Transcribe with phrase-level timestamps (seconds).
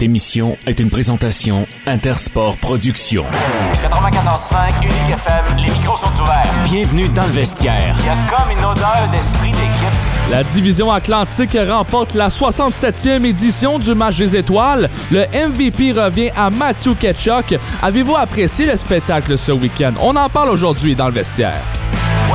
[0.00, 3.24] émission est une présentation Intersport Productions.
[3.72, 6.46] 94.5 Unique FM, les micros sont ouverts.
[6.66, 7.96] Bienvenue dans le vestiaire.
[7.98, 9.98] Il y a comme une odeur d'esprit d'équipe.
[10.30, 14.88] La division Atlantique remporte la 67e édition du match des étoiles.
[15.10, 17.58] Le MVP revient à Matthew Ketchuk.
[17.82, 19.94] Avez-vous apprécié le spectacle ce week-end?
[20.00, 21.60] On en parle aujourd'hui dans le vestiaire.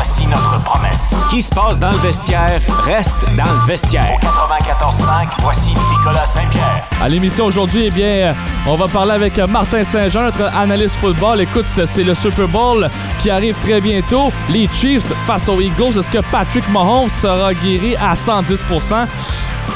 [0.05, 1.15] Voici notre promesse.
[1.21, 4.19] Ce qui se passe dans le vestiaire reste dans le vestiaire.
[4.21, 6.83] 94.5, voici Nicolas Saint-Pierre.
[7.01, 8.35] À l'émission aujourd'hui, eh bien,
[8.67, 11.39] on va parler avec Martin Saint-Jean, notre analyste football.
[11.39, 12.89] Écoute, c'est le Super Bowl
[13.21, 14.29] qui arrive très bientôt.
[14.49, 15.97] Les Chiefs face aux Eagles.
[15.97, 19.07] Est-ce que Patrick Mahomes sera guéri à 110%?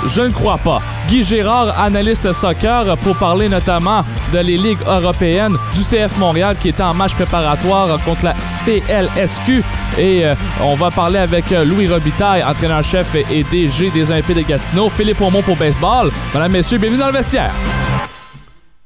[0.10, 0.82] Je ne crois pas.
[1.08, 4.04] Guy Gérard, analyste soccer, pour parler notamment
[4.34, 8.36] de les ligues européennes du CF Montréal qui est en match préparatoire contre la
[8.66, 9.64] PLSQ.
[9.98, 14.42] Et euh, on va parler avec euh, Louis Robitaille, entraîneur-chef et DG des Olympiques de
[14.42, 14.90] Gatineau.
[14.90, 16.12] Philippe Aumont pour baseball.
[16.34, 17.54] Madame, messieurs, bienvenue dans le vestiaire.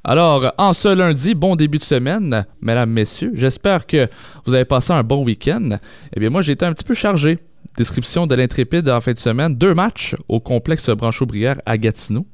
[0.04, 3.32] Alors, en ce lundi, bon début de semaine, mesdames, messieurs.
[3.34, 4.08] J'espère que
[4.44, 5.70] vous avez passé un bon week-end.
[6.14, 7.38] Eh bien, moi, j'ai été un petit peu chargé
[7.76, 9.54] description de l'Intrépide en fin de semaine.
[9.54, 12.26] Deux matchs au complexe Branchot-Brière à Gatineau.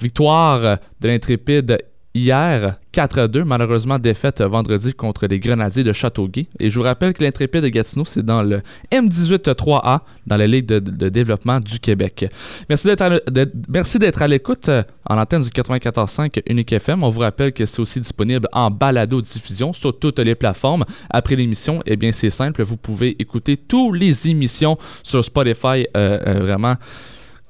[0.00, 1.78] Victoire de l'Intrépide
[2.14, 6.46] hier, 4-2, malheureusement défaite vendredi contre les Grenadiers de Châteauguay.
[6.60, 8.60] Et je vous rappelle que l'Intrépide de Gatineau, c'est dans le
[8.90, 12.26] M18-3A, dans la Ligue de, développement du Québec.
[12.68, 17.02] Merci d'être à, l'écoute euh, en antenne du 94.5 Unique FM.
[17.02, 20.84] On vous rappelle que c'est aussi disponible en balado-diffusion sur toutes les plateformes.
[21.10, 26.18] Après l'émission, eh bien, c'est simple, vous pouvez écouter toutes les émissions sur Spotify, euh,
[26.26, 26.74] euh, vraiment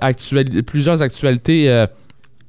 [0.66, 1.70] plusieurs actualités.
[1.70, 1.86] Euh,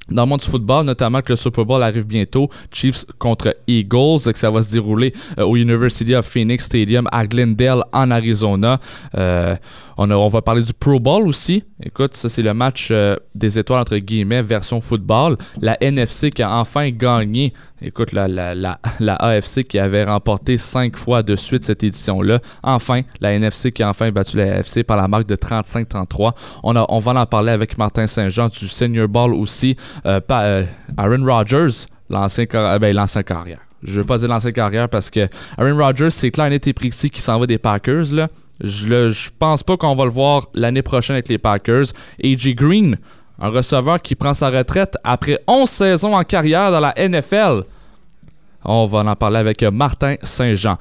[0.10, 4.22] dans le monde du football, notamment que le Super Bowl arrive bientôt, Chiefs contre Eagles,
[4.24, 8.80] que ça va se dérouler euh, au University of Phoenix Stadium à Glendale en Arizona.
[9.18, 9.56] Euh,
[9.98, 11.64] on, va parler du Pro Bowl aussi.
[11.82, 15.38] Écoute, ça c'est le match euh, des étoiles entre guillemets version football.
[15.62, 17.54] La NFC qui a enfin gagné.
[17.82, 22.40] Écoute, la, la, la, AFC qui avait remporté cinq fois de suite cette édition-là.
[22.64, 26.32] Enfin, la NFC qui a enfin battu la AFC par la marque de 35-33.
[26.64, 29.76] On, on va en parler avec Martin Saint-Jean du Senior Ball aussi.
[30.06, 30.64] Euh, euh,
[30.98, 33.60] Aaron Rodgers, l'ancien euh, ben, carrière.
[33.84, 37.20] Je veux pas dire l'ancien carrière parce que Aaron Rodgers, c'est clair, et précis qui
[37.20, 38.14] s'en va des Packers.
[38.14, 38.30] Là.
[38.64, 41.88] Je, le, je pense pas qu'on va le voir l'année prochaine avec les Packers.
[42.24, 42.98] AJ Green,
[43.40, 47.64] un receveur qui prend sa retraite après 11 saisons en carrière dans la NFL.
[48.64, 50.78] On va en parler avec Martin Saint-Jean.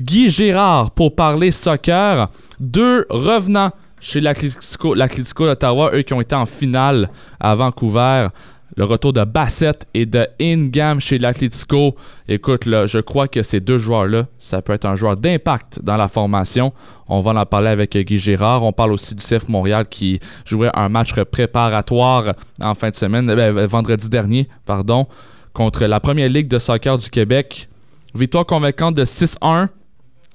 [0.00, 2.28] Guy Gérard pour parler soccer.
[2.60, 7.10] Deux revenants chez l'Atlético d'Ottawa, eux qui ont été en finale
[7.40, 8.28] à Vancouver.
[8.76, 11.96] Le retour de Bassett et de Ingam chez l'Atlético.
[12.28, 15.96] Écoute, là, je crois que ces deux joueurs-là, ça peut être un joueur d'impact dans
[15.96, 16.72] la formation.
[17.08, 18.62] On va en parler avec Guy Gérard.
[18.62, 23.28] On parle aussi du CF Montréal qui jouait un match préparatoire en fin de semaine,
[23.30, 25.06] euh, vendredi dernier, pardon,
[25.52, 27.68] contre la première ligue de soccer du Québec.
[28.14, 29.68] Victoire convaincante de 6-1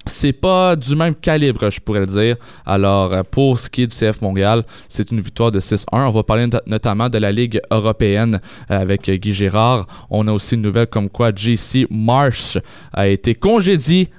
[0.05, 2.35] c'est pas du même calibre, je pourrais le dire.
[2.65, 5.85] Alors, euh, pour ce qui est du CF Montréal, c'est une victoire de 6-1.
[5.91, 9.87] On va parler notamment de la Ligue européenne euh, avec Guy Gérard.
[10.09, 12.57] On a aussi une nouvelle comme quoi JC Marsh
[12.93, 14.09] a été congédié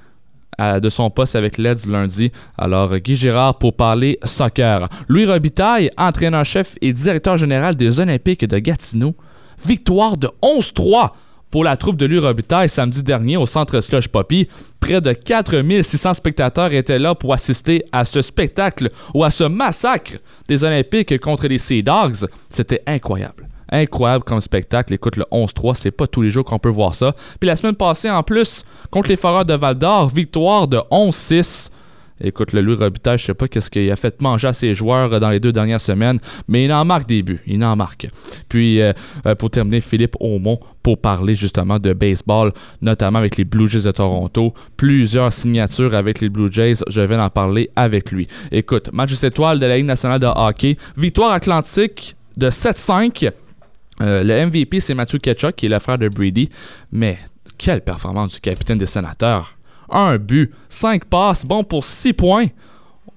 [0.60, 2.32] euh, de son poste avec Leds lundi.
[2.56, 4.88] Alors, Guy Gérard pour parler soccer.
[5.08, 9.14] Louis Robitaille, entraîneur-chef et directeur général des Olympiques de Gatineau.
[9.66, 11.10] Victoire de 11-3
[11.54, 14.48] pour la troupe de l'Urobitaille samedi dernier au centre Slush Poppy.
[14.80, 20.14] Près de 4600 spectateurs étaient là pour assister à ce spectacle ou à ce massacre
[20.48, 22.26] des Olympiques contre les Sea Dogs.
[22.50, 24.92] C'était incroyable incroyable comme spectacle.
[24.94, 27.14] Écoute, le 11-3, c'est pas tous les jours qu'on peut voir ça.
[27.40, 31.70] Puis la semaine passée, en plus, contre les Foreurs de Val d'Or, victoire de 11-6.
[32.20, 35.18] Écoute, le Louis Robitaille, je sais pas qu'est-ce qu'il a fait manger à ses joueurs
[35.18, 37.40] dans les deux dernières semaines, mais il en marque des buts.
[37.46, 38.06] Il en marque.
[38.48, 38.92] Puis, euh,
[39.26, 42.52] euh, pour terminer, Philippe Aumont pour parler justement de baseball,
[42.82, 44.54] notamment avec les Blue Jays de Toronto.
[44.76, 46.84] Plusieurs signatures avec les Blue Jays.
[46.88, 48.28] Je vais en parler avec lui.
[48.52, 50.76] Écoute, match des étoiles de la Ligue nationale de hockey.
[50.96, 53.30] Victoire atlantique de 7-5.
[54.02, 56.48] Euh, le MVP, c'est Matthew Ketchuk, qui est le frère de Brady.
[56.92, 57.18] Mais
[57.58, 59.56] quelle performance du capitaine des sénateurs!
[59.94, 62.46] Un but, cinq passes, bon pour six points.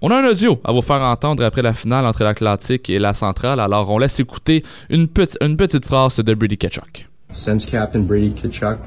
[0.02, 3.14] On a un audio à vous faire entendre après la finale entre l'Atlantique et la
[3.14, 7.08] Centrale, alors on laisse écouter une, petite, une petite phrase de Brady Ketchuk.
[7.32, 8.78] Since Captain Brady Ketchuk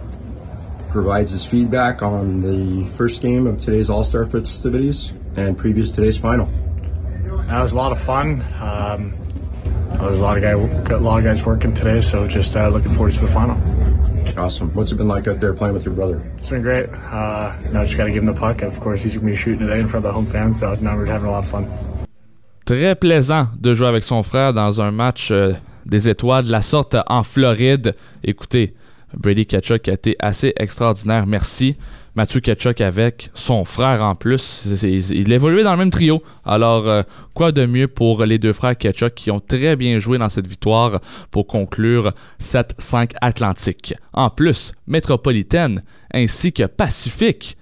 [0.91, 6.49] provides his feedback on the first game of today's All-Star festivities and previous today's final.
[7.49, 8.45] That was a lot of fun.
[8.61, 9.13] Um,
[9.99, 12.93] there's a lot of guy, a lot of guys working today, so just uh, looking
[12.93, 13.57] forward to the final.
[14.37, 14.73] Awesome.
[14.75, 16.23] What's it been like out there playing with your brother?
[16.39, 16.89] It's been great.
[16.89, 18.63] Uh, now just got to give him the puck.
[18.63, 20.75] Of course, he's going to be shooting today in front of the home fans, so
[20.75, 21.67] now we're having a lot of fun.
[22.65, 25.53] Très plaisant de jouer avec son frère dans un match euh,
[25.87, 27.95] des étoiles de la sorte en Floride.
[28.23, 28.75] Écoutez,
[29.15, 31.27] Brady Ketchuk a été assez extraordinaire.
[31.27, 31.77] Merci.
[32.17, 34.67] Mathieu Ketchuk avec son frère en plus.
[34.83, 36.23] Il évoluait dans le même trio.
[36.45, 37.03] Alors, euh,
[37.35, 40.47] quoi de mieux pour les deux frères Ketchuk qui ont très bien joué dans cette
[40.47, 43.95] victoire pour conclure 7-5 Atlantique?
[44.13, 47.57] En plus, Métropolitaine ainsi que Pacifique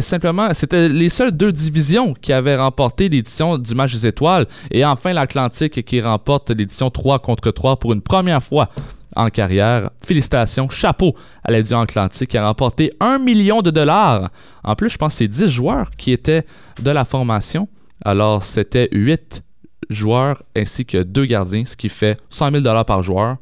[0.00, 4.84] simplement, c'était les seules deux divisions qui avaient remporté l'édition du match des étoiles et
[4.84, 8.68] enfin l'Atlantique qui remporte l'édition 3 contre 3 pour une première fois
[9.16, 9.90] en carrière.
[10.02, 11.14] Félicitations, chapeau
[11.44, 14.30] à l'édition Atlantique qui a remporté 1 million de dollars.
[14.64, 16.44] En plus, je pense que c'est 10 joueurs qui étaient
[16.80, 17.68] de la formation.
[18.04, 19.42] Alors, c'était 8
[19.90, 23.36] joueurs ainsi que 2 gardiens, ce qui fait 100 000 dollars par joueur.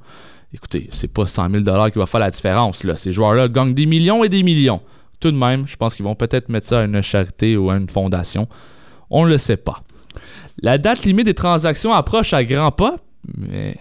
[0.52, 2.82] Écoutez, c'est pas 100 000 dollars qui va faire la différence.
[2.84, 2.96] Là.
[2.96, 4.80] Ces joueurs-là gagnent des millions et des millions.
[5.20, 7.76] Tout de même, je pense qu'ils vont peut-être mettre ça à une charité ou à
[7.76, 8.48] une fondation.
[9.10, 9.82] On ne le sait pas.
[10.62, 12.96] La date limite des transactions approche à grands pas,
[13.36, 13.76] mais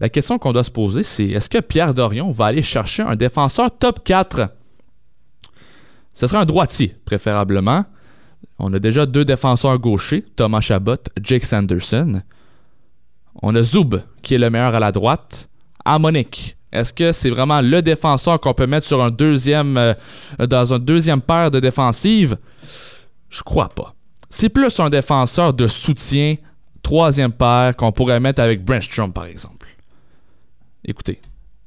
[0.00, 3.16] la question qu'on doit se poser, c'est est-ce que Pierre Dorion va aller chercher un
[3.16, 4.48] défenseur top 4
[6.14, 7.84] Ce serait un droitier, préférablement.
[8.58, 12.22] On a déjà deux défenseurs gauchers, Thomas Chabot, Jake Sanderson.
[13.42, 15.48] On a Zoub, qui est le meilleur à la droite.
[15.98, 16.56] Monique.
[16.72, 19.94] Est-ce que c'est vraiment le défenseur qu'on peut mettre sur deuxième, euh,
[20.38, 22.36] dans un deuxième paire de défensive?
[23.28, 23.94] Je crois pas.
[24.30, 26.36] C'est plus un défenseur de soutien
[26.82, 29.68] troisième paire qu'on pourrait mettre avec Brentstrom, par exemple.
[30.84, 31.20] Écoutez,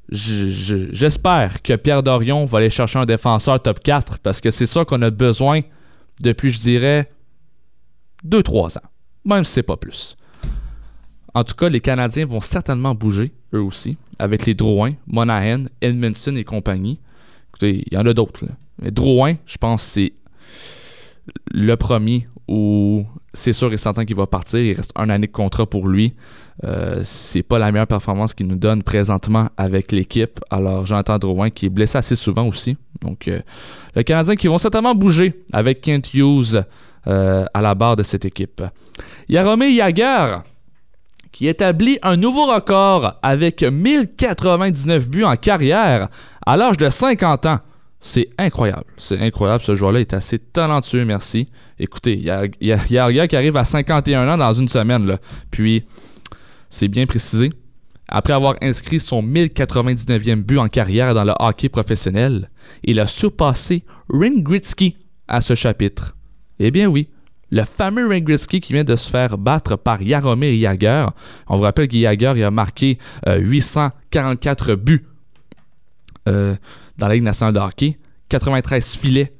[0.09, 4.85] j'espère que Pierre Dorion va aller chercher un défenseur top 4 parce que c'est ça
[4.85, 5.61] qu'on a besoin
[6.19, 7.09] depuis, je dirais,
[8.27, 8.81] 2-3 ans.
[9.23, 10.15] Même si c'est pas plus.
[11.33, 16.43] En tout cas, les Canadiens vont certainement bouger, aussi, avec les Drouin, Monahan, Edmondson et
[16.43, 16.99] compagnie.
[17.49, 18.45] Écoutez, il y en a d'autres.
[18.81, 20.13] Mais Drouin, je pense c'est
[21.51, 24.59] le premier où c'est sûr et certain qu'il va partir.
[24.59, 26.13] Il reste un année de contrat pour lui.
[26.63, 30.39] Euh, c'est pas la meilleure performance qu'il nous donne présentement avec l'équipe.
[30.49, 32.77] Alors, Jonathan Drouin qui est blessé assez souvent aussi.
[33.01, 33.39] Donc, euh,
[33.95, 36.63] les Canadiens qui vont certainement bouger avec Kent Hughes
[37.07, 38.63] euh, à la barre de cette équipe.
[39.27, 40.37] Yaromé Yager
[41.35, 46.07] qui établit un nouveau record avec 1099 buts en carrière
[46.45, 47.59] à l'âge de 50 ans.
[47.99, 48.85] C'est incroyable.
[48.95, 49.61] C'est incroyable.
[49.61, 51.49] Ce joueur-là est assez talentueux, merci.
[51.77, 52.39] Écoutez, il y a,
[53.03, 55.05] a, y qui arrive à 51 ans dans une semaine.
[55.05, 55.17] Là.
[55.51, 55.83] Puis,
[56.69, 57.49] c'est bien précisé.
[58.07, 62.47] Après avoir inscrit son 1099e but en carrière dans le hockey professionnel,
[62.85, 64.95] il a surpassé Ringritzky
[65.27, 66.15] à ce chapitre.
[66.59, 67.09] Eh bien oui,
[67.51, 71.05] le fameux Ringritzky qui vient de se faire battre par Yaromir Yager.
[71.47, 72.97] On vous rappelle que Yager a marqué
[73.27, 75.05] 844 euh, buts
[76.27, 76.55] euh,
[76.97, 77.97] dans la Ligue nationale de hockey,
[78.29, 79.33] 93 filets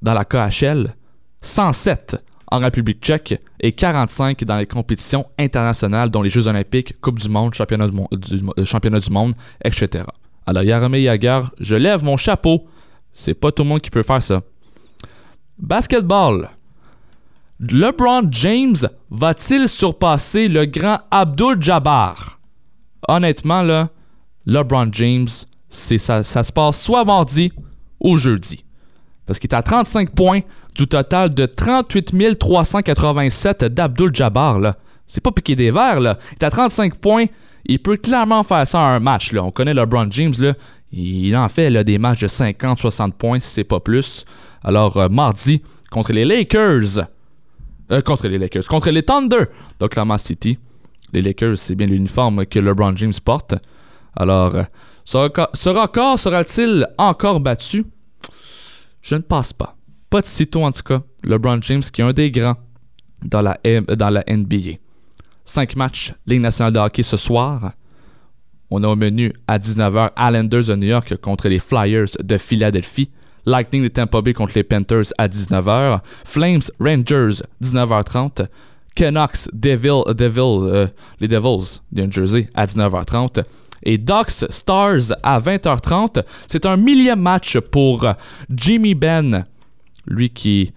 [0.00, 0.94] dans la KHL,
[1.40, 2.16] 107
[2.50, 7.28] en République tchèque et 45 dans les compétitions internationales dont les Jeux olympiques, Coupe du
[7.28, 9.34] monde, Championnat du, euh, monde,
[9.64, 10.04] etc.
[10.46, 12.66] Alors Yaromir Yager, je lève mon chapeau.
[13.12, 14.42] C'est pas tout le monde qui peut faire ça.
[15.58, 16.48] Basketball.
[17.70, 18.74] LeBron James
[19.10, 22.40] va-t-il surpasser le grand Abdul Jabbar?
[23.06, 23.88] Honnêtement, là,
[24.46, 25.28] LeBron James,
[25.68, 27.52] c'est ça, ça se passe soit mardi
[28.00, 28.64] ou jeudi.
[29.26, 30.40] Parce qu'il est à 35 points
[30.74, 34.58] du total de 38 387 d'Abdul Jabbar.
[34.58, 34.76] Là.
[35.06, 36.00] C'est pas piqué des verres.
[36.00, 36.18] Là.
[36.32, 37.26] Il est à 35 points.
[37.64, 39.32] Il peut clairement faire ça en un match.
[39.32, 39.44] Là.
[39.44, 40.34] On connaît LeBron James.
[40.40, 40.54] Là.
[40.90, 44.24] Il en fait là, des matchs de 50-60 points si c'est pas plus.
[44.64, 47.06] Alors, euh, mardi, contre les Lakers.
[47.92, 48.66] Euh, contre les Lakers.
[48.66, 49.44] Contre les Thunder
[49.78, 50.58] d'Oklahoma City.
[51.12, 53.54] Les Lakers, c'est bien l'uniforme que LeBron James porte.
[54.16, 54.56] Alors,
[55.04, 57.84] ce record, sera-t-il encore battu?
[59.02, 59.76] Je ne pense pas.
[60.08, 61.02] Pas de sitôt en tout cas.
[61.24, 62.56] LeBron James qui est un des grands
[63.22, 63.58] dans la,
[63.96, 64.78] dans la NBA.
[65.44, 67.72] Cinq matchs Ligue nationale de hockey ce soir.
[68.70, 73.10] On a au menu à 19h Islanders de New York contre les Flyers de Philadelphie.
[73.44, 76.00] Lightning de Tampa Bay contre les Panthers à 19h.
[76.24, 78.46] Flames Rangers 19h30.
[78.94, 80.86] Canucks Devil, Devil euh,
[81.20, 83.42] les Devils de New Jersey à 19h30
[83.84, 86.22] et Ducks Stars à 20h30.
[86.46, 88.06] C'est un millième match pour
[88.50, 89.44] Jimmy Ben,
[90.06, 90.72] lui qui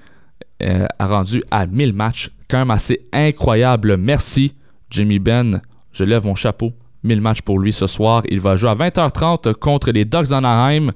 [0.63, 3.97] euh, a rendu à 1000 matchs quand même assez incroyable.
[3.97, 4.53] Merci,
[4.89, 5.61] Jimmy Ben.
[5.91, 6.73] Je lève mon chapeau.
[7.03, 8.23] 1000 matchs pour lui ce soir.
[8.29, 10.91] Il va jouer à 20h30 contre les Ducks d'Anaheim.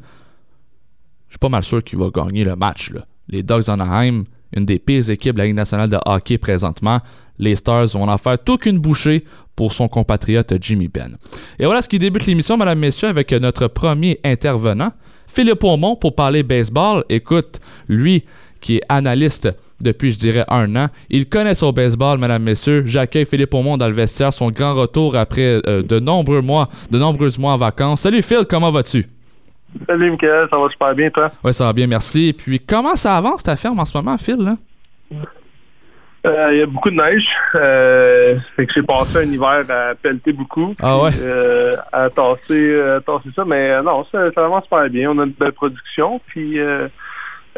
[1.29, 2.91] Je suis pas mal sûr qu'il va gagner le match.
[3.27, 4.23] Les Ducks d'Anaheim,
[4.55, 6.99] une des pires équipes de la Ligue nationale de hockey présentement.
[7.37, 9.23] Les Stars vont en faire toute une bouchée
[9.55, 11.17] pour son compatriote Jimmy Ben.
[11.59, 14.91] Et voilà ce qui débute l'émission, mesdames, messieurs, avec notre premier intervenant,
[15.27, 17.05] Philippe Aumont, pour parler baseball.
[17.09, 18.23] Écoute, lui
[18.59, 20.87] qui est analyste depuis, je dirais, un an.
[21.09, 22.83] Il connaît son baseball, mesdames, messieurs.
[22.85, 26.97] J'accueille Philippe Aumont dans le vestiaire, son grand retour après euh, de nombreux mois, de
[26.97, 28.01] nombreux mois en vacances.
[28.01, 29.07] Salut Phil, comment vas-tu?
[29.87, 31.29] Salut Michael, ça va super bien toi?
[31.43, 32.29] Oui, ça va bien, merci.
[32.29, 34.37] Et puis comment ça avance ta ferme en ce moment, Phil?
[34.37, 34.55] Là?
[36.25, 37.25] Euh, il y a beaucoup de neige.
[37.55, 40.73] Euh, fait que j'ai passé un hiver à pelleter beaucoup.
[40.81, 41.11] Ah ouais?
[41.21, 43.45] euh, à tasser, à tasser ça.
[43.45, 45.11] Mais euh, non, ça, ça avance super bien.
[45.11, 46.19] On a une belle production.
[46.27, 46.59] Puis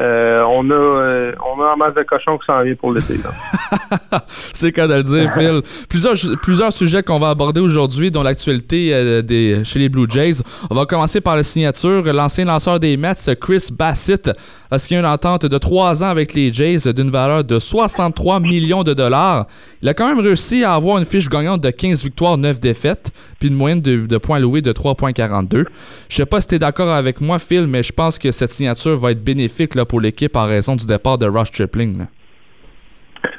[0.00, 3.14] euh, on a euh, on a un masse de cochons qui s'en vient pour l'été.
[4.26, 5.60] C'est quoi de le dire, Phil.
[5.88, 10.42] Plusieurs, plusieurs sujets qu'on va aborder aujourd'hui, dont l'actualité euh, chez les Blue Jays.
[10.70, 12.02] On va commencer par la signature.
[12.04, 14.30] L'ancien lanceur des Mets, Chris Bassett,
[14.70, 18.84] a signé une entente de trois ans avec les Jays d'une valeur de 63 millions
[18.84, 19.46] de dollars.
[19.82, 23.10] Il a quand même réussi à avoir une fiche gagnante de 15 victoires, 9 défaites,
[23.38, 25.66] puis une moyenne de, de points loués de 3,42.
[26.08, 28.52] Je sais pas si tu es d'accord avec moi, Phil, mais je pense que cette
[28.52, 31.98] signature va être bénéfique là, pour l'équipe en raison du départ de Ross Tripling.
[31.98, 32.04] là.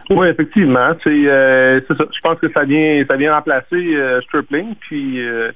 [0.09, 0.91] Oui, effectivement.
[1.03, 2.05] C'est euh, ça.
[2.11, 4.75] Je pense que ça vient ça vient remplacer euh, Stripling.
[4.79, 5.51] Puis euh,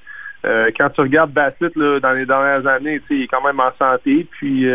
[0.46, 3.72] euh, quand tu regardes Bassett là, dans les dernières années, il est quand même en
[3.78, 4.26] santé.
[4.32, 4.66] Puis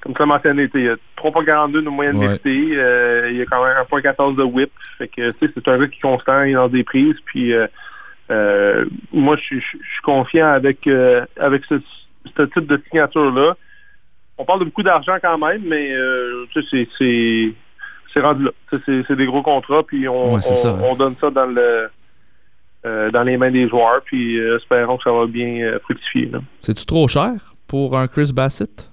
[0.00, 2.40] comme tu l'as mentionné, il y a 3.42 de moyenne Ouais.
[2.44, 4.70] il y a quand même 1.14 de whip.
[4.98, 7.16] Fait que c'est un gars qui est constant, il est dans des prises.
[7.26, 7.52] Puis
[9.12, 10.88] moi, je suis confiant avec
[11.38, 11.80] avec ce,
[12.36, 13.56] ce type de signature-là.
[14.40, 17.52] On parle de beaucoup d'argent quand même, mais euh, c'est- c'est
[18.12, 18.50] c'est rendu là.
[18.86, 20.78] C'est c'est des gros contrats, puis on, Ouais, c'est on- ça.
[20.90, 21.88] on donne ça dans le
[22.86, 26.30] euh, dans les mains des joueurs, puis euh, espérons que ça va bien euh, fructifier.
[26.60, 27.32] C'est-tu trop cher
[27.68, 28.90] pour un Chris Bassett?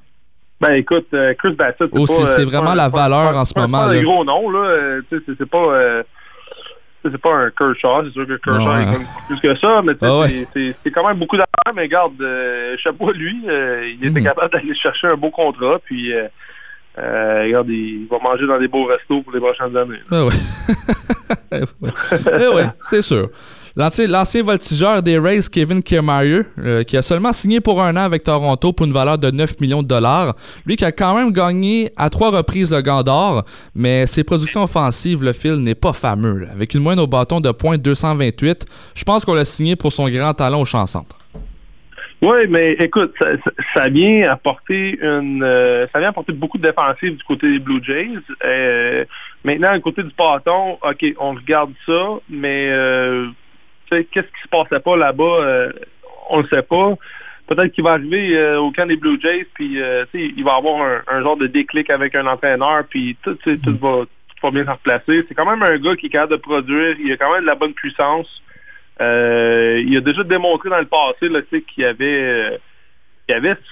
[0.59, 1.07] Ben écoute,
[1.39, 3.53] Chris Bassett, Oh, c'est- pas, c'est euh, vraiment pas- la pas- valeur pas- en ce
[3.53, 3.99] pas- moment, Pas là?
[3.99, 4.99] un gros nom, là.
[5.09, 6.03] c'est- c'est pas...
[7.11, 8.93] c'est pas un Kershaw, c'est sûr que Kershaw Non, est hein.
[8.93, 10.45] comme plus que ça, mais Ah ouais.
[10.53, 14.25] c'est- quand même beaucoup d'argent, mais regarde, euh, chapeau à lui, euh, il était Mhm.
[14.25, 16.27] capable d'aller chercher un beau contrat, puis euh,
[16.99, 19.99] euh, regarde, il va manger dans des beaux restos pour les prochaines années.
[20.11, 20.31] Ah ouais.
[21.51, 21.91] Eh ouais.
[22.41, 23.29] Eh ouais, c'est sûr.
[23.77, 28.23] L'ancien, voltigeur des Rays, Kevin Kiermaier, euh, qui a seulement signé pour un an avec
[28.23, 30.33] Toronto pour une valeur de 9 millions de dollars.
[30.65, 33.43] Lui qui a quand même gagné à trois reprises le Gant d'Or,
[33.75, 36.47] mais ses productions offensives, le fil n'est pas fameux.
[36.51, 38.65] Avec une moyenne au bâton de point 228,
[38.95, 41.15] je pense qu'on l'a signé pour son grand talent au champ-centre.
[42.23, 43.13] Oui, mais écoute,
[43.75, 48.09] ça, vient apporter une euh, apporter beaucoup de défensives du côté des Blue Jays.
[48.43, 49.05] Euh,
[49.43, 52.71] maintenant, du côté du bâton, OK, on regarde ça, mais
[53.89, 55.71] qu'est-ce qui se passait pas là-bas, euh,
[56.29, 56.95] on le sait pas.
[57.47, 60.81] Peut-être qu'il va arriver euh, au camp des Blue Jays, puis euh, il va avoir
[60.81, 64.51] un, un genre de déclic avec un entraîneur, puis tout, sais, tout va, tout va
[64.51, 65.25] bien se replacer.
[65.27, 67.47] C'est quand même un gars qui est capable de produire, il a quand même de
[67.47, 68.43] la bonne puissance.
[68.99, 71.29] Euh, il a déjà démontré dans le passé
[71.61, 72.57] qu'il y avait, euh,
[73.27, 73.71] qu'il avait ce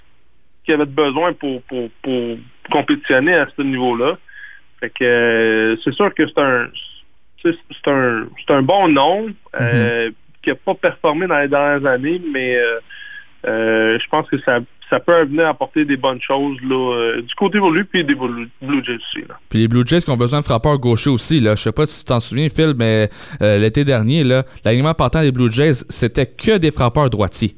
[0.64, 2.38] qu'il avait besoin pour, pour, pour
[2.72, 4.18] compétitionner à ce niveau-là.
[4.80, 6.68] Fait que euh, c'est sûr que c'est un
[7.54, 9.28] c'est un c'est un bon nom
[9.60, 10.10] euh,
[10.44, 12.80] qui n'a pas performé dans les dernières années, mais euh,
[13.48, 14.60] euh, je pense que ça,
[14.90, 18.50] ça peut venir apporter des bonnes choses là, du côté pour lui puis des Blue
[18.62, 19.22] Jays aussi.
[19.28, 19.40] Là.
[19.50, 21.40] Puis les Blue Jays qui ont besoin de frappeurs gauchers aussi.
[21.40, 21.56] Là.
[21.56, 23.10] Je sais pas si tu t'en souviens, Phil, mais
[23.42, 24.24] l'été dernier,
[24.64, 27.56] l'alignement partant des Blue Jays, c'était que des frappeurs droitiers.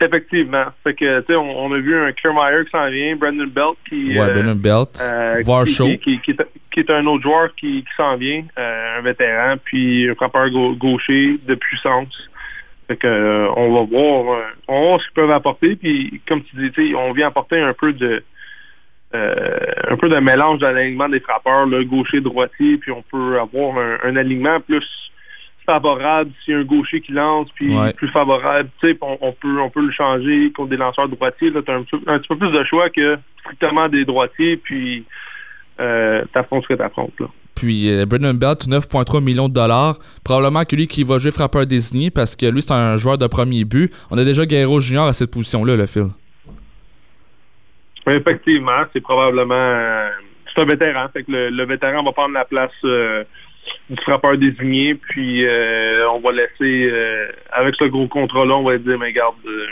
[0.00, 0.64] Effectivement.
[0.82, 3.76] Fait que tu sais, on, on a vu un Kiermaier qui s'en vient, Brandon Belt
[3.88, 5.02] qui Ouais, Brennan Belt,
[5.44, 5.86] Varsho.
[5.86, 9.00] qui, qui, qui, est, qui est un autre joueur qui, qui s'en vient, euh, un
[9.02, 12.28] vétéran, puis un frappeur gau- gaucher de puissance.
[12.88, 15.76] Fait que, euh, on va voir, euh, on va voir ce qu'ils peuvent apporter.
[15.76, 18.22] Puis comme tu dis, on vient apporter un peu de
[19.14, 19.56] euh,
[19.88, 23.78] un peu de mélange dans l'alignement des frappeurs, là, gaucher, droitier, puis on peut avoir
[23.78, 24.84] un, un alignement plus
[25.64, 27.92] favorable a un gaucher qui lance, puis Ouais.
[27.94, 31.50] plus favorable, tu sais, on, on peut on peut le changer contre des lanceurs droitiers.
[31.50, 34.56] Là, t'as un, petit peu- un petit peu plus de choix que strictement des droitiers,
[34.56, 35.04] puis
[36.32, 37.18] t'affrontes ce que t'affrontes.
[37.20, 37.26] Là.
[37.54, 39.98] Puis euh, Brennan Belt, 9,3 millions de dollars.
[40.24, 43.26] Probablement que lui qui va jouer frappeur désigné parce que lui, c'est un joueur de
[43.26, 43.92] premier but.
[44.10, 46.08] On a déjà Guerrero Junior à cette position-là, le Phil.
[48.06, 50.10] Effectivement, c'est probablement euh,
[50.54, 51.06] c'est un vétéran.
[51.12, 53.24] Fait que le, le vétéran va prendre la place euh,
[53.88, 58.76] du frappeur désigné, puis euh, on va laisser euh, avec ce gros contrat-là, on va
[58.78, 59.66] dire, mais garde, euh,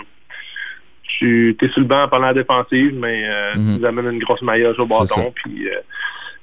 [1.18, 3.74] tu es sur le banc pendant la défensive, mais euh, Mhm.
[3.74, 5.32] tu nous amènes une grosse maillage au bâton.
[5.34, 5.78] Puis euh,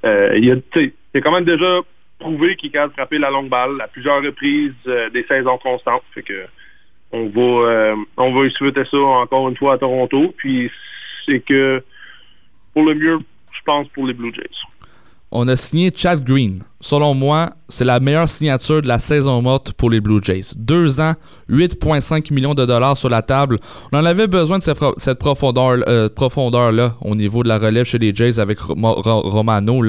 [0.05, 1.79] euh, il a, il a quand même déjà
[2.19, 5.57] prouvé qu'il est capable de frapper la longue balle à plusieurs reprises, euh, des saisons
[5.57, 6.03] constantes.
[6.13, 6.45] Fait que
[7.11, 10.33] on va euh, on va souhaiter ça encore une fois à Toronto.
[10.37, 10.69] Puis
[11.25, 11.81] c'est que
[12.73, 13.19] pour le mieux,
[13.51, 14.43] je pense, pour les Blue Jays.
[15.31, 16.63] On a signé Chad Green.
[16.81, 20.53] Selon moi, c'est la meilleure signature de la saison morte pour les Blue Jays.
[20.57, 21.13] Deux ans,
[21.49, 23.57] 8,5 millions de dollars sur la table.
[23.91, 28.15] On en avait besoin de cette, euh, profondeur-là au niveau de la relève chez les
[28.15, 29.83] Jays avec Ro- Ro- Romano.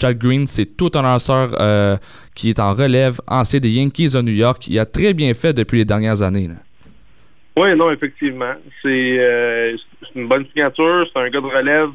[0.00, 1.96] Chad Green, c'est tout un lanceur euh,
[2.34, 4.66] qui est en relève, ancien des Yankees de New York.
[4.68, 6.48] Il a très bien fait depuis les dernières années.
[7.58, 8.54] Oui, non, effectivement.
[8.86, 11.88] Euh, c'est une bonne signature, c'est un gars de relève.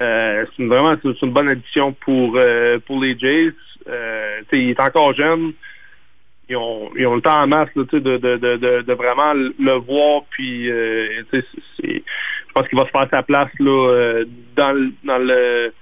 [0.00, 3.52] Euh, c'est vraiment c'est une bonne addition pour, euh, pour les Jays.
[3.88, 5.52] Euh, il est encore jeune.
[6.48, 9.72] Ils ont, ils ont le temps en masse là, de, de, de, de, vraiment le
[9.78, 10.22] voir.
[10.30, 11.42] Puis, je
[12.54, 14.22] pense qu'il va se faire sa place là,
[14.54, 15.72] dans, dans, le,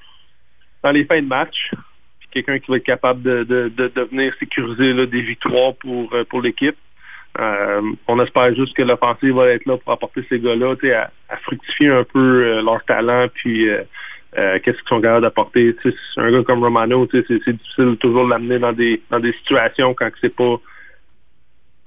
[0.82, 1.70] dans les fins de match.
[2.18, 6.76] Puis quelqu'un qui va être capable de, venir sécuriser des victoires pour, pour l'équipe.
[7.40, 10.74] Euh, on espère juste que l'offensive va être là pour apporter ces gars-là
[11.28, 13.82] à, à fructifier un peu euh, leur talent, puis euh,
[14.32, 15.74] qu'est-ce qu'ils sont capables d'apporter.
[16.16, 20.10] Un gars comme Romano, c'est difficile toujours de l'amener dans des dans des situations quand
[20.20, 20.56] c'est pas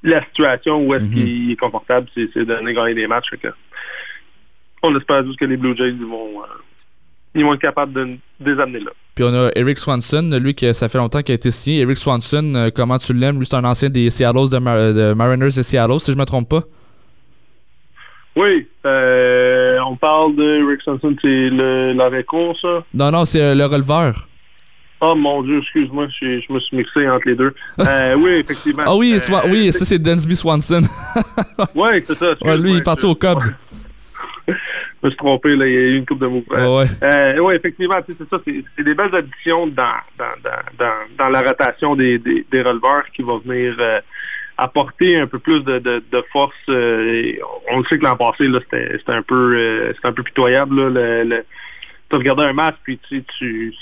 [0.04, 1.13] la situation où est-ce Mhm.
[1.13, 3.30] qu'il est confortable, c'est de donner gagner des matchs.
[3.42, 3.48] Que
[4.84, 6.48] on espère juste que les Blue Jays ils vont euh,
[7.36, 8.91] ils vont être capables de, de les amener là.
[9.15, 11.82] Puis on a Eric Swanson, lui que ça fait longtemps qu'il a été signé.
[11.82, 13.39] Eric Swanson, euh, comment tu l'aimes?
[13.39, 16.25] Lui, c'est un ancien des Seattle de, Mar- de Mariners de Seattle, si je me
[16.25, 16.62] trompe pas.
[18.36, 22.84] Oui, euh, on parle de Rick Swanson, c'est le l'arrêt court, ça?
[22.94, 24.27] Non, non, c'est euh, le releveur.
[25.01, 27.53] Oh mon Dieu, excuse-moi, je, je me suis mixé entre les deux.
[27.79, 28.84] Euh, oui, effectivement.
[28.86, 30.82] Ah oui, Euh, oui, ça c'est Dansby Swanson.
[31.74, 32.36] Oui, c'est ça.
[32.41, 33.41] Ouais, lui, il est parti au Cubs.
[35.01, 36.77] Je me suis trompé, là, il y a eu une coupe de mouvements.
[36.77, 36.89] Ouais, ouais.
[37.04, 38.42] Euh, oui, effectivement, c'est ça.
[38.46, 40.25] C'est des belles additions dans, dans,
[40.80, 44.00] dans, dans, la rotation des, des, des releveurs qui va venir euh,
[44.58, 46.56] apporter un peu plus de, de, de force.
[46.70, 47.32] euh,
[47.72, 50.75] on le sait que l'an passé, là, c'était c'était un peu c'était un peu pitoyable.
[50.82, 51.46] Là, le, le,
[52.10, 53.74] tu regardais un match, puis tu tu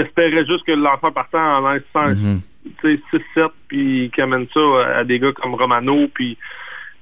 [0.00, 2.40] espérais juste que l'enfant partant en laissant Mhm.
[2.80, 4.60] tu sais, 6-7, puis qui amène ça
[4.98, 6.38] à, des gars comme Romano, puis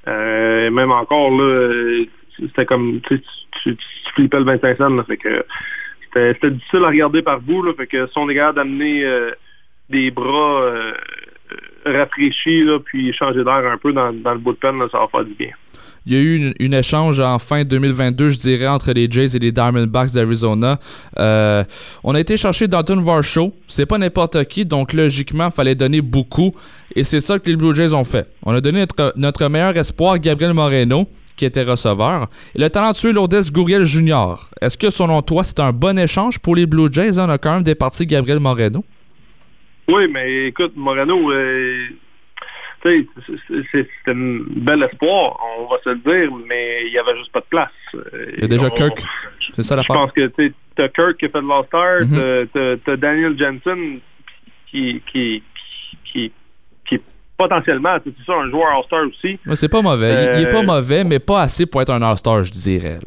[0.08, 2.04] euh, même encore, là,
[2.38, 3.20] c'était comme, tu,
[3.62, 5.44] tu, tu, flippais le 25 cents, là, que
[6.14, 9.30] c'était difficile à regarder par bout, là, fait que si on est capable d'amener euh,
[9.90, 10.92] des bras euh,
[11.86, 15.24] euh, rafraîchis, là, puis changer d'air un peu dans, le bullpen, là, ça va faire
[15.24, 15.50] du bien.
[16.06, 19.38] Il y a eu une, échange en fin 2022, je dirais, entre les Jays et
[19.38, 20.78] les Diamondbacks d'Arizona.
[21.16, 23.54] On a été chercher Dalton Varsho.
[23.68, 26.54] C'est pas n'importe qui, donc logiquement, il fallait donner beaucoup.
[26.94, 28.28] Et c'est ça que les Blue Jays ont fait.
[28.42, 33.12] On a donné notre, notre meilleur espoir, Gabriel Moreno, qui était receveur, et le talentueux
[33.12, 34.36] Lourdes Gouriel Jr.
[34.60, 37.18] Est-ce que, selon toi, c'est un bon échange pour les Blue Jays?
[37.18, 38.84] On a quand même départi Gabriel Moreno.
[39.88, 41.86] Oui, mais écoute, Moreno, euh,
[42.82, 43.08] tu
[43.72, 47.40] c'est- un bel espoir, on va se le dire, mais il n'y avait juste pas
[47.40, 47.70] de place.
[48.36, 49.02] Il y a déjà on- Kirk.
[49.54, 49.96] C'est ça Je l'affaire.
[49.96, 52.16] pense que tu as Kirk qui a fait de l'All-Star, Mhm.
[52.18, 54.00] t'as- t'as- t'as Daniel Jensen
[54.70, 56.32] qui, qui, qui, qui
[57.36, 59.38] potentiellement, c'est ça, un joueur All-Star aussi.
[59.46, 60.12] Ouais, c'est pas mauvais.
[60.34, 62.98] Il- Il, est pas Euh, mauvais, mais pas assez pour être un All-Star, je dirais.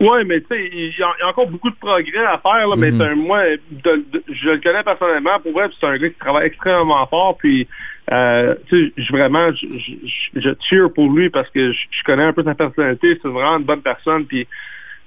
[0.00, 2.90] Oui, mais tu sais, il y, a encore beaucoup de progrès à faire, là, mais
[2.90, 3.00] Mhm.
[3.02, 6.46] un- moi, de- de- je le connais personnellement, pour vrai, c'est un gars qui travaille
[6.46, 7.68] extrêmement fort, puis
[8.12, 12.02] euh, tu sais, je- vraiment, je, je, je cheer pour lui parce que je, je
[12.02, 14.48] connais un peu sa personnalité, c'est vraiment une bonne personne, puis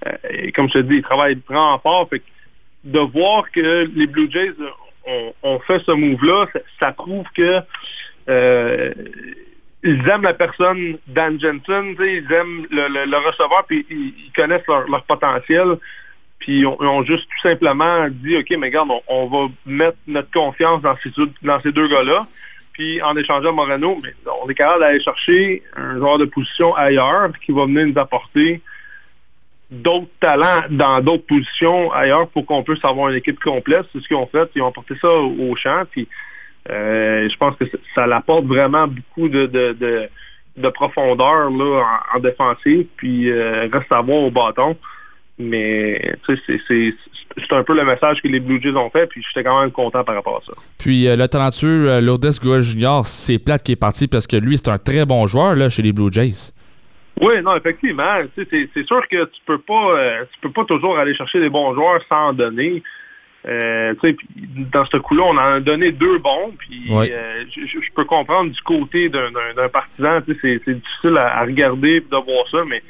[0.07, 0.11] euh,
[0.55, 2.25] comme je te dis, il travaille vraiment fort, fait que
[2.85, 4.53] de voir que les Blue Jays
[5.07, 7.59] ont, ont fait ce move-là, ça, ça prouve que
[8.27, 15.77] ils aiment la personne Dan Jensen, ils aiment le, receveur, puis ils, connaissent leur, potentiel.
[16.39, 20.81] Puis ils ont, juste tout simplement dit, OK, mais regarde, on, va mettre notre confiance
[20.81, 22.21] dans ces, deux- gars-là.
[22.71, 27.29] Puis en échangeant Moreno, mais on est capable d'aller chercher un joueur de position ailleurs
[27.45, 28.61] qui va venir nous apporter
[29.69, 33.85] d'autres talents dans d'autres positions ailleurs pour qu'on puisse avoir une équipe complète.
[33.91, 34.49] C'est ce qu'ils ont fait.
[34.55, 35.83] Ils ont apporté ça au champ.
[35.91, 36.07] Puis
[36.69, 40.09] euh, je pense que ça, l'apporte vraiment beaucoup de, de, de,
[40.57, 42.85] de profondeur là, en, en défensive.
[42.97, 44.75] Puis euh, reste à voir au bâton.
[45.39, 46.93] Mais c'est-
[47.51, 49.07] un peu le message que les Blue Jays ont fait.
[49.07, 50.53] Puis j'étais quand même content par rapport à ça.
[50.77, 54.37] Puis euh, le talentueux euh, Lourdes Gouriel Jr., c'est plate qui est parti parce que
[54.37, 56.51] lui, c'est un très bon joueur là, chez les Blue Jays.
[57.21, 58.21] Oui, non, effectivement.
[58.35, 59.97] C'est sûr que tu peux pas
[60.33, 62.81] tu peux pas toujours aller chercher des bons joueurs sans en donner.
[63.45, 64.27] Euh, tu sais, puis
[64.71, 66.53] dans ce coup-là, on en a donné deux bons.
[66.57, 69.31] Puis euh, je, peux comprendre du côté d'un-
[69.71, 70.19] partisan.
[70.41, 72.81] C'est difficile à, à regarder et de voir ça, mais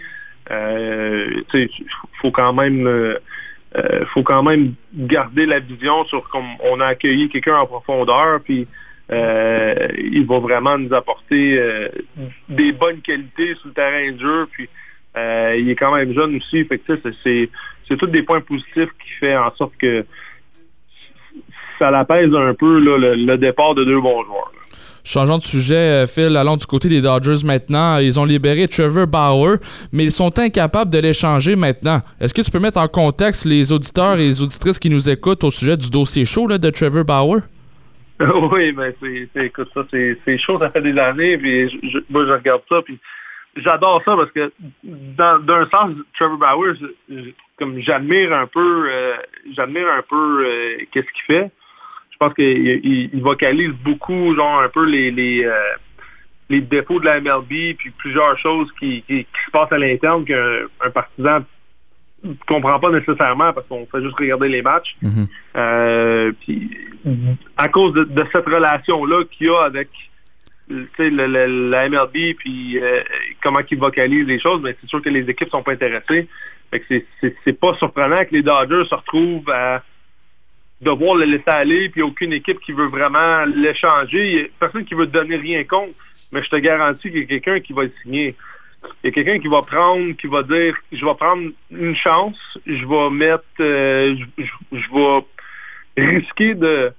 [0.51, 1.85] euh, tu sais, il
[2.21, 3.17] faut quand même euh,
[3.75, 8.39] euh, faut quand même garder la vision sur comme on a accueilli quelqu'un en profondeur,
[8.41, 8.67] puis
[9.11, 11.89] euh, il va vraiment nous apporter euh,
[12.49, 14.69] des bonnes qualités sur le terrain de jeu, puis
[15.17, 17.49] euh, il est quand même jeune aussi, fait que c'est
[17.87, 20.05] c'est tous des points positifs qui fait en sorte que
[21.79, 24.51] ça l'apaise un peu là, le, le départ de deux bons joueurs.
[24.53, 24.59] là.
[25.05, 27.97] Changeons de sujet, euh, Phil, allons du côté des Dodgers maintenant.
[27.97, 29.57] Ils ont libéré Trevor Bauer,
[29.91, 31.99] mais ils sont incapables de l'échanger maintenant.
[32.21, 35.43] Est-ce que tu peux mettre en contexte les auditeurs et les auditrices qui nous écoutent
[35.43, 37.41] au sujet du dossier chaud là, de Trevor Bauer?
[38.53, 41.97] oui, mais c'est, c'est- écoute, ça, c'est, chaud, ça fait des années, puis je- je-
[42.09, 42.97] moi, je regarde ça, puis
[43.57, 46.75] j'adore ça parce que, dans, d'un sens, Trevor Bauer,
[47.09, 49.15] je- comme j'admire un peu, euh,
[49.53, 51.51] j'admire un peu euh, qu'est-ce qu'il fait.
[52.23, 55.53] Pense qu'il il, vocalise beaucoup, genre, un peu les, les, euh,
[56.49, 60.23] les défauts de la MLB, puis plusieurs choses qui, qui, qui se passent à l'interne
[60.23, 61.39] qu'un un partisan
[62.23, 64.95] ne comprend pas nécessairement parce qu'on fait juste regarder les matchs.
[65.57, 66.71] Euh, puis,
[67.57, 69.89] à cause de, de cette relation-là qu'il y a avec
[70.69, 73.01] le- le- la MLB, puis euh,
[73.43, 76.29] comment ils vocalisent les choses, mais c'est sûr que les équipes sont pas intéressées.
[76.71, 77.03] Fait que
[77.43, 79.83] c'est pas surprenant que les Dodgers se retrouvent à
[80.83, 84.51] devoir le laisser aller, puis aucune équipe qui veut vraiment l'échanger.
[84.59, 85.93] Personne qui veut donner rien contre,
[86.31, 88.35] mais je te garantis qu'il y a quelqu'un qui va le signer.
[89.03, 92.37] Il y a quelqu'un qui va prendre, qui va dire, je vais prendre une chance,
[92.65, 95.25] je vais mettre, euh, je, vais
[95.97, 96.91] risquer de,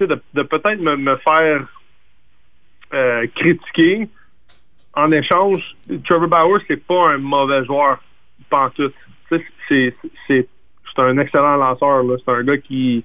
[0.00, 1.66] de, de peut-être me, faire
[2.92, 4.08] euh, critiquer.
[4.94, 8.02] En échange, Trevor Bauer, c'est pas un mauvais joueur,
[8.48, 8.94] pantoute.
[9.28, 9.96] Tu sais,
[10.28, 10.48] C'est,
[10.94, 12.04] c'est, un excellent lanceur.
[12.24, 13.04] C'est un gars qui,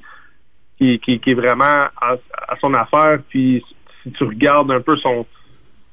[0.77, 2.15] qui, qui, qui est vraiment à,
[2.47, 3.19] à son affaire.
[3.29, 3.63] Puis
[4.03, 5.25] si tu regardes un peu son,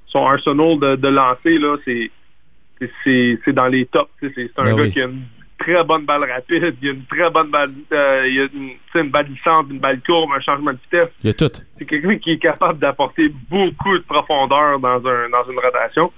[0.06, 4.10] son arsenal de, de lancer, là, c'est, dans les tops.
[4.20, 4.92] C'est, un Ben gars oui.
[4.92, 5.24] qui a une
[5.58, 9.26] très bonne balle rapide, il a une très bonne balle, euh, il a une, balle
[9.26, 11.50] glissante, une balle courbe, un changement de vitesse Il y a tout.
[11.78, 16.12] c'est quelqu'un qui est capable d'apporter beaucoup de profondeur dans un dans une rotation.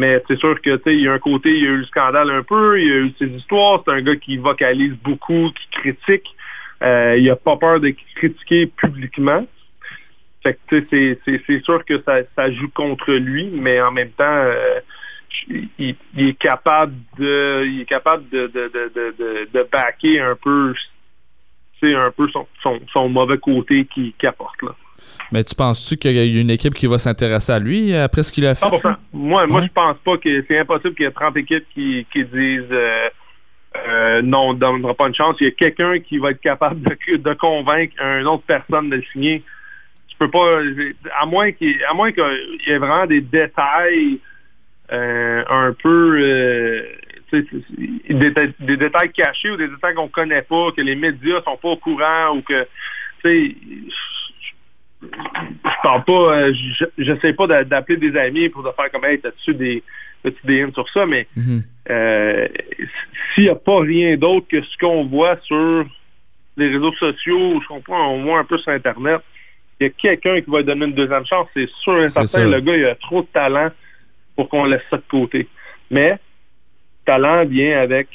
[0.00, 2.30] Mais c'est sûr que il y a un côté, il y a eu le scandale
[2.30, 5.68] un peu, il y a eu ses histoires, c'est un gars qui vocalise beaucoup, qui
[5.82, 6.34] critique.
[6.82, 9.46] Euh, il a pas peur de critiquer publiquement.
[10.42, 14.80] Fait que c'est- sûr que ça, ça joue contre lui, mais en même temps, euh,
[15.78, 20.72] il, est capable de il est capable de, de, de, de, de, backer un peu
[21.82, 22.46] un peu son,
[22.90, 24.74] son, mauvais côté qui, qui apporte là.
[25.32, 28.32] Mais tu penses-tu qu'il y a une équipe qui va s'intéresser à lui après ce
[28.32, 28.66] qu'il a fait?
[28.66, 28.84] 100%.
[28.88, 28.98] là?
[29.12, 29.66] Moi, moi Ouais.
[29.66, 33.08] je pense pas que c'est impossible qu'il y ait 30 équipes qui, qui disent euh,
[33.88, 35.36] euh, non, on ne donnera pas une chance.
[35.40, 38.96] Il y a quelqu'un qui va être capable de, de convaincre une autre personne de
[38.96, 39.44] le signer.
[40.08, 40.58] Tu peux pas.
[41.20, 44.18] À moins qu'il y ait vraiment des détails
[44.92, 46.82] euh, un peu euh,
[47.32, 51.68] des, des détails cachés ou des détails qu'on connaît pas, que les médias sont pas
[51.68, 52.66] au courant ou que
[53.24, 53.54] tu sais
[55.02, 59.18] je parle pas, euh, je j'essaie pas d'a- d'appeler des amis pour faire comme hey,
[59.20, 59.82] t'as-tu des
[60.44, 61.62] des hints sur ça, mais Mhm.
[61.90, 62.46] euh,
[63.34, 65.86] s'il n'y a pas rien d'autre que ce qu'on voit sur
[66.58, 69.20] les réseaux sociaux, ou ce qu'on voit au moins un peu sur Internet,
[69.80, 72.44] il y a quelqu'un qui va lui donner une deuxième chance, c'est sûr et certain.
[72.50, 73.70] Le gars, il a trop de talent
[74.36, 75.48] pour qu'on laisse ça de côté.
[75.90, 76.18] Mais
[77.06, 78.08] talent vient avec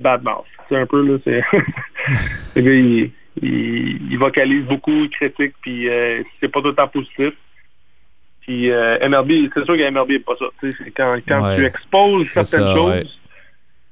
[0.00, 0.44] bad mouth.
[0.68, 1.40] C'est un peu là, c'est
[2.56, 3.10] le gars, il,
[3.42, 7.32] il, il vocalise beaucoup, il critique, puis euh, c'est pas tout le temps positif.
[8.42, 10.46] Puis euh, MLB, c'est sûr que MLB n'est pas ça.
[10.60, 11.56] C'est quand quand Ouais.
[11.56, 13.04] tu exposes certaines ça, choses, ouais.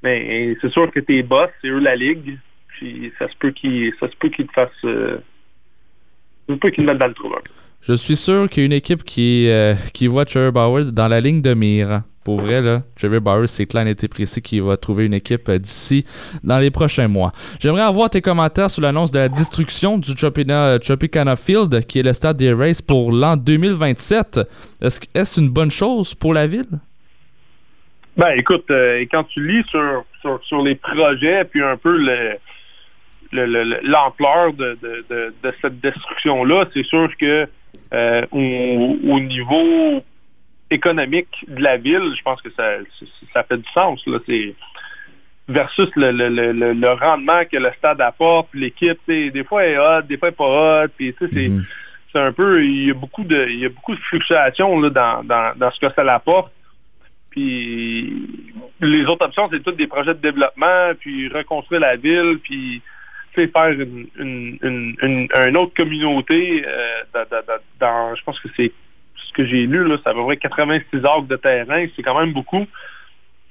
[0.03, 2.37] ben, c'est sûr que tes boss, c'est eux la ligue.
[2.69, 5.17] Puis ça se peut qu'ils ça se peut qu'ils te fassent euh,
[6.47, 7.33] ça se peut qu'ils te mettent dans le trou.
[7.81, 11.07] Je suis sûr qu'il y a une équipe qui, euh, qui voit Trevor Bauer dans
[11.07, 12.01] la ligne de mire.
[12.27, 15.57] Pour vrai, là, Trevor Bauer, c'est clair, et précis qu'il va trouver une équipe euh,
[15.57, 16.03] d'ici
[16.43, 17.31] dans les prochains mois.
[17.57, 20.11] J'aimerais avoir tes commentaires sur l'annonce de la destruction du
[20.65, 24.41] euh, Tropicana Field, qui est le stade des Rays pour l'an 2027.
[24.81, 26.65] Est-ce une bonne chose pour la ville?
[28.17, 30.03] Ben écoute, euh, quand tu lis sur,
[30.65, 32.33] les projets, puis un peu le
[33.31, 34.77] le- le- le- l'ampleur de,
[35.61, 37.47] cette destruction-là, c'est sûr que
[38.33, 40.03] au niveau
[40.69, 42.77] économique de la ville, je pense que ça,
[43.33, 44.05] ça fait du sens.
[44.07, 44.19] Là.
[44.25, 44.53] C'est
[45.47, 49.73] versus le, le, le, le- rendement que le stade apporte, puis l'équipe, des fois elle
[49.75, 51.47] est hot, des fois elle est pas hot, puis sais, c'est
[52.11, 54.89] c'est un peu, il y a beaucoup de, il y a beaucoup de fluctuations là,
[54.89, 56.51] dans, dans, dans ce que ça apporte.
[57.29, 58.13] Puis
[58.81, 62.81] les autres options, c'est toutes des projets de développement, puis reconstruire la ville, puis
[63.47, 64.57] faire une, une,
[65.01, 65.27] une,
[65.57, 66.63] autre communauté.
[66.65, 68.71] euh, dans, dans- dans- dans- je pense que c'est
[69.27, 72.19] ce que j'ai lu, là, c'est à peu près 86 acres de terrain, c'est quand
[72.19, 72.65] même beaucoup.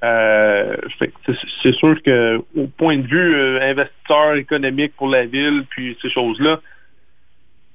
[0.04, 5.96] Euh, c'est- sûr que au point de vue euh, investisseur économique pour la ville, puis
[6.02, 6.60] ces choses-là,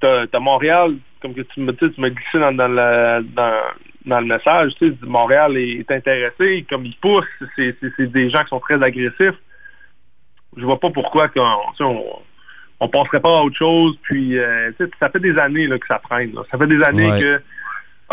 [0.00, 3.60] t'as as Montréal, comme que tu me sais, tu m'as glissé dans, dans, la- dans,
[4.06, 7.76] dans le message, tu sais, Montréal est intéressé, comme il pousse, c'est
[8.12, 9.38] des gens qui sont très agressifs.
[10.56, 11.40] Je vois pas pourquoi sais,
[11.84, 12.22] on,
[12.80, 13.96] on passerait pas à autre chose.
[14.02, 16.34] Puis, euh, ça fait des années là, que ça traîne.
[16.34, 16.42] là.
[16.50, 17.20] Ça fait des années Ouais.
[17.20, 17.42] que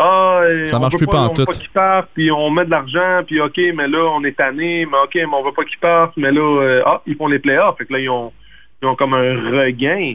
[0.00, 1.44] ah, euh, Ça marche plus pas, en on veut tout.
[1.44, 4.86] pas qu'ils partent, puis on met de l'argent, puis OK, mais là, on est tanné,
[4.86, 7.38] mais OK, mais on veut pas qu'ils partent, mais là, euh, ah, ils font les
[7.38, 7.76] playoffs.
[7.78, 8.32] Fait que là, ils ont,
[8.82, 10.14] ils ont comme un regain.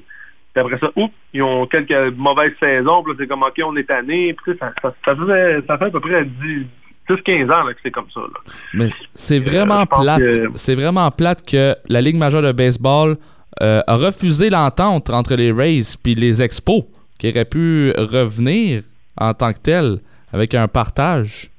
[0.54, 3.76] Puis après ça, oups, ils ont quelques mauvaises saisons, puis là, c'est comme OK, on
[3.76, 4.34] est tanné.
[4.34, 6.66] Puis ça, ça, ça, faisait, ça fait à peu près 10,
[7.10, 8.22] 10-15 ans là, que c'est comme ça.
[8.22, 8.40] Là.
[8.74, 10.20] Mais c'est vraiment Euh, je pense plate.
[10.22, 13.18] que- C'est vraiment plate que la Ligue majeure de baseball
[13.62, 16.84] euh, a refusé l'entente entre les Rays puis les Expos,
[17.20, 18.82] qui auraient pu revenir
[19.18, 20.00] en tant que tel
[20.34, 21.50] avec un partage?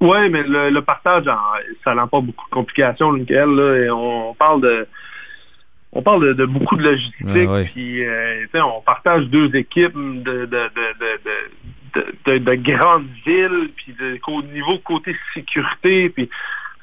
[0.00, 1.24] Oui, mais le, le partage,
[1.84, 3.50] ça n'a pas beaucoup de complications, Michael.
[3.50, 4.86] Là, et on parle de
[5.92, 7.64] on parle de, de beaucoup de logistique, ouais.
[7.72, 13.08] puis euh, on partage deux équipes de, de, de, de, de, de- de- de grandes
[13.26, 13.94] villes, puis
[14.28, 16.30] au niveau côté sécurité, puis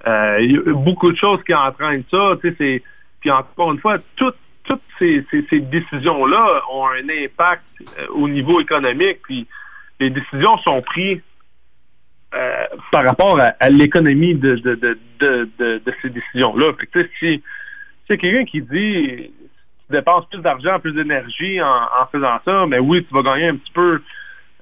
[0.06, 2.34] euh, il y a beaucoup de choses qui entraînent ça.
[2.42, 2.84] tu sais, c'est-
[3.22, 7.64] Puis encore une fois, toutes toutes ces, ces- ces décisions-là ont un impact
[8.00, 9.48] euh, au niveau économique, puis
[10.00, 11.22] les décisions sont prises
[12.36, 14.76] euh, par rapport à, l'économie de, de,
[15.20, 16.74] de, de, ces décisions-là.
[17.20, 17.42] Si
[18.08, 19.32] c'est quelqu'un qui dit
[19.88, 23.56] tu dépenses plus d'argent, plus d'énergie en, faisant ça, mais oui, tu vas gagner un
[23.56, 24.02] petit peu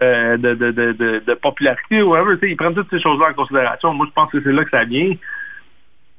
[0.02, 2.38] euh, de, popularité ou whatever.
[2.44, 3.94] Ils prennent toutes ces choses-là en considération.
[3.94, 5.14] Moi, je pense que c'est là que ça vient.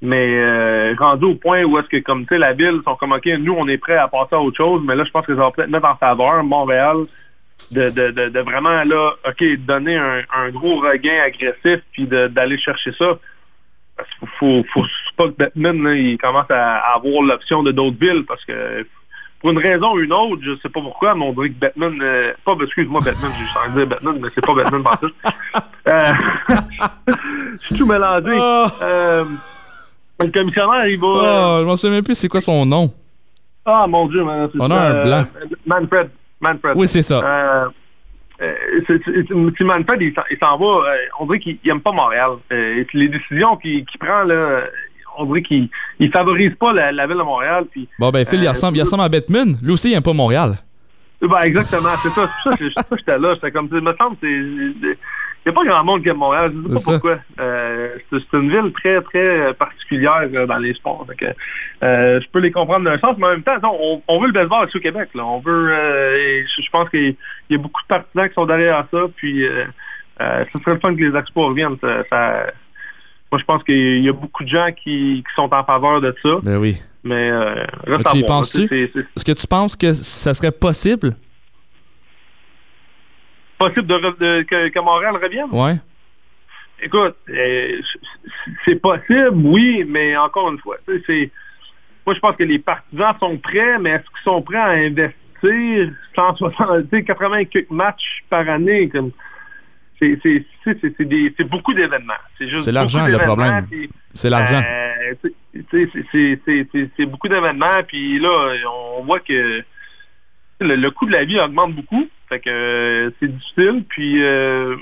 [0.03, 3.13] Mais euh, rendu au point où est-ce que, comme tu sais, la ville sont comme,
[3.13, 5.35] OK, nous, on est prêts à passer à autre chose, mais là, je pense que
[5.35, 7.07] ça va peut-être mettre en faveur Montréal
[7.71, 12.29] de, de, de, de vraiment, là, OK, donner un, un gros regain agressif puis de-
[12.29, 13.19] d'aller chercher ça.
[13.97, 17.63] Parce qu'il faut, faut, faut pas que Batman, là, il commence à, à avoir l'option
[17.63, 18.87] de d'autres villes parce que
[19.41, 21.99] pour une raison ou une autre, je sais pas pourquoi, mais on dirait que Batman,
[22.03, 25.01] euh, pas, excuse-moi Batman, j'ai juste envie de dire Batman, mais c'est pas Batman par.
[25.89, 26.13] Euh,
[27.61, 28.37] je suis tout mélangé.
[28.41, 28.67] Ah!
[28.83, 29.25] Euh,
[30.21, 31.07] le commissionnaire, il va...
[31.23, 32.91] Ah, je m'en souviens même plus c'est quoi son nom.
[33.65, 35.25] ah, mon Dieu, man, On a un blanc.
[35.43, 36.11] euh, Manfred.
[36.41, 36.75] Manfred.
[36.77, 37.21] Oui, c'est ça.
[37.25, 37.69] Euh,
[38.43, 38.55] euh,
[38.87, 40.67] c'est- Manfred, il s'en- va.
[40.91, 42.33] euh, on dirait qu'il n'aime pas Montréal.
[42.51, 44.63] Et les décisions qu'il prend, là,
[45.19, 45.69] on dirait qu'il
[46.01, 47.65] ne favorise pas la, la ville de Montréal.
[47.71, 49.57] Puis, Bon, ben, Phil, il ressemble, il ressemble à Batman.
[49.63, 50.57] Lui aussi, il aime pas Montréal.
[51.23, 52.27] ben, exactement, c'est ça.
[52.59, 53.35] C'est ça j'étais là.
[53.35, 54.99] J'étais comme, il me semble, c'est.
[55.47, 56.53] Il n'y a pas grand monde qui aime Montréal.
[56.53, 56.93] Je ne sais pas ça.
[56.93, 57.19] pourquoi.
[57.39, 61.07] Euh, c'est une ville très, très particulière euh, dans les sports.
[61.85, 64.33] Euh, je peux les comprendre d'un sens, mais en même temps, on, on veut le
[64.33, 65.11] baseball ici au Québec.
[65.15, 65.25] Là.
[65.25, 65.69] On veut.
[65.71, 67.15] euh, je, pense qu'il
[67.49, 68.99] y a beaucoup de partisans qui sont derrière ça.
[69.15, 69.65] Puis, euh,
[70.21, 71.77] euh, ce serait le fun que les expos reviennent.
[71.81, 72.47] Ça, ça-
[73.31, 76.13] moi, je pense qu'il y a beaucoup de gens qui, qui sont en faveur de
[76.25, 76.31] ça.
[76.43, 76.77] Ben oui.
[77.05, 77.55] Mais euh,
[77.87, 78.67] reste Mais tu y penses-tu?
[78.67, 81.15] c'est- Est-ce que tu penses que ça serait possible?
[83.59, 85.49] Possible de, de- que, que Montréal revienne?
[85.53, 85.75] Ouais.
[86.83, 87.81] Écoute, euh,
[88.65, 91.31] c'est possible, oui, mais encore une fois, c'est
[92.05, 95.91] moi je pense que les partisans sont prêts, mais est-ce qu'ils sont prêts à investir
[96.15, 99.11] 160, tu sais, 80 quelques matchs par année comme
[99.99, 102.13] c'est beaucoup d'événements.
[102.39, 103.67] C'est l'argent, le problème.
[104.15, 104.63] C'est l'argent.
[105.23, 108.53] c'est- beaucoup d'événements, puis là,
[108.99, 109.63] on voit que
[110.61, 112.07] le, le coût de la vie augmente beaucoup.
[112.29, 113.85] Fait que euh, c'est difficile.
[113.89, 114.77] Puis euh,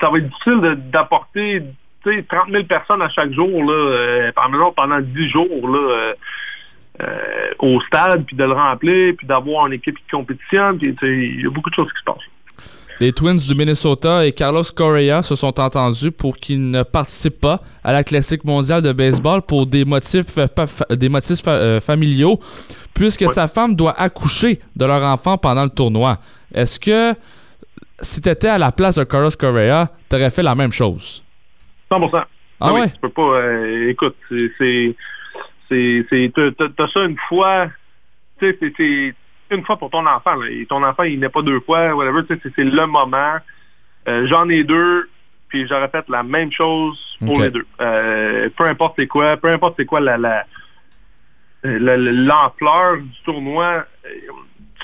[0.00, 1.62] ça va être difficile d'apporter
[2.04, 6.14] tu sais, 30 000 personnes à chaque jour, là, euh, pendant, pendant 10 jours là,
[7.58, 10.78] au stade, puis de le remplir, puis d'avoir une équipe qui compétitionne.
[10.78, 12.28] Puis, il y a beaucoup de choses qui se passent.
[13.00, 17.60] Les Twins du Minnesota et Carlos Correa se sont entendus pour qu'ils ne participent pas
[17.84, 20.36] à la Classique mondiale de baseball pour des motifs,
[20.90, 22.40] des motifs fa- euh, familiaux,
[22.94, 23.28] puisque Ouais.
[23.28, 26.18] sa femme doit accoucher de leur enfant pendant le tournoi.
[26.52, 27.14] Est-ce que
[28.00, 31.22] si tu étais à la place de Carlos Correa, tu aurais fait la même chose?
[31.90, 32.00] 100
[32.60, 32.90] Ah oui, ouais?
[32.90, 33.22] Tu peux pas.
[33.38, 34.16] euh, écoute,
[34.58, 34.96] c'est.
[35.70, 37.68] T'as ça une fois.
[38.40, 39.14] Tu sais, c'est
[39.50, 40.34] une fois pour ton enfant.
[40.34, 42.22] là, et ton enfant, il n'est pas deux fois, whatever.
[42.26, 43.36] tu sais, C'est le moment.
[44.08, 45.08] Euh, J'en ai deux,
[45.48, 47.66] puis j'aurais fait la même chose pour les deux.
[47.80, 50.16] Euh, peu importe c'est quoi, peu importe c'est quoi la.
[50.18, 50.44] la
[51.64, 54.10] la- la- l'ampleur du tournoi, euh,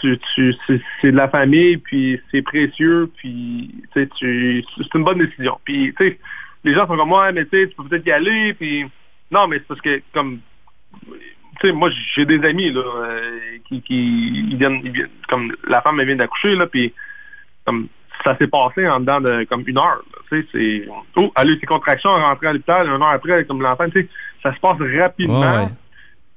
[0.01, 4.95] tu, tu, c'est c'est de la famille, puis c'est précieux, puis tu sais, tu, c'est
[4.99, 5.59] une bonne décision.
[5.65, 6.19] Puis tu sais,
[6.65, 8.85] les gens sont comme moi, mais tu sais, tu peux peut-être y aller, puis
[9.31, 10.41] non, mais c'est parce que comme
[11.65, 15.55] tu sais, moi j'ai des amis là euh, qui, qui ils viennent, ils viennent- comme
[15.67, 16.93] la femme elle vient d'accoucher là, puis
[17.65, 17.89] comme
[18.23, 20.03] ça s'est passé en dedans de comme une heure.
[20.29, 20.89] Tu sais, c'est.
[21.17, 23.63] Oh, elle a eu ses contractions, elle est rentrée à l'hôpital, une heure après, comme
[23.63, 24.09] l'enfant, tu sais,
[24.43, 25.57] ça se passe rapidement.
[25.57, 25.69] Ouais.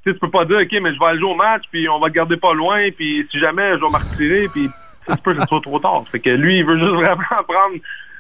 [0.04, 1.88] Tu sais, tu peux pas dire, OK, mais je vais aller jouer au match, puis
[1.90, 4.72] on va te garder pas loin, puis si jamais je vais me retirer, puis
[5.06, 6.04] ça se peut que ce soit trop tard.
[6.12, 7.16] Fait que lui, il veut juste vraiment
[7.48, 7.78] prendre,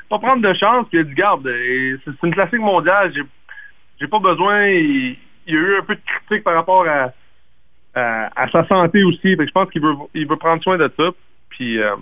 [0.10, 3.24] pas prendre de chance, puis il a dit, garde, et c'est une classique mondiale, j'ai,
[4.00, 5.18] j'ai pas besoin, il,
[5.48, 7.12] il y a eu un peu de critique par rapport à,
[7.96, 11.10] à, à sa santé aussi, je pense qu'il veut, il veut prendre soin de ça,
[11.50, 11.96] puis euh,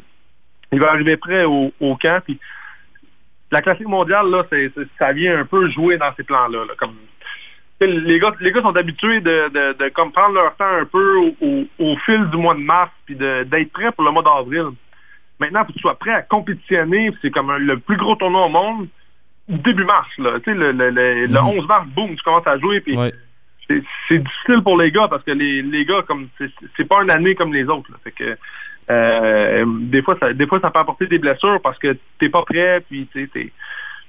[0.71, 2.39] il va arriver prêt au, au camp, puis
[3.51, 4.43] la classique mondiale, là,
[4.99, 6.95] ça vient un peu jouer dans ces plans-là, là, comme
[7.81, 11.17] les gars, les gars sont habitués de, de, de comme prendre leur temps un peu
[11.17, 14.23] au, au- au fil du mois de mars puis de- d'être prêt pour le mois
[14.23, 14.67] d'avril.
[15.39, 17.11] Maintenant, il faut que tu sois prêt à compétitionner.
[17.21, 18.87] C'est comme le plus gros tournoi au monde
[19.49, 20.07] début mars.
[20.17, 20.39] Là.
[20.39, 22.79] Tu sais, le, le, le, le 11 mars, boum, tu commences à jouer.
[22.79, 23.11] Puis Ouais.
[23.67, 27.35] C'est, difficile pour les gars parce que les, les gars, comme c'est, pas une année
[27.35, 27.91] comme les autres.
[27.91, 27.97] là.
[28.03, 28.37] Fait que
[28.89, 32.43] euh, des fois, ça, des fois, ça peut apporter des blessures parce que t'es pas
[32.43, 32.83] prêt.
[32.87, 33.51] Puis tu sais, t'es-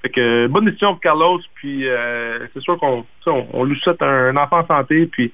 [0.03, 4.03] fait que bonne décision pour Carlos, puis euh, c'est sûr qu'on on, on lui souhaite
[4.03, 5.33] un, enfant en santé, puis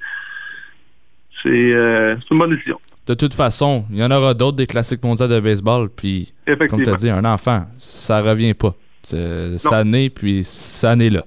[1.43, 2.79] c'est euh, une bonne décision.
[3.07, 6.33] De toute façon, il y en aura d'autres des classiques mondiaux de baseball, puis
[6.71, 8.75] comme tu as dit, un enfant, ça revient pas.
[9.03, 11.25] Ça naît, puis ça naît là.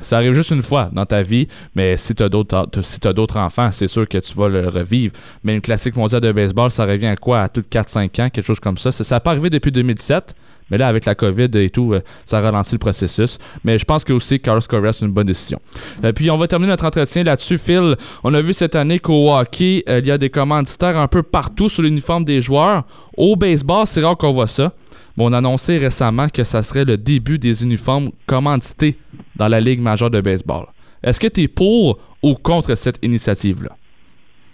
[0.00, 2.98] Ça arrive juste une fois dans ta vie, mais si tu as d'autres si
[3.38, 5.12] enfants, c'est sûr que tu vas le revivre.
[5.44, 7.42] Mais une classique mondiale de baseball, ça revient à quoi?
[7.42, 8.92] À tous 4-5 ans, quelque chose comme ça.
[8.92, 10.34] Ça n'a pas arrivé depuis 2007,
[10.70, 13.38] mais là, avec la COVID et tout, euh, ça ralentit le processus.
[13.62, 15.60] Mais je pense que aussi Carlos Correa, c'est une bonne décision.
[16.02, 17.94] Euh, puis on va terminer notre entretien là-dessus, Phil.
[18.24, 21.22] On a vu cette année qu'au hockey, euh, il y a des commanditaires un peu
[21.22, 22.84] partout sur l'uniforme des joueurs.
[23.16, 24.72] Au baseball, c'est rare qu'on voit ça.
[25.16, 28.96] Mais on a annoncé récemment que ça serait le début des uniformes commandités
[29.36, 30.66] dans la Ligue majeure de baseball.
[31.02, 33.70] Est-ce que tu es pour ou contre cette initiative-là?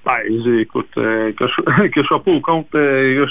[0.04, 0.20] Ben,
[0.60, 3.26] écoute, euh, que, je, que sois pas au compte, euh,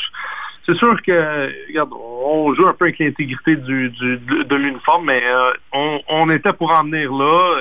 [0.65, 5.23] c'est sûr que, regarde, on joue un peu avec l'intégrité du, du- de, l'uniforme, mais
[5.25, 7.55] euh, on, on était pour en venir là.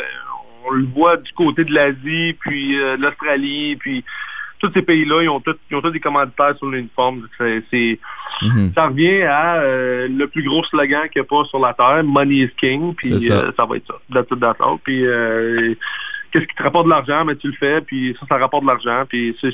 [0.67, 4.05] On le voit du côté de l'Asie, puis de l'Australie, puis
[4.59, 7.29] tous ces pays-là, ils ont tous ils ont tous des commanditaires sur l'uniforme.
[7.39, 7.99] C'est, c'est-
[8.43, 8.73] Mhm.
[8.75, 12.03] ça revient à euh, le plus gros slogan qu'il n'y a pas sur la Terre,
[12.05, 13.35] Money is King, puis ça.
[13.35, 13.95] euh, ça va être ça.
[14.13, 14.79] That's it, that's all.
[14.83, 15.75] Puis euh,
[16.33, 18.69] qu'est-ce qui te rapporte de l'argent, mais tu le fais, puis ça, ça rapporte de
[18.69, 19.51] l'argent, puis c'est,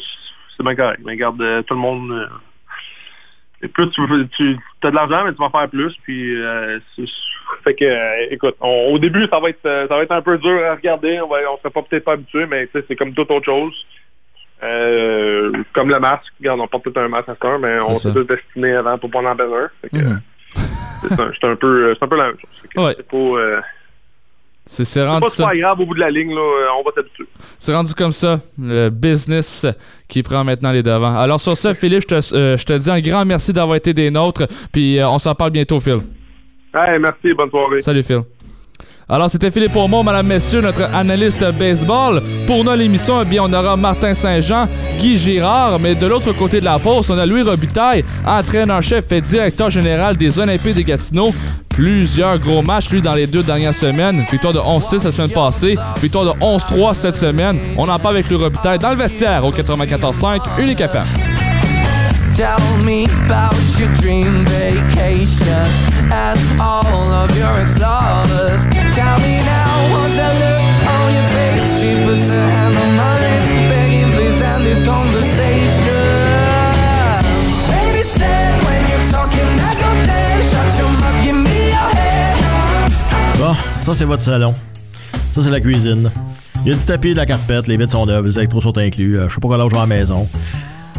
[0.56, 1.00] c'est bien correct.
[1.04, 2.28] Mais regarde, tout le monde...
[3.62, 4.02] et plus tu,
[4.36, 6.80] tu as de l'argent, mais tu vas faire plus, puis euh,
[7.62, 10.38] fait que, euh, écoute, on- au début, ça va être ça va être un peu
[10.38, 13.44] dur à regarder, on on sera pas peut-être pas habitué, mais c'est comme toute autre
[13.44, 13.86] chose.
[14.62, 18.12] Euh, comme le masque, regarde, on porte tout un masque à heure, mais on s'est
[18.12, 20.20] tous destinés avant pour pas en que, Mhm.
[21.02, 22.84] c'est un, peu, c'est un peu la même chose.
[22.84, 22.94] Ouais.
[22.96, 23.60] C'est pas, euh,
[24.66, 25.50] C'est rendu pas ça.
[25.52, 27.26] grave au bout de la ligne, là, euh, on va s'habituer.
[27.58, 29.66] C'est rendu comme ça, le business
[30.08, 31.18] qui prend maintenant les devants.
[31.18, 33.92] Alors sur ça, Philippe, je te, euh, je te dis un grand merci d'avoir été
[33.92, 35.98] des nôtres, puis euh, on s'en parle bientôt, Phil.
[36.72, 37.82] Hey, merci, bonne soirée.
[37.82, 38.20] Salut, Phil.
[39.12, 42.22] Alors, c'était Philippe Aumont, mesdames, messieurs, notre analyste baseball.
[42.46, 44.66] Pour nous, l'émission, eh bien, on aura Martin Saint-Jean,
[44.98, 49.20] Guy Girard, mais de l'autre côté de la pause, on a Louis Robitaille, entraîneur-chef et
[49.20, 51.30] directeur général des Olympiques de Gatineau.
[51.68, 54.24] Plusieurs gros matchs, lui, dans les deux dernières semaines.
[54.30, 57.58] Victoire de 11-6 la semaine passée, victoire de 11-3 cette semaine.
[57.76, 61.04] On en parle avec Louis Robitaille dans le vestiaire au 94.5 Unique FM.
[62.34, 65.91] Tell me about your dream vacation
[83.38, 84.54] Bon, ça c'est votre salon.
[85.34, 86.10] Ça c'est la cuisine.
[86.64, 88.76] Il y a du tapis, de la carpette, les vitres sont neuves, les électros sont
[88.78, 89.18] inclus.
[89.18, 90.28] Euh, je sais pas quoi l'âge j'ai à la maison.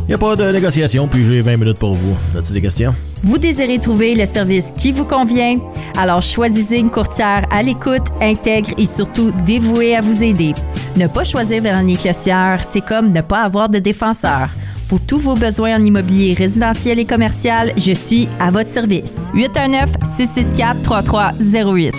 [0.06, 2.18] Il n'y a pas de négociation, puis j'ai 20 minutes pour vous.
[2.38, 2.94] As-tu des questions?
[3.24, 5.60] Vous désirez trouver le service qui vous convient?
[5.98, 10.54] Alors choisissez une courtière à l'écoute, intègre et surtout dévouée à vous aider.
[10.98, 14.50] Ne pas choisir Véronique Clossière, c'est comme ne pas avoir de défenseur.
[14.90, 19.28] Pour tous vos besoins en immobilier résidentiel et commercial, je suis à votre service.
[19.34, 21.94] 819-664-3308.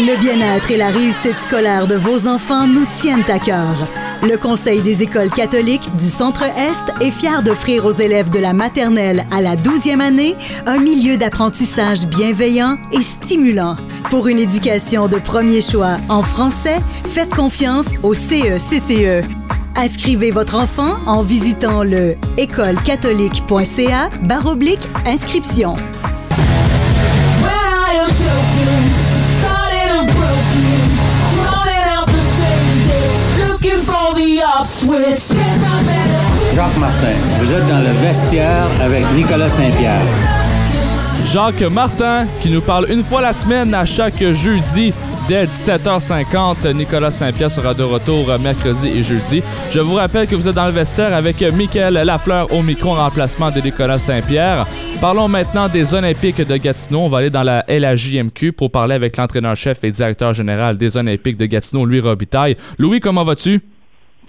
[0.00, 3.86] Le bien-être et la réussite scolaire de vos enfants nous tiennent à cœur.
[4.26, 9.26] Le Conseil des écoles catholiques du Centre-Est est fier d'offrir aux élèves de la maternelle
[9.30, 13.76] à la 12e année un milieu d'apprentissage bienveillant et stimulant.
[14.08, 16.80] Pour une éducation de premier choix en français,
[17.12, 19.26] faites confiance au E CECCE.
[19.76, 24.08] Inscrivez votre enfant en visitant le écolecatholique.ca
[25.04, 25.76] inscription.
[34.60, 35.38] Off switch.
[36.54, 40.02] Jacques Martin, vous êtes dans le vestiaire avec Nicolas Saint-Pierre.
[41.32, 44.92] Jacques Martin qui nous parle une fois la semaine à chaque jeudi
[45.28, 46.72] dès 17h50.
[46.74, 49.42] Nicolas Saint-Pierre sera de retour mercredi et jeudi.
[49.72, 52.96] Je vous rappelle que vous êtes dans le vestiaire avec Michael Lafleur au micro en
[52.96, 54.66] remplacement de Nicolas Saint-Pierre.
[55.00, 57.00] Parlons maintenant des Olympiques de Gatineau.
[57.00, 61.38] On va aller dans la LAJMQ pour parler avec l'entraîneur-chef et directeur général des Olympiques
[61.38, 62.56] de Gatineau, Louis Robitaille.
[62.78, 63.60] Louis, comment vas-tu?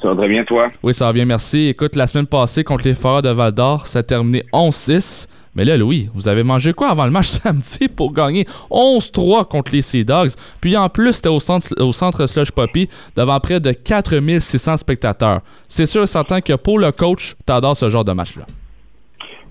[0.02, 0.68] Ça va très bien, toi?
[0.84, 1.68] Oui, ça va bien, merci.
[1.70, 5.28] Écoute, la semaine passée contre les Foreurs de Val-d'Or, ça a terminé 11-6.
[5.56, 9.72] Mais là, Louis, vous avez mangé quoi avant le match samedi pour gagner 11-3 contre
[9.72, 10.32] les Sea Dogs?
[10.60, 15.40] Puis en plus, c'était au centre, au centre Slush Poppy devant près de 4600 spectateurs.
[15.70, 18.46] C'est sûr et certain que pour le coach, t'adores ce genre de match-là.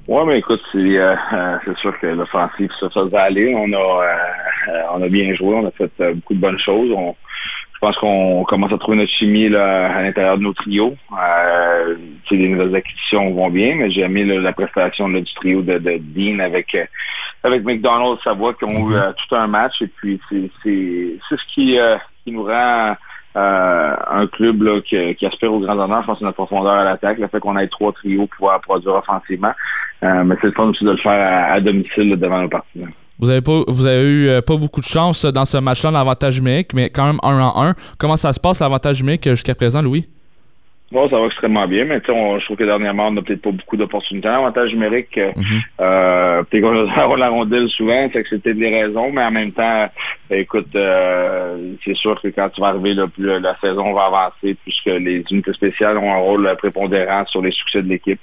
[0.06, 3.54] Oui, mais écoute, c'est euh, euh, c'est sûr que l'offensive, ça va aller.
[3.56, 6.90] On a, euh, on a bien joué, on a fait beaucoup de bonnes choses.
[6.94, 7.16] On,
[7.84, 10.96] pense qu'on commence à trouver notre chimie là, à l'intérieur de nos trios.
[11.12, 11.96] Euh,
[12.30, 15.98] les nouvelles acquisitions vont bien, mais j'ai aimé la prestation là, du trio de, de
[16.00, 16.76] Dean avec
[17.42, 19.82] avec McDonald Savoie qui ont eu tout un match.
[19.82, 21.78] Et puis c'est ce qui,
[22.24, 22.96] qui nous rend
[23.36, 26.74] euh, un club là, qui, qui, aspire au grand honneur, je pense que notre profondeur
[26.74, 29.52] à l'attaque, le fait qu'on ait trois trios pour pouvoir produire offensivement.
[30.04, 32.88] Euh, mais c'est le fun aussi de le faire à, domicile là, devant nos partenaires.
[33.18, 36.38] Vous avez pas, vous avez eu euh, pas beaucoup de chance dans ce match-là, l'avantage
[36.40, 37.74] numérique, mais quand même un en un.
[37.98, 40.08] Comment ça se passe l'avantage numérique jusqu'à présent, Louis?
[40.92, 43.50] Bon, ça va extrêmement bien, mais on, je trouve que dernièrement, on n'a peut-être pas
[43.50, 44.28] beaucoup d'opportunités.
[44.28, 45.60] L'avantage numérique, mm -hmm.
[45.80, 49.88] euh, peut-être qu'on la rondelle souvent, c'est que c'était des raisons, mais en même temps,
[50.30, 54.56] écoute, euh, c'est sûr que quand tu vas arriver, là, plus la saison va avancer,
[54.62, 58.20] puisque les unités spéciales ont un rôle prépondérant sur les succès de l'équipe.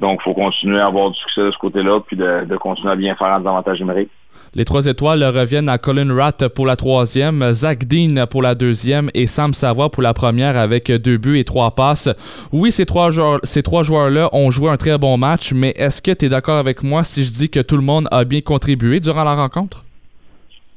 [0.00, 2.92] Donc, il faut continuer à avoir du succès de ce côté-là, puis de, de continuer
[2.92, 4.14] à bien faire en avantages numériques.
[4.56, 9.10] Les trois étoiles reviennent à Colin Ratt pour la troisième, Zach Dean pour la deuxième
[9.12, 12.08] et Sam Savoie pour la première avec deux buts et trois passes.
[12.52, 16.00] Oui, ces trois joueurs, ces trois joueurs-là ont joué un très bon match, mais est-ce
[16.00, 19.00] que tu d'accord avec moi si je dis que tout le monde a bien contribué
[19.00, 19.83] durant la rencontre?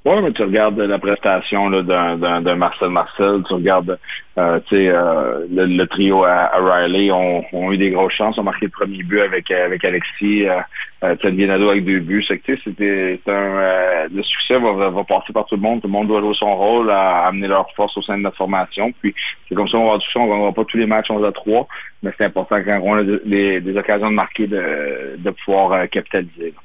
[0.08, 4.00] Oui, mais tu regardes la prestation d'un Marcel Marcel, tu regardes
[4.38, 8.68] euh, euh, le, le, trio à, Riley ont, ont, eu des grosses chances, ont marqué
[8.68, 10.62] le premier but avec, avec Alexis, euh,
[11.04, 12.24] euh avec deux buts.
[12.26, 15.82] C'est c'était un euh, le succès va, va, passer par tout le monde.
[15.82, 18.38] Tout le monde doit jouer son rôle à, amener leur force au sein de notre
[18.38, 18.94] formation.
[19.02, 19.14] Puis
[19.50, 21.34] c'est comme ça on va du on ne gagnera pas tous les matchs 11 à
[21.34, 21.68] 3,
[22.04, 26.54] mais c'est important quand on a des, des, occasions de marquer de, de pouvoir capitaliser.
[26.56, 26.62] Là.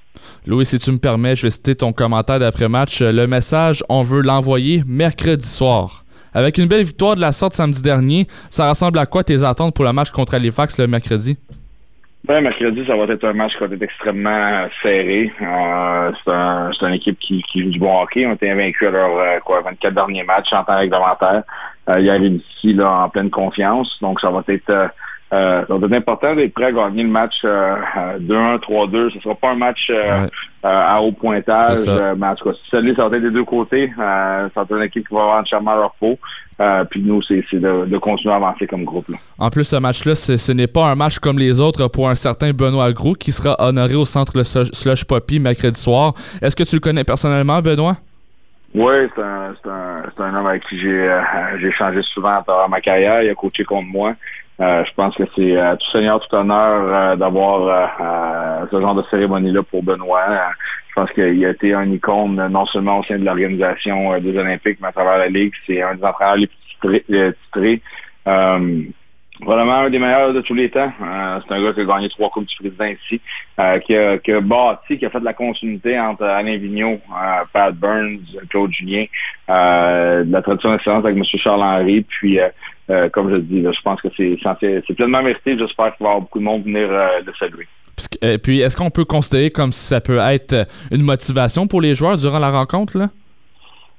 [0.47, 3.01] Louis, si tu me permets, je vais citer ton commentaire d'après-match.
[3.01, 6.05] Le message, on veut l'envoyer mercredi soir.
[6.35, 9.75] Avec une belle victoire de la sorte samedi dernier, ça ressemble à quoi tes attentes
[9.75, 11.37] pour le match contre Halifax le mercredi?
[12.25, 15.33] Ben, mercredi, ça va être un match qui va être extrêmement serré.
[15.43, 18.25] Euh, c'est un, une équipe qui, joue du bon hockey.
[18.27, 21.43] On été invaincus à leurs euh, quoi, 24 derniers matchs en temps réglementaire.
[21.89, 23.99] Euh, il arrive ici là, en pleine confiance.
[24.01, 24.91] Donc, ça va être
[25.33, 27.77] euh, euh, va être important d'être prêt à gagner le match euh,
[28.21, 29.11] 2-1, 3-2.
[29.11, 30.27] Ce ne sera pas un match euh,
[30.63, 31.79] à haut pointage.
[31.89, 33.91] Euh, mais en tout cas, si ça va être des deux côtés.
[33.97, 36.19] ça va être une équipe qui va avoir entièrement leur peau.
[36.91, 39.09] puis nous, c'est de, de, continuer à avancer comme groupe.
[39.09, 39.17] Là.
[39.39, 42.53] En plus, ce match-là, ce n'est pas un match comme les autres pour un certain
[42.53, 46.13] Benoît Gros qui sera honoré au centre le Slush Poppy mercredi soir.
[46.43, 47.97] Est-ce que tu le connais personnellement, Benoît?
[48.75, 51.11] Oui, c'est un, un, un, homme avec qui j'ai
[51.63, 53.23] échangé souvent à travers ma carrière.
[53.23, 54.15] Il a coaché contre moi.
[54.63, 59.03] Euh, je pense que c'est euh, tout seigneur, tout honneur euh, d'avoir ce genre de
[59.11, 60.53] cérémonie-là pour Benoît.
[60.89, 64.79] je pense qu'il a été un icône non seulement au sein de l'organisation des Olympiques,
[64.81, 65.53] mais à travers la Ligue.
[65.67, 66.47] C'est un des entraîneurs les
[66.81, 67.83] plus titrés.
[69.45, 70.93] Vraiment un des meilleurs de tous les temps.
[70.99, 73.21] c'est un gars qui a gagné trois Coupes du Président ici,
[73.85, 77.01] qui, a, qui, a, bâti, qui a fait de la continuité entre Alain Vigneault,
[77.53, 78.21] Pat Burns,
[78.51, 79.07] Claude Julien,
[79.49, 81.25] de la tradition d'excellence avec M.
[81.25, 82.39] Charles-Henri, puis
[82.93, 85.57] euh, comme je dis, je pense que c'est pleinement mérité.
[85.59, 87.67] J'espère qu'il va y avoir beaucoup de monde venir euh, le saluer.
[88.25, 91.95] Euh, puis, est-ce qu'on peut considérer comme si ça peut être une motivation pour les
[91.95, 92.99] joueurs durant la rencontre?
[92.99, 93.09] Là?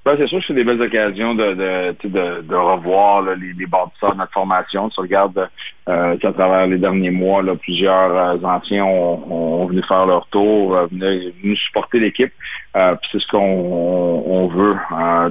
[0.05, 3.53] Ben, c'est sûr que c'est des belles occasions de, de, de, de revoir là, les,
[3.53, 4.89] les bâtisseurs de notre formation.
[4.89, 5.49] Tu regardes
[5.87, 10.27] euh, à travers les derniers mois, là, plusieurs euh, anciens ont, ont, venu faire leur
[10.27, 12.33] tour, euh, venu, supporter l'équipe.
[12.75, 14.73] Euh, c'est ce qu'on on, veut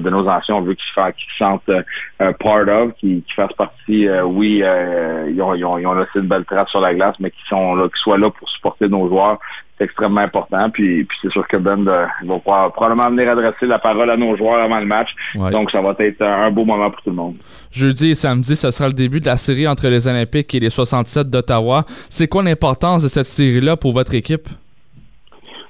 [0.01, 0.55] de nos anciens.
[0.55, 1.69] On veut qu'ils se sentent
[2.39, 4.09] part of, qu'ils fassent partie.
[4.23, 7.29] oui, ils ont, ils, ont, ils, ont, laissé une belle trace sur la glace, mais
[7.29, 9.37] qu'ils qu'ils soient là pour supporter nos joueurs
[9.77, 10.69] c'est extrêmement important.
[10.69, 14.35] Puis, puis c'est sûr que Ben euh, va probablement venir adresser la parole à nos
[14.37, 15.09] joueurs avant le match.
[15.35, 17.35] Donc, ça va être un beau moment pour tout le monde.
[17.71, 20.69] Jeudi et samedi, ce sera le début de la série entre les Olympiques et les
[20.69, 21.83] 67 d'Ottawa.
[21.87, 24.47] C'est quoi l'importance de cette série-là pour votre équipe?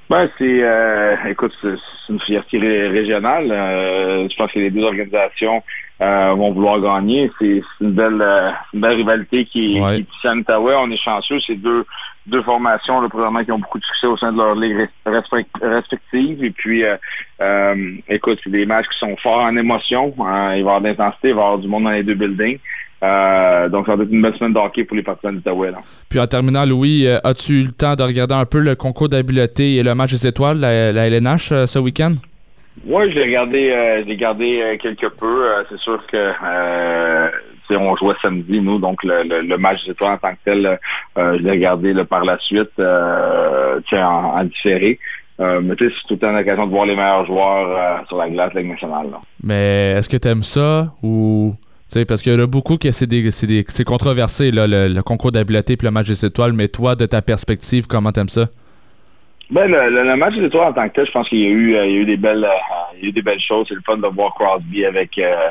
[0.10, 1.74] Ben, c'est, euh, écoute, c'est
[2.10, 3.48] une fierté ré- régionale.
[3.52, 5.64] Euh, je pense que les deux organisations
[6.02, 7.32] euh, vont vouloir gagner.
[7.40, 8.22] C'est une belle,
[8.74, 9.96] une belle rivalité qui, Ouais.
[9.96, 10.80] qui est ici à.
[10.82, 11.40] On est chanceux.
[11.48, 11.86] C'est deux,
[12.28, 15.46] deux formations, présentement, qui ont beaucoup de succès au sein de leur ligue res- respect-
[15.62, 16.44] respective.
[16.44, 16.84] Et puis,
[18.10, 20.14] écoute, c'est des matchs qui sont forts en émotion.
[20.20, 20.56] hein.
[20.56, 22.16] il va y avoir de l'intensité, il va y avoir du monde dans les deux
[22.16, 22.60] buildings.
[23.04, 25.72] Euh, donc, ça va être une belle semaine de hockey pour les partisans d'Ottawa.
[25.72, 25.78] là.
[26.10, 29.10] Puis en terminant, Louis, euh, as-tu eu le temps de regarder un peu le concours
[29.10, 32.14] d'habileté et le match des étoiles, la, la LNH, euh, ce week-end?
[32.88, 35.46] Oui, j'ai regardé, euh, j'ai regardé euh, quelque peu.
[35.46, 37.30] Euh, c'est sûr que euh,
[37.68, 40.32] tu sais, on jouait samedi, nous, donc le, le, le match des étoiles en tant
[40.32, 40.80] que tel,
[41.18, 43.98] euh, je l'ai regardé là, par la suite, euh, en,
[44.40, 44.98] en différé.
[45.40, 47.68] Euh, mais tu sais, c'est tout le temps l'occasion de voir les meilleurs joueurs
[48.02, 49.08] euh, sur la glace de Ligue nationale.
[49.12, 49.20] là.
[49.44, 51.54] Mais est-ce que tu aimes ça ou.
[51.90, 55.04] Tu sais, parce qu'il y en a beaucoup que c'est des, des- controversé, le, le
[55.04, 58.48] concours d'habileté puis le match des étoiles, mais toi, de ta perspective, comment t'aimes ça?
[59.52, 61.50] Ben, le, le- match des étoiles en tant que tel, je pense qu'il y a
[61.50, 63.68] eu, euh, y a eu des belles, euh, y a eu des belles choses.
[63.68, 65.50] C'est le fun de voir Crosby avec euh,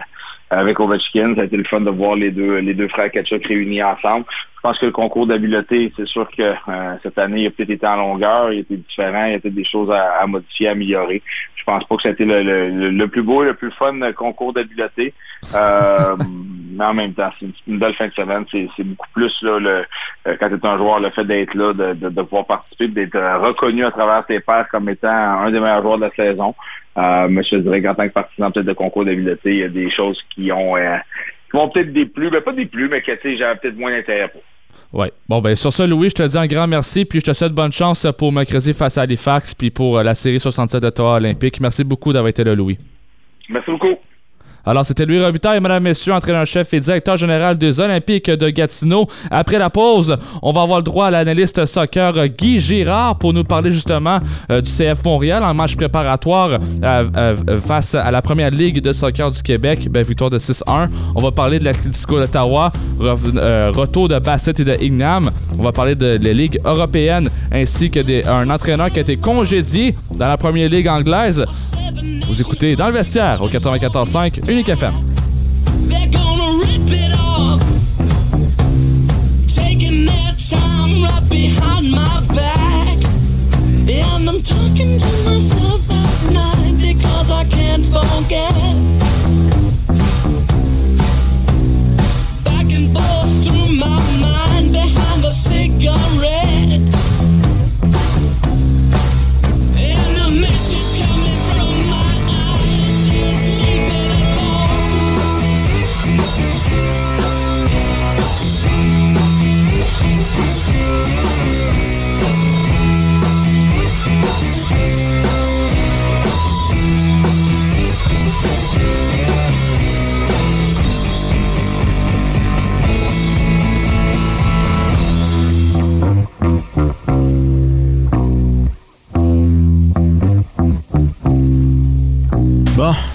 [0.59, 1.35] avec Ovechkin.
[1.35, 4.27] Ça a été le fun de voir les deux les deux frères Kachuk réunis ensemble.
[4.31, 7.71] Je pense que le concours d'habileté, c'est sûr que euh, cette année, il a peut-être
[7.71, 10.69] été en longueur, il était différent, il y a peut-être des choses à, à modifier,
[10.69, 11.21] à améliorer.
[11.57, 14.53] Je pense pas que été le, le, le- plus beau et le plus fun concours
[14.53, 15.15] d'habileté.
[15.55, 16.17] Euh,
[16.73, 18.45] mais en même temps, c'est une, belle fin de semaine.
[18.51, 19.85] C'est beaucoup plus là, le,
[20.27, 22.89] euh, quand tu es un joueur, le fait d'être là, de, de, de pouvoir participer,
[22.89, 26.11] d'être euh, reconnu à travers tes pairs comme étant un des meilleurs joueurs de la
[26.11, 26.55] saison.
[26.99, 29.63] Euh, mais je te dirais qu'en tant que partisan peut-être de concours d'habileté, il y
[29.63, 30.97] a des choses qui ont euh,
[31.51, 34.29] qui vont peut-être des plus, mais pas des plus, mais que j'avais peut-être moins d'intérêt
[34.29, 34.43] pour.
[34.93, 35.11] Ouais.
[35.27, 37.53] Bon, ben sur ça, Louis, je te dis un grand merci, puis je te souhaite
[37.53, 41.61] bonne chance pour mercredi face à Halifax, puis pour la série 67 d'Ottawa Olympique.
[41.61, 42.77] Merci beaucoup d'avoir été là, Louis.
[43.49, 43.97] Merci beaucoup.
[44.65, 49.09] Alors, c'était Louis Robitaille, mesdames, messieurs, entraîneur-chef et directeur général des Olympiques de Gatineau.
[49.31, 53.33] Après la pause, on va avoir le droit à l'analyste soccer euh, Guy Girard pour
[53.33, 54.19] nous parler justement
[54.51, 59.33] euh, du CF Montréal en match préparatoire euh, face à la première ligue de soccer
[59.33, 59.89] du Québec.
[59.91, 60.89] Ben, victoire de 6-1.
[61.17, 65.29] On va parler de l'Atlético d'Ottawa, retour de Bassett et de Ignam.
[65.59, 68.01] On va parler de la Ligue européenne ainsi que
[68.51, 71.45] entraîneur qui a été congédié dans la première ligue anglaise.
[72.27, 74.93] Vous écoutez dans le vestiaire au 94.5 Unique FM.
[75.89, 77.63] They're gonna rip it off.
[79.49, 82.99] Taking their time right behind my back.
[83.89, 88.92] And I'm talking to myself at night because I can't forget.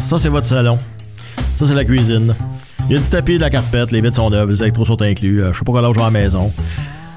[0.03, 0.77] Ça c'est votre salon.
[1.59, 2.33] Ça c'est la cuisine.
[2.89, 5.01] Il y a du tapis, de la carpette, les vitres sont neuves, les électros sont
[5.01, 5.43] inclus.
[5.43, 6.51] Euh, je sais pas quoi vais à la maison.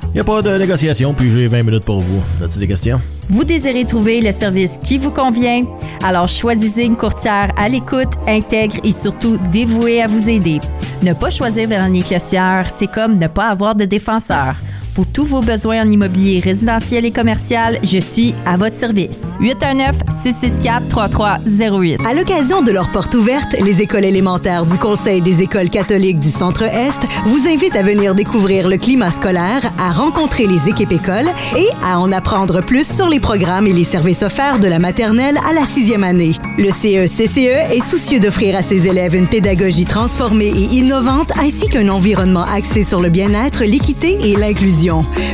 [0.07, 2.21] Il n'y a pas de négociation, puis j'ai 20 minutes pour vous.
[2.45, 3.01] As-tu des questions?
[3.29, 5.63] Vous désirez trouver le service qui vous convient?
[6.03, 10.59] Alors choisissez une courtière à l'écoute, intègre et surtout dévouée à vous aider.
[11.05, 14.57] Ne pas choisir Véronique Clossière, c'est comme ne pas avoir de défenseur.
[14.95, 19.35] Pour tous vos besoins en immobilier résidentiel et commercial, je suis à votre service.
[19.41, 22.05] 819-664-3308.
[22.07, 26.31] À l'occasion de leur porte ouverte, les écoles élémentaires du Conseil des écoles catholiques du
[26.31, 31.69] Centre-Est vous invitent à venir découvrir le climat scolaire, à rencontrer les équipes écoles et
[31.85, 35.53] à en apprendre plus sur les programmes et les services offerts de la maternelle à
[35.53, 36.33] la sixième année.
[36.59, 41.69] Le E CECCE est soucieux d'offrir à ses élèves une pédagogie transformée et innovante ainsi
[41.69, 44.80] qu'un environnement axé sur le bien-être, l'équité et l'inclusion.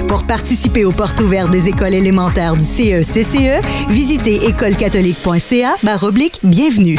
[0.09, 6.99] Pour participer aux portes ouvertes des écoles élémentaires du E CECCE, visitez écolecatholique.ca baroblique bienvenue.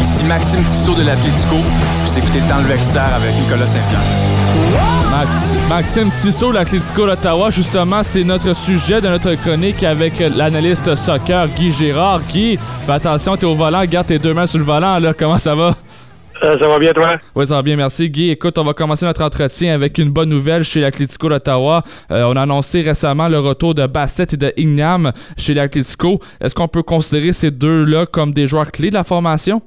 [0.00, 1.56] Ici Maxime Tissot de l'Atlético.
[1.56, 5.01] Vous écoutez Dans le vestiaire avec Nicolas Saint-Pierre.
[5.12, 11.48] Max- Maxime Tissot, l'Atlético d'Ottawa, justement, c'est notre sujet de notre chronique avec l'analyste soccer
[11.48, 12.22] Guy Gérard.
[12.32, 15.12] Guy, fais attention, t'es au volant, garde tes deux mains sur le volant, là.
[15.12, 15.76] Comment ça va?
[16.42, 17.18] Euh, ça va bien, toi?
[17.34, 18.08] Oui, ça va bien, merci.
[18.08, 21.82] Guy, écoute, on va commencer notre entretien avec une bonne nouvelle chez l'Atlético d'Ottawa.
[22.10, 26.20] Euh, on a annoncé récemment le retour de Bassett et de Ignam chez l'Atlético.
[26.40, 29.60] Est-ce qu'on peut considérer ces deux-là comme des joueurs clés de la formation?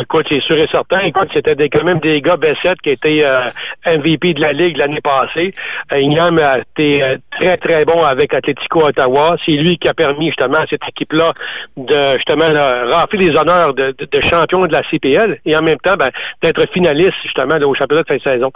[0.00, 0.98] Écoute, c'est sûr et certain.
[1.00, 3.42] Écoute, c'était quand même des gars B7 qui étaient euh,
[3.86, 5.54] MVP de la Ligue l'année passée.
[5.92, 9.36] Ingham a été très, très bon avec Atletico Ottawa.
[9.46, 11.32] C'est lui qui a permis justement à cette équipe-là
[11.76, 15.62] de justement là, remplir les honneurs de, de- de champion de la CPL et en
[15.62, 16.10] même temps ben,
[16.42, 18.50] d'être finaliste justement là, au championnat de fin de saison.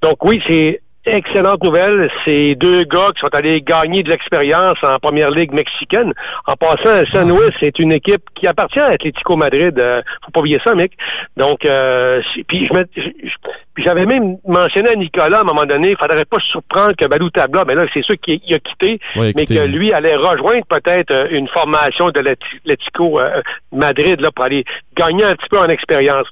[0.00, 2.10] Donc oui, c'est excellente nouvelle.
[2.24, 6.12] C'est deux gars qui sont allés gagner de l'expérience en première ligue mexicaine.
[6.46, 9.78] En passant, San Luis, c'est une équipe qui appartient à Atlético Madrid.
[9.78, 10.92] Euh, faut pas oublier ça, mec.
[11.36, 16.40] Donc, euh, puis j'avais même mentionné à Nicolas à un moment donné, il faudrait pas
[16.40, 19.44] se surprendre que Balou Tabla, mais là, c'est sûr qu'il il a quitté, Ouais, mais
[19.44, 23.40] quitté, que lui allait rejoindre peut-être euh, une formation de l'Atlético euh,
[23.72, 24.64] Madrid là, pour aller
[24.98, 26.26] gagner un petit peu en expérience.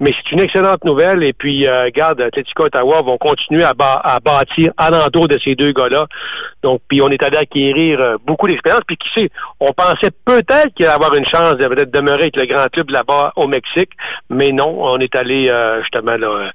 [0.00, 1.22] Mais c'est une excellente nouvelle.
[1.22, 5.54] Et puis, euh, regarde, Atlético Ottawa vont continuer à, ba- à bâtir alentour de ces
[5.56, 6.06] deux gars-là.
[6.62, 8.82] Donc, puis on est allé acquérir euh, beaucoup d'expérience.
[8.86, 12.46] Puis qui sait, on pensait peut-être qu'il allait avoir une chance de demeurer avec le
[12.46, 13.90] grand club là-bas au Mexique.
[14.30, 16.48] Mais non, on est allé euh, justement euh,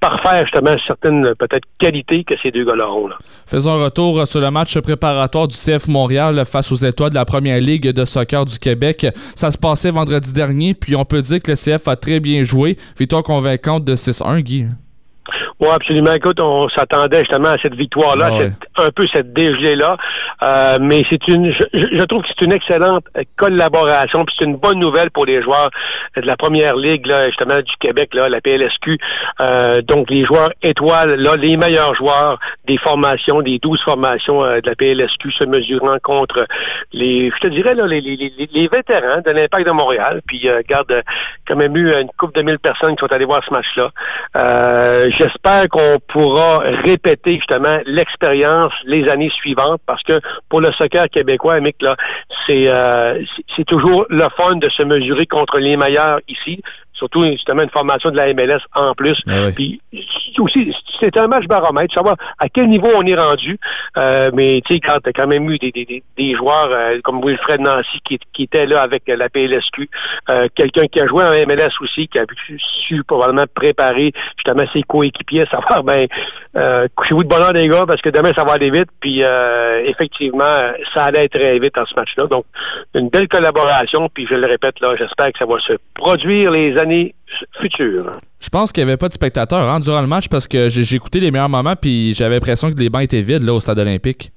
[0.00, 3.08] parfaire justement certaines peut-être qualités que ces deux gars-là ont.
[3.08, 3.16] Là.
[3.46, 7.24] Faisons un retour sur le match préparatoire du CF Montréal face aux étoiles de la
[7.24, 9.06] première ligue de soccer du Québec.
[9.34, 12.44] Ça se passait vendredi dernier, puis on peut dire que le CF a très bien
[12.44, 12.76] joué.
[12.98, 14.66] Victoire convaincante de 6-1, Guy.
[15.60, 16.12] Oui, absolument.
[16.12, 18.50] Écoute, on s'attendait justement à cette victoire-là, Ah ouais.
[18.78, 19.96] un peu cette dégelée-là.
[20.42, 24.44] Euh, mais c'est une, je, je- trouve que c'est une excellente euh, collaboration, puis c'est
[24.44, 25.70] une bonne nouvelle pour les joueurs
[26.16, 28.98] de la première ligue, là, justement, du Québec, là, la PLSQ.
[29.40, 34.60] Euh, donc, les joueurs étoiles, là, les meilleurs joueurs des formations, des 12 formations euh,
[34.60, 36.46] de la PLSQ se mesurant contre
[36.92, 40.22] les, je te dirais, là, les, les, les, les vétérans de l'Impact de Montréal.
[40.26, 41.02] Puis, euh, garde,
[41.46, 43.90] quand même eu une couple de mille personnes qui sont allées voir ce match-là.
[44.36, 45.10] Euh,
[45.70, 51.76] Qu'on pourra répéter justement l'expérience les années suivantes parce que pour le soccer québécois, Mick,
[51.82, 51.94] euh,
[52.46, 52.68] c'est-
[53.54, 56.62] c'est toujours le fun de se mesurer contre les meilleurs ici.
[57.02, 59.20] Surtout justement une formation de la MLS en plus.
[59.56, 59.80] Puis
[60.38, 63.58] aussi, c'est un match baromètre, savoir à quel niveau on est rendu.
[63.96, 66.68] Euh, mais tu sais, quand tu as quand même eu des, des, des, des joueurs
[66.70, 69.90] euh, comme Wilfred Nancy qui, qui était là avec la PLSQ,
[70.28, 74.64] euh, quelqu'un qui a joué en MLS aussi, qui a su, su probablement préparer justement
[74.72, 76.06] ses coéquipiers, savoir ben
[76.54, 78.88] euh, couchez-vous de bonheur des gars parce que demain ça va aller vite.
[79.00, 82.26] Puis euh, effectivement, ça allait très vite dans ce match-là.
[82.26, 82.44] Donc
[82.94, 84.08] une belle collaboration.
[84.12, 87.14] Puis je le répète là, j'espère que ça va se produire les années
[87.60, 88.06] futures.
[88.40, 90.96] Je pense qu'il n'y avait pas de spectateurs hein, durant le match parce que j'ai
[90.96, 93.78] écouté les meilleurs moments puis j'avais l'impression que les bancs étaient vides là, au stade
[93.78, 94.32] olympique.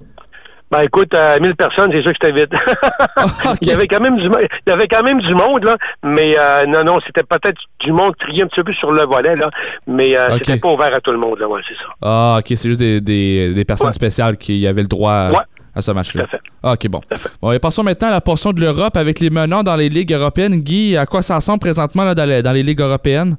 [0.71, 2.51] Ben écoute, à 1000 personnes, c'est sûr que c'était vite.
[3.61, 6.35] il y avait quand même du il y avait quand même du monde là, mais
[6.37, 9.49] euh, non non, c'était peut-être du monde trié un petit peu sur le volet là,
[9.87, 11.83] mais euh, c'était pas ouvert à tout le monde là, ouais, c'est ça.
[12.01, 15.43] Ah, ok, c'est juste des, des, des personnes spéciales qui avaient le droit à, Ouais.
[15.75, 16.25] à ce match-là.
[16.63, 17.01] Ah, ok, bon.
[17.41, 20.13] bon et passons maintenant à la portion de l'Europe avec les menants dans les ligues
[20.13, 20.61] européennes.
[20.61, 23.35] Guy, à quoi ça ressemble présentement là, dans, les, dans les ligues européennes?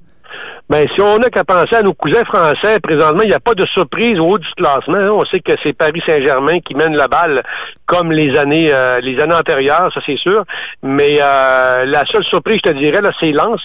[0.69, 3.55] Ben, si on n'a qu'à penser à nos cousins français, présentement, il n'y a pas
[3.55, 4.97] de surprise au haut du classement.
[4.97, 5.11] hein.
[5.11, 7.45] On sait que c'est Paris Saint-Germain qui mène la balle
[7.87, 10.45] comme les années euh, les années antérieures, ça c'est sûr.
[10.83, 13.61] Mais euh, la seule surprise, je te dirais, là, c'est Lens.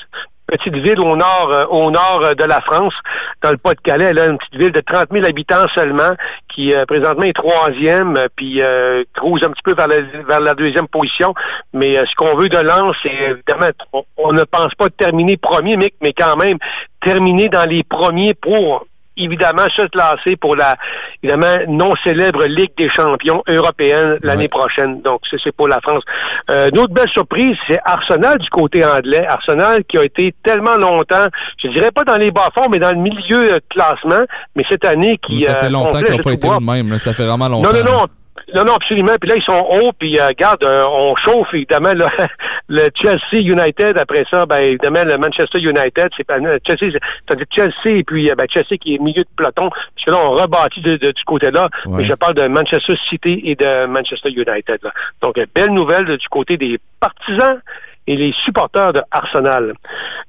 [0.51, 2.93] Petite ville au nord, euh, au nord euh, de la France,
[3.41, 6.13] dans le Pas-de-Calais, là, une petite ville de 30 000 habitants seulement,
[6.49, 10.41] qui euh, présentement est troisième, euh, puis euh, cruise un petit peu vers la, vers
[10.41, 11.33] la deuxième position.
[11.73, 15.37] Mais euh, ce qu'on veut de Lens, c'est évidemment, on, on ne pense pas terminer
[15.37, 16.57] premier, Mick, mais quand même
[17.01, 18.85] terminer dans les premiers pour
[19.23, 20.77] évidemment se classer pour la
[21.23, 25.01] évidemment non célèbre Ligue des champions européenne l'année prochaine.
[25.01, 26.03] Donc ça, c'est pour la France.
[26.49, 29.25] Euh, une autre belle surprise, c'est Arsenal du côté anglais.
[29.25, 32.97] Arsenal qui a été tellement longtemps, je dirais pas dans les bas-fonds, mais dans le
[32.97, 36.23] milieu euh, de classement, mais cette année qui ça fait euh, longtemps complète qu'ils n'ont
[36.23, 36.91] pas été le même.
[36.91, 36.99] là.
[36.99, 37.73] Ça fait vraiment longtemps.
[37.73, 38.07] Non, non, non.
[38.53, 39.15] Non, non, absolument.
[39.19, 42.11] Puis là, ils sont hauts, puis euh, regarde, euh, on chauffe évidemment là,
[42.67, 43.97] le Chelsea United.
[43.97, 48.29] Après ça, ben évidemment, le Manchester United, c'est pas euh, Chelsea, c'est-à-dire Chelsea et puis
[48.29, 49.69] euh, ben, Chelsea qui est milieu de peloton.
[49.69, 51.69] Parce que là, on rebâtit de, de- du côté-là.
[51.85, 51.97] Ouais.
[51.97, 54.79] Mais je parle de Manchester City et de Manchester United.
[54.83, 54.91] là.
[55.21, 57.59] Donc, euh, belle nouvelle du côté des partisans
[58.07, 59.73] et les supporters de Arsenal.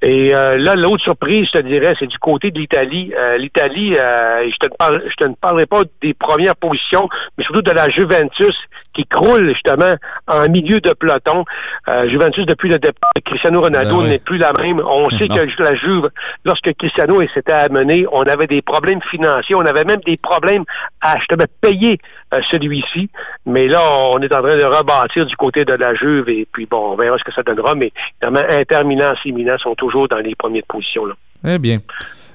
[0.02, 3.12] Et euh, là, l'autre surprise, je te dirais, c'est du côté de l'Italie.
[3.16, 7.08] Euh, L'Italie, euh, je, te parle- je te ne parlerai pas des premières positions,
[7.38, 8.56] mais surtout de la Juventus
[8.92, 9.94] qui croule justement
[10.28, 11.44] en milieu de peloton.
[11.88, 14.08] Euh, Juventus, depuis le départ de Cristiano Ronaldo, Ben oui.
[14.10, 14.80] n'est plus la même.
[14.84, 15.36] On sait Non.
[15.36, 16.10] que la Juve,
[16.44, 20.64] lorsque Cristiano s'était amené, on avait des problèmes financiers, on avait même des problèmes
[21.00, 21.98] à justement payer
[22.50, 23.10] celui-ci.
[23.46, 26.66] Mais là, on est en train de rebâtir du côté de la Juve et puis
[26.66, 27.74] bon, on verra ce que ça donnera.
[27.74, 31.04] Mais évidemment, Inter Milan, AC Milan sont toujours dans les premières positions.
[31.06, 31.14] Là.
[31.46, 31.78] Eh bien.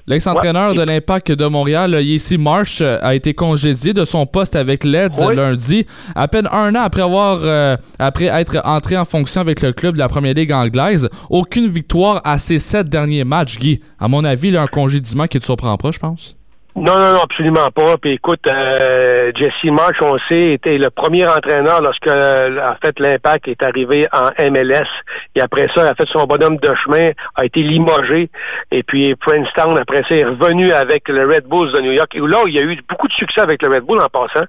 [0.06, 5.22] L'ex-entraîneur de l'Impact de Montréal, Yacey Marsh, a été congédié de son poste avec Leeds
[5.26, 5.36] Oui.
[5.36, 9.72] lundi, à peine un an après avoir euh, après être entré en fonction avec le
[9.72, 11.10] club de la première ligue anglaise.
[11.28, 13.82] Aucune victoire à ses sept derniers matchs, Guy.
[14.00, 16.37] À mon avis, il a un congédiement qui te surprend pas, je pense.
[16.80, 17.98] Non, non, non, absolument pas.
[17.98, 23.00] Puis écoute, euh, Jesse Marsh, on sait, était le premier entraîneur lorsque, euh, en fait,
[23.00, 24.86] l'Impact est arrivé en MLS.
[25.34, 28.30] Et après ça, il a fait son bonhomme de chemin, a été limogé.
[28.70, 32.14] Et puis Princeton, après ça, est revenu avec le Red Bulls de New York.
[32.14, 34.46] Et là, il y a eu beaucoup de succès avec le Red Bull en passant.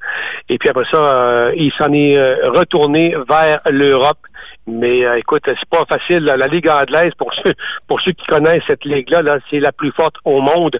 [0.49, 4.19] Et puis après ça, euh, il s'en est euh, retourné vers l'Europe.
[4.67, 6.25] Mais euh, écoute, c'est pas facile.
[6.25, 7.53] La Ligue anglaise, pour ceux,
[7.87, 10.77] pour ceux qui connaissent cette ligue-là, là, c'est la plus forte au monde.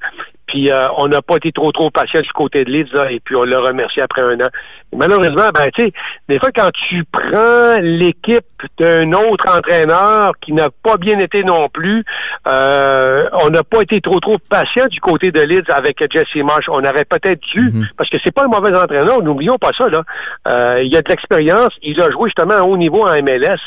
[0.49, 3.35] Puis euh, on n'a pas été trop trop patient du côté de Leeds, et puis
[3.35, 4.49] on l'a remercié après un an.
[4.95, 5.93] Malheureusement, ben tu sais,
[6.27, 11.69] des fois quand tu prends l'équipe d'un autre entraîneur qui n'a pas bien été non
[11.69, 12.03] plus,
[12.47, 16.69] euh, on n'a pas été trop trop patient du côté de Leeds avec Jesse Marsh.
[16.69, 20.03] On aurait peut-être dû, parce que c'est pas un mauvais entraîneur, n'oublions pas ça là.
[20.47, 23.59] Euh, il a de l'expérience, il a joué justement à haut niveau en MLS,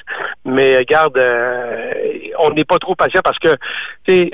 [0.44, 1.92] mais regarde, euh,
[2.38, 3.56] on n'est pas trop patient parce que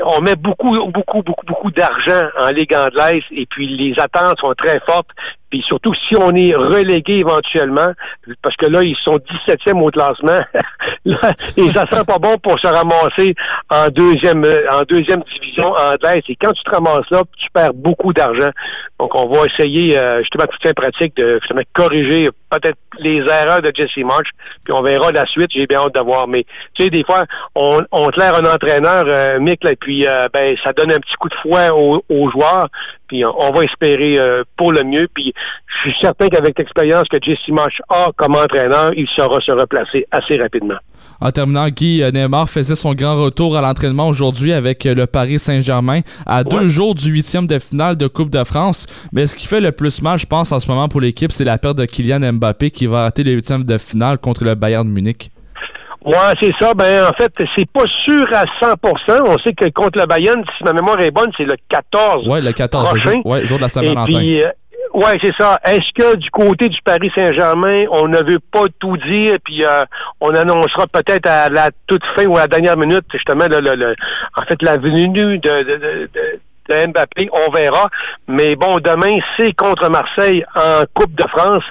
[0.04, 4.54] on met beaucoup, beaucoup, beaucoup, beaucoup d'argent en Ligue anglaise et puis les attentes sont
[4.54, 5.10] très fortes.
[5.50, 7.92] Puis surtout si on est relégué éventuellement,
[8.42, 10.40] parce que là, ils sont 17e au classement,
[11.04, 13.34] là, et ça sent pas bon pour se ramasser
[13.70, 16.22] en deuxième euh, en deuxième division anglaise.
[16.28, 18.50] Et quand tu te ramasses là, tu perds beaucoup d'argent.
[18.98, 23.62] Donc on va essayer euh, justement tout fin pratique de justement corriger peut-être les erreurs
[23.62, 24.28] de Jesse March,
[24.64, 26.28] puis on verra la suite, j'ai bien hâte de voir.
[26.28, 26.44] Mais
[26.74, 30.06] tu sais, des fois, on, on te l'air un entraîneur, euh, Mick, là, et puis
[30.06, 32.68] euh, ben ça donne un petit coup de fouet aux, aux joueurs,
[33.08, 35.08] puis on, on va espérer euh, pour le mieux.
[35.12, 35.32] Puis
[35.66, 40.06] je suis certain qu'avec l'expérience que Jesse March a comme entraîneur, il saura se replacer
[40.10, 40.78] assez rapidement.
[41.20, 45.06] En terminant, Guy euh, Neymar faisait son grand retour à l'entraînement aujourd'hui avec euh, le
[45.06, 48.86] Paris Saint-Germain à deux jours du huitième de finale de Coupe de France.
[49.12, 51.44] Mais ce qui fait le plus mal, je pense, en ce moment pour l'équipe, c'est
[51.44, 54.86] la perte de Kylian Mbappé qui va rater les huitièmes de finale contre le Bayern
[54.86, 55.30] de Munich.
[56.04, 56.74] Ouais, c'est ça.
[56.74, 60.64] Ben, en fait, c'est pas sûr à 100% On sait que contre le Bayern, si
[60.64, 62.26] ma mémoire est bonne, c'est le 14.
[62.28, 63.12] Ouais, le 14, le prochain.
[63.12, 64.04] jour, ouais, jour de la Et Saint-Valentin.
[64.18, 64.48] puis, euh,
[64.94, 65.60] ouais, c'est ça.
[65.64, 69.84] Est-ce que du côté du Paris Saint-Germain, on ne veut pas tout dire, puis euh,
[70.20, 73.74] on annoncera peut-être à la toute fin ou à la dernière minute, justement, le, le-
[73.74, 73.96] le-
[74.36, 77.88] en fait, la venue de, de, de- de- Mbappé, on verra.
[78.26, 81.64] Mais bon, demain, c'est contre Marseille en Coupe de France.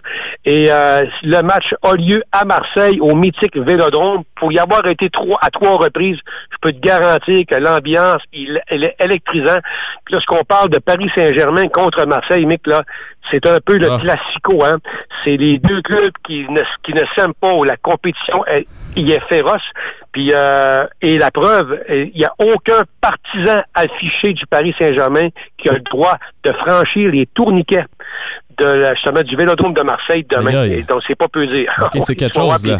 [0.45, 4.23] Et euh, le match a lieu à Marseille, au mythique Vélodrome.
[4.35, 6.19] Pour y avoir été trois, à trois reprises,
[6.51, 9.59] je peux te garantir que l'ambiance, il, elle est électrisant.
[10.05, 12.83] Puis lorsqu'on parle de Paris Saint-Germain contre Marseille, Mick, là,
[13.31, 14.63] c'est un peu le classico.
[14.63, 14.77] Hein?
[15.23, 18.43] C'est les deux clubs qui ne, qui ne s'aiment pas, où la compétition
[18.95, 19.61] il est féroce.
[20.17, 25.69] Puis, euh, et la preuve, il n'y a aucun partisan affiché du Paris Saint-Germain qui
[25.69, 27.85] a le droit de franchir les tourniquets
[28.57, 30.63] de la, justement, du Vélodrome de Marseille demain.
[30.63, 31.67] Et donc, c'est pas pesé.
[31.79, 32.79] Ok, c'est quelque chose, là.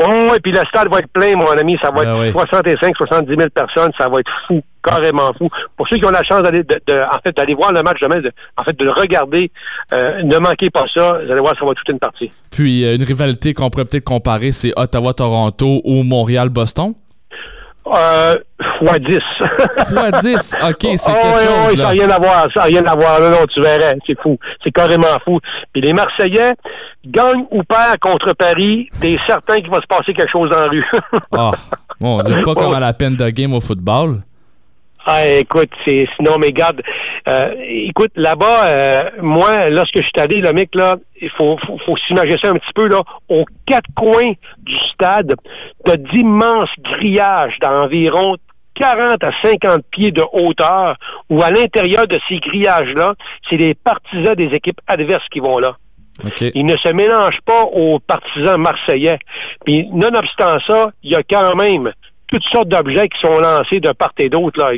[0.00, 1.76] Oh, et puis le stade va être plein, mon ami.
[1.82, 2.32] Ça va Ah être oui.
[2.32, 3.90] 65, 70 000 personnes.
[3.98, 5.48] Ça va être fou, carrément fou.
[5.76, 8.00] Pour ceux qui ont la chance d'aller, de, de- en fait, d'aller voir le match
[8.00, 9.50] demain, de- en fait, de le regarder,
[9.92, 11.18] euh, ne manquez pas ça.
[11.24, 12.30] Vous allez voir, ça va être toute une partie.
[12.52, 16.94] Puis euh, une rivalité qu'on pourrait peut-être comparer, c'est Ottawa-Toronto ou Montréal-Boston?
[17.94, 18.38] Euh,
[18.78, 19.18] fois 10.
[19.90, 21.76] Fois 10, ok, c'est Oh, quelque oui, chose, oui, là.
[21.76, 23.20] Ça n'a rien à voir, ça n'a rien à voir.
[23.20, 24.38] Non, non, tu verrais, c'est fou.
[24.62, 25.40] C'est carrément fou.
[25.72, 26.54] Puis les Marseillais,
[27.06, 30.84] gagnent ou perdent contre Paris, t'es certain qu'il va se passer quelque chose en rue.
[31.32, 31.52] Ah,
[32.00, 34.22] mon Dieu, pas comme à la peine de game au football.
[35.06, 36.82] Ah, écoute, c'est sinon, mais garde,
[37.28, 41.78] euh, écoute, là-bas, euh, moi, lorsque je suis allé, le mec, là, il faut, faut,
[41.78, 45.34] faut s'imaginer ça un petit peu, là, aux quatre coins du stade,
[45.84, 48.36] t'as d'immenses grillages d'environ
[48.74, 50.96] 40 à 50 pieds de hauteur,
[51.30, 53.14] où à l'intérieur de ces grillages-là,
[53.48, 55.76] c'est les partisans des équipes adverses qui vont là.
[56.24, 56.42] OK.
[56.54, 59.18] Ils ne se mélangent pas aux partisans marseillais.
[59.64, 61.92] Puis, nonobstant ça, il y a quand même
[62.28, 64.58] toutes sortes d'objets qui sont lancés de part et d'autre.
[64.58, 64.72] Là.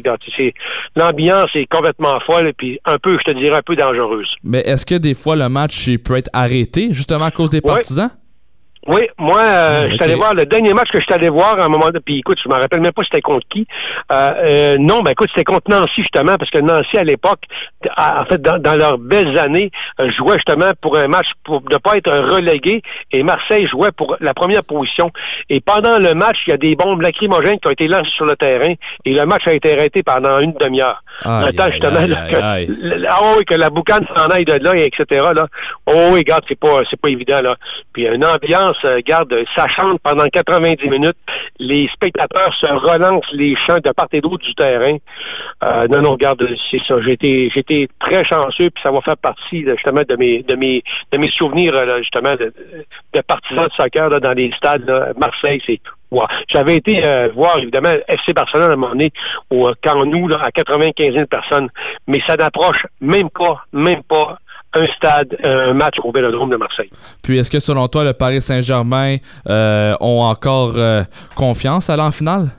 [0.97, 4.35] L'ambiance est complètement folle, puis un peu, je te dirais, un peu dangereuse.
[4.43, 8.11] Mais est-ce que des fois le match peut être arrêté justement à cause des partisans?
[8.87, 11.28] Oui, moi, euh, Ah, je suis allé voir le dernier match que je suis allé
[11.28, 12.01] voir à un moment donné.
[12.01, 13.66] Puis écoute, je me rappelle même pas c'était contre qui.
[14.11, 17.41] Euh, euh, non, ben écoute, c'était contre Nancy justement, parce que Nancy à l'époque,
[17.97, 19.70] en fait, dans, dans leurs belles années,
[20.16, 24.33] jouait justement pour un match pour ne pas être relégué, et Marseille jouait pour la
[24.33, 25.11] première position.
[25.51, 28.24] Et pendant le match, il y a des bombes lacrymogènes qui ont été lancées sur
[28.24, 28.72] le terrain,
[29.05, 31.03] et le match a été arrêté pendant une demi-heure.
[31.24, 34.55] Aïe, Le temps, aïe, justement, là, que, ah oui, que la boucane s'en aille de
[34.55, 35.28] là, et etc.
[35.35, 35.49] Là.
[35.87, 37.57] Oh oui, regarde, c'est pas, c'est pas évident, là.
[37.93, 38.70] Puis une ambiance
[39.05, 41.16] garde, ça chante pendant 90 minutes.
[41.59, 44.97] Les spectateurs se relancent les chants de part et d'autre du terrain.
[45.62, 47.01] Euh, non, non, regarde, c'est ça.
[47.01, 51.18] J'ai été très chanceux, puis ça va faire partie justement de mes, de mes, de
[51.18, 52.53] mes souvenirs justement de,
[53.23, 55.14] partisans de soccer dans les stades.
[55.16, 56.25] Marseille, c'est Ouais.
[56.49, 59.12] J'avais été euh, voir, évidemment, FC Barcelone à un moment donné,
[59.49, 61.68] au Camp Nou, là, à 95 000 personnes,
[62.09, 64.39] mais ça n'approche même pas, même pas
[64.75, 66.91] un stade, un match au Vélodrome de Marseille.
[67.23, 69.16] Puis est-ce que selon toi, le Paris Saint-Germain
[69.49, 71.03] euh, ont encore euh,
[71.35, 72.51] confiance à aller en finale?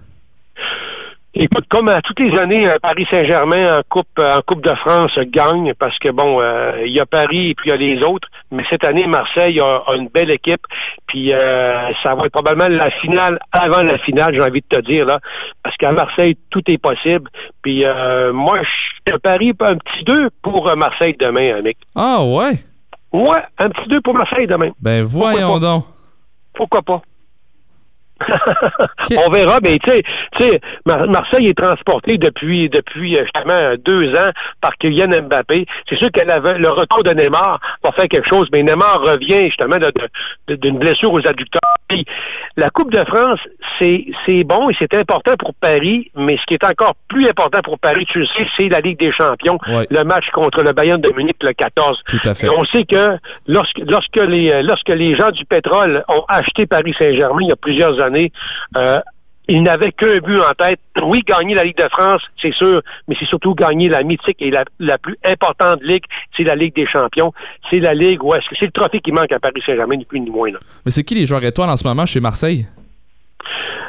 [1.34, 4.76] Écoute, comme à toutes les années, euh, Paris Saint-Germain en Coupe, euh, en Coupe de
[4.76, 7.78] France gagne parce que bon, euh, il y a Paris et puis il y a
[7.78, 8.28] les autres.
[8.52, 10.60] Mais cette année, Marseille a, a une belle équipe.
[11.08, 14.82] Puis euh, ça va être probablement la finale avant la finale, j'ai envie de te
[14.82, 15.20] dire là,
[15.64, 17.30] parce qu'à Marseille tout est possible.
[17.62, 21.78] Puis euh, moi, je te parie un petit 2 pour euh, Marseille demain, Mick.
[21.96, 22.60] Ah ouais?
[23.14, 24.72] Ouais, un petit 2 pour Marseille demain.
[24.82, 25.86] Ben voyons donc.
[26.54, 27.02] Pourquoi pas?
[29.26, 29.90] On verra, mais tu
[30.38, 35.66] sais, Mar- Marseille est transporté depuis depuis euh, justement deux ans par Kylian Mbappé.
[35.90, 39.46] C'est sûr que la- le retour de Neymar va faire quelque chose, mais Neymar revient
[39.48, 39.78] justement
[40.48, 41.62] d'une blessure aux adducteurs.
[41.88, 42.06] Puis,
[42.58, 43.40] la Coupe de France,
[43.80, 44.06] c'est
[44.46, 48.06] bon et c'est important pour Paris, mais ce qui est encore plus important pour Paris,
[48.08, 49.88] tu le sais, c'est la Ligue des Champions, Ouais.
[49.90, 52.02] le match contre le Bayern de Munich le 14.
[52.08, 52.48] Tout à fait.
[52.48, 53.18] Et on sait que
[53.48, 57.52] lorsque, lorsque, les, euh, lorsque les gens du pétrole ont acheté Paris Saint-Germain il y
[57.52, 58.11] a plusieurs années,
[58.76, 59.00] euh,
[59.48, 60.80] ils n'avaient qu'un but en tête.
[61.04, 64.52] Oui, gagner la Ligue de France, c'est sûr, mais c'est surtout gagner la mythique et
[64.52, 66.04] la, plus importante ligue,
[66.36, 67.34] c'est la Ligue des Champions.
[67.70, 70.06] C'est la Ligue où est-ce que c'est le trophée qui manque à Paris Saint-Germain, ni
[70.06, 70.50] plus ni moins.
[70.86, 72.68] Mais c'est qui les joueurs étoiles en ce moment chez Marseille?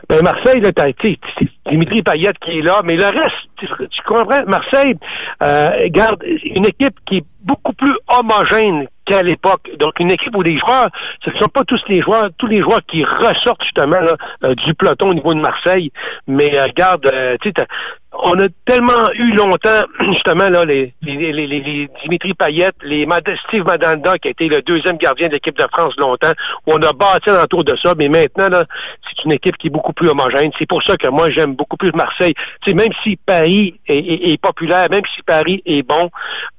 [0.09, 1.19] Ben Marseille, là, t'as été
[1.67, 4.97] Dimitri Payet qui est là, mais le reste, tu, comprends, Marseille
[5.43, 9.71] euh, garde une équipe qui est beaucoup plus homogène qu'à l'époque.
[9.79, 10.91] Donc une équipe où les joueurs,
[11.25, 14.55] ce ne sont pas tous les joueurs, tous les joueurs qui ressortent justement là, euh,
[14.55, 15.91] du peloton au niveau de Marseille,
[16.27, 17.67] mais euh, garde, euh, tu sais,
[18.15, 23.07] on a tellement eu longtemps, justement, là, les, les, les, les- Dimitri Payet, les
[23.49, 26.33] Steve Madanda, qui a été le deuxième gardien de l'équipe de France longtemps,
[26.67, 28.65] où on a bâti autour de ça, mais maintenant,
[29.09, 30.51] c'est une équipe qui est beaucoup plus homogène.
[30.59, 32.35] C'est pour ça que moi, j'aime beaucoup plus Marseille.
[32.67, 36.11] Même si Paris est populaire, même si Paris est bon,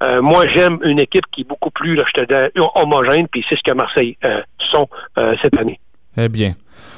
[0.02, 3.44] euh, moi, j'aime une équipe qui est beaucoup plus, là, je te dis, homogène, puis
[3.48, 4.88] c'est ce que Marseille euh, sont
[5.18, 5.78] euh, cette année.
[6.16, 6.54] Eh bien.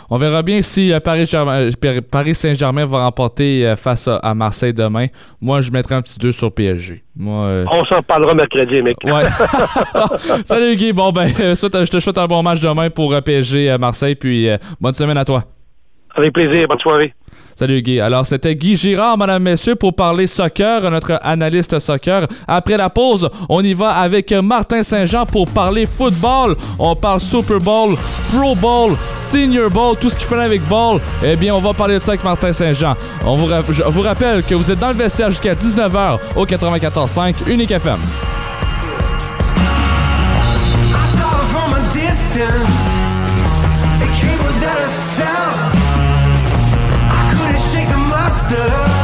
[0.08, 4.72] On verra bien si euh, Paris, euh, Paris Saint-Germain va remporter euh, face à, Marseille
[4.72, 5.06] demain.
[5.40, 7.02] Moi, je mettrai un petit 2 sur PSG.
[7.16, 8.96] Moi, euh, On s'en parlera mercredi, mec.
[9.04, 9.24] Ouais.
[10.44, 10.92] Salut Guy.
[10.92, 14.14] Bon, ben, je te souhaite un bon match demain pour PSG à Marseille.
[14.14, 15.42] Puis euh, bonne semaine à toi.
[16.14, 16.68] Avec plaisir.
[16.68, 17.14] Bonne soirée.
[17.58, 18.00] Salut Guy.
[18.00, 22.26] Alors, c'était Guy Girard, madame, messieurs, pour parler soccer, notre analyste soccer.
[22.46, 26.54] Après la pause, on y va avec Martin Saint-Jean pour parler football.
[26.78, 27.96] On parle Super Bowl,
[28.30, 31.00] Pro Bowl, Senior Bowl, tout ce qu'il fait avec ball.
[31.24, 32.94] Eh bien, on va parler de ça avec Martin Saint-Jean.
[33.24, 37.48] On vous, je vous rappelle que vous êtes dans le vestiaire jusqu'à 19h au 94.5
[37.48, 37.98] Unique FM.
[48.48, 48.95] The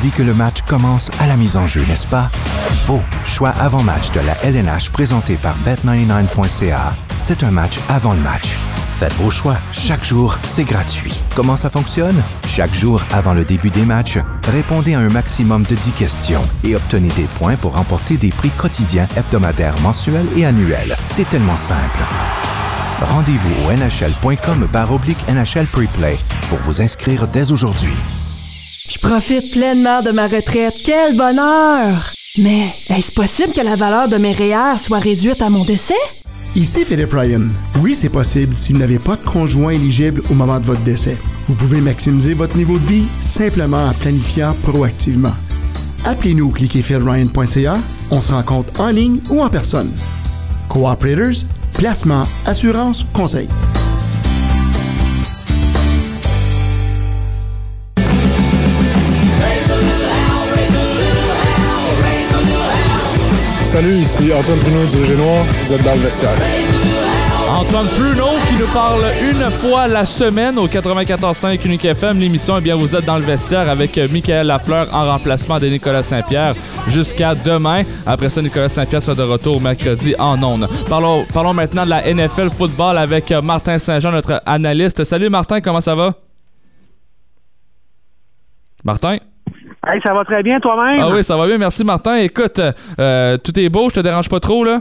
[0.00, 2.30] dit que le match commence à la mise en jeu, n'est-ce pas?
[2.86, 3.02] Faux.
[3.24, 6.94] Choix avant-match de la LNH présenté par Bet99.ca.
[7.18, 8.58] C'est un match avant le match.
[8.98, 9.58] Faites vos choix.
[9.72, 11.22] Chaque jour, c'est gratuit.
[11.34, 12.22] Comment ça fonctionne?
[12.48, 14.18] Chaque jour, avant le début des matchs,
[14.50, 18.50] répondez à un maximum de 10 questions et obtenez des points pour remporter des prix
[18.50, 20.96] quotidiens, hebdomadaires, mensuels et annuels.
[21.04, 22.00] C'est tellement simple.
[23.02, 27.94] Rendez-vous au nhl.com oblique NHL Preplay pour vous inscrire dès aujourd'hui.
[28.90, 30.74] Je profite pleinement de ma retraite.
[30.84, 32.12] Quel bonheur!
[32.38, 35.94] Mais est-ce possible que la valeur de mes REER soit réduite à mon décès?
[36.56, 37.42] Ici Philippe Ryan.
[37.80, 41.16] Oui, c'est possible si vous n'avez pas de conjoint éligible au moment de votre décès.
[41.46, 45.34] Vous pouvez maximiser votre niveau de vie simplement en planifiant proactivement.
[46.04, 47.78] Appelez-nous au cliquezphilryan.ca
[48.10, 49.92] On se rencontre en ligne ou en personne.
[50.68, 53.48] Cooperators, placement, assurance, conseil.
[63.70, 65.44] Salut, ici Antoine Pruneau du Noir.
[65.64, 66.34] Vous êtes dans le vestiaire.
[67.48, 72.18] Antoine Pruneau qui nous parle une fois la semaine au 94.5 Unique FM.
[72.18, 75.68] L'émission, eh bien, vous êtes dans le vestiaire avec euh, Michael Lafleur en remplacement de
[75.68, 76.54] Nicolas Saint-Pierre
[76.88, 77.84] jusqu'à demain.
[78.06, 80.66] Après ça, Nicolas Saint-Pierre sera de retour mercredi en ondes.
[80.88, 85.04] Parlons, parlons maintenant de la NFL football avec euh, Martin Saint-Jean, notre analyste.
[85.04, 86.14] Salut Martin, comment ça va?
[88.82, 89.18] Martin?
[89.86, 91.00] Hey, ça va très bien toi-même?
[91.02, 92.16] Ah oui, ça va bien, merci Martin.
[92.16, 92.60] Écoute,
[92.98, 94.80] euh, tout est beau, je te dérange pas trop là?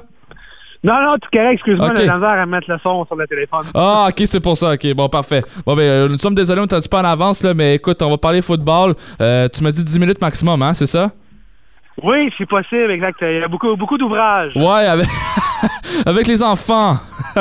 [0.83, 1.97] Non, non, tout correct, excuse-moi, Ok.
[1.99, 3.65] le laser à mettre le son sur le téléphone.
[3.73, 4.73] Ah, ok, c'est pour ça.
[4.73, 5.43] Ok, bon, parfait.
[5.65, 8.01] Bon, ben, euh, nous sommes désolés, on t'a dit pas en avance, là, mais écoute,
[8.01, 8.93] on va parler football.
[9.21, 11.11] Euh, tu m'as dit 10 minutes maximum, hein, c'est ça?
[12.03, 13.17] Oui, c'est possible, exact.
[13.21, 14.53] Il y a beaucoup, beaucoup d'ouvrages.
[14.55, 15.07] Ouais, avec,
[16.05, 16.95] avec les enfants.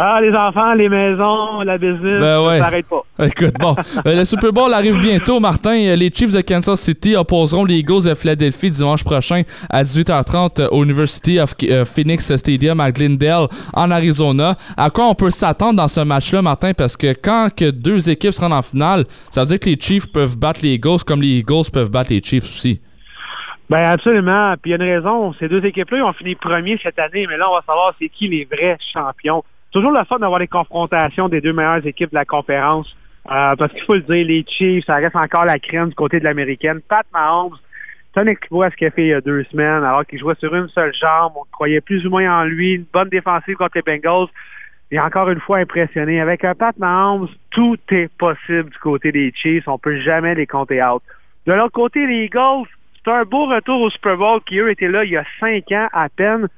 [0.00, 2.58] Ah, les enfants, les maisons, la business, Ben ouais.
[2.58, 3.02] ça s'arrête pas.
[3.24, 3.74] Écoute, bon,
[4.06, 5.74] euh, le Super Bowl arrive bientôt, Martin.
[5.74, 10.68] Euh, Les Chiefs de Kansas City opposeront les Eagles de Philadelphie dimanche prochain à 18h30
[10.70, 14.56] au University of euh, Phoenix Stadium à Glendale, en Arizona.
[14.76, 16.72] À quoi on peut s'attendre dans ce match-là, Martin?
[16.74, 19.80] Parce que quand que deux équipes se rendent en finale, ça veut dire que les
[19.80, 22.80] Chiefs peuvent battre les Eagles comme les Eagles peuvent battre les Chiefs aussi.
[23.68, 24.54] Ben absolument.
[24.60, 25.32] Puis il y a une raison.
[25.34, 28.28] Ces deux équipes-là, ont fini premiers cette année, mais là, on va savoir c'est qui
[28.28, 29.44] les vrais champions.
[29.70, 32.96] Toujours le fun d'avoir les confrontations des deux meilleures équipes de la conférence.
[33.30, 36.18] Euh, parce qu'il faut le dire, les Chiefs, ça reste encore la crème du côté
[36.18, 36.80] de l'américaine.
[36.88, 37.58] Pat Mahomes,
[38.14, 40.34] c'est un exploit ce qu'il a fait il y a deux semaines, alors qu'il jouait
[40.36, 41.32] sur une seule jambe.
[41.36, 42.72] On croyait plus ou moins en lui.
[42.72, 44.28] Une bonne défensive contre les Bengals.
[44.90, 46.22] Et encore une fois impressionné.
[46.22, 49.68] Avec un Pat Mahomes, tout est possible du côté des Chiefs.
[49.68, 51.02] On peut jamais les compter out.
[51.46, 52.66] De l'autre côté, les Eagles,
[53.04, 55.70] c'est un beau retour au Super Bowl qui, eux, étaient là il y a cinq
[55.72, 56.48] ans à peine.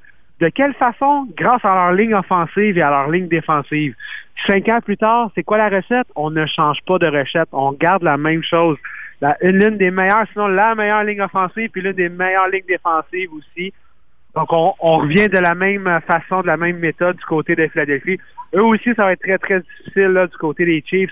[0.40, 1.28] De quelle façon?
[1.36, 3.94] Grâce à leur ligne offensive et à leur ligne défensive.
[4.46, 6.06] Cinq ans plus tard, c'est quoi la recette?
[6.16, 7.48] On ne change pas de recette.
[7.52, 8.78] On garde la même chose.
[9.42, 13.74] L'une des meilleures, sinon la meilleure ligne offensive, puis l'une des meilleures lignes défensives aussi.
[14.34, 18.18] Donc, on, revient de la même façon, de la même méthode du côté de Philadelphie.
[18.54, 21.10] Eux aussi, ça va être très, très difficile du côté des Chiefs.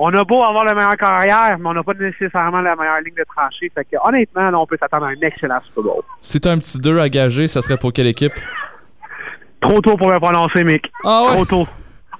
[0.00, 3.16] On a beau avoir le meilleur carrière, mais on n'a pas nécessairement la meilleure ligne
[3.16, 3.70] de tranchée.
[3.74, 6.02] Fait que, honnêtement, là, on peut s'attendre à un excellent Super Bowl.
[6.20, 8.32] Si t'as un petit 2 à gager, ça serait pour quelle équipe?
[9.60, 10.88] Trop tôt pour me prononcer, Mick.
[11.04, 11.66] Ah Trop tôt.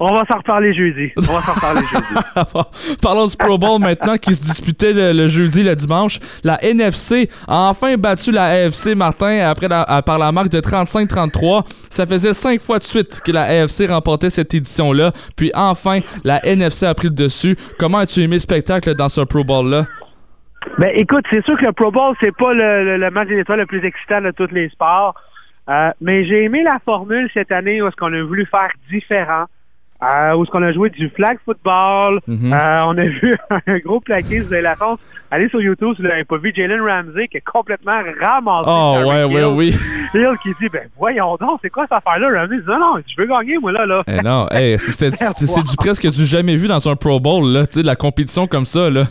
[0.00, 1.10] On va s'en reparler jeudi.
[1.16, 2.96] On va s'en reparler jeudi.
[3.02, 6.20] Parlons du Pro Bowl maintenant qui se disputait le, le jeudi, le dimanche.
[6.44, 11.64] La NFC a enfin battu la AFC, Martin, après la- par la marque de 35-33.
[11.90, 15.10] Ça faisait cinq fois de suite que la AFC remportait cette édition-là.
[15.36, 17.56] Puis enfin, la NFC a pris le dessus.
[17.78, 19.86] Comment as-tu aimé le spectacle dans ce Pro Bowl-là?
[20.78, 23.38] Ben écoute, c'est sûr que le Pro Bowl, c'est pas le, le- le match des
[23.40, 25.14] étoiles le plus excitant de tous les sports.
[25.68, 29.44] Euh, mais j'ai aimé la formule cette année où est-ce qu'on a voulu faire différent.
[30.00, 32.20] Euh, où est-ce qu'on a joué du flag football.
[32.28, 32.52] Mhm.
[32.52, 33.36] Euh, on a vu
[33.66, 34.98] un gros vous avez la chance.
[35.30, 38.68] Allez sur YouTube si vous l'avez pas vu, Jalen Ramsey qui est complètement ramassé.
[38.68, 39.54] Oh, ouais, ouais, Hill.
[39.56, 39.74] oui.
[40.14, 42.28] Hill qui dit, ben voyons donc, c'est quoi cette affaire-là?
[42.40, 43.86] Ramsey dit, non, non, je veux gagner, moi, là.
[43.86, 44.02] là.
[44.06, 47.66] Eh non, hey, c'était- c'est du presque du jamais vu dans un Pro Bowl, là,
[47.66, 49.02] tu sais, de la compétition comme ça, là.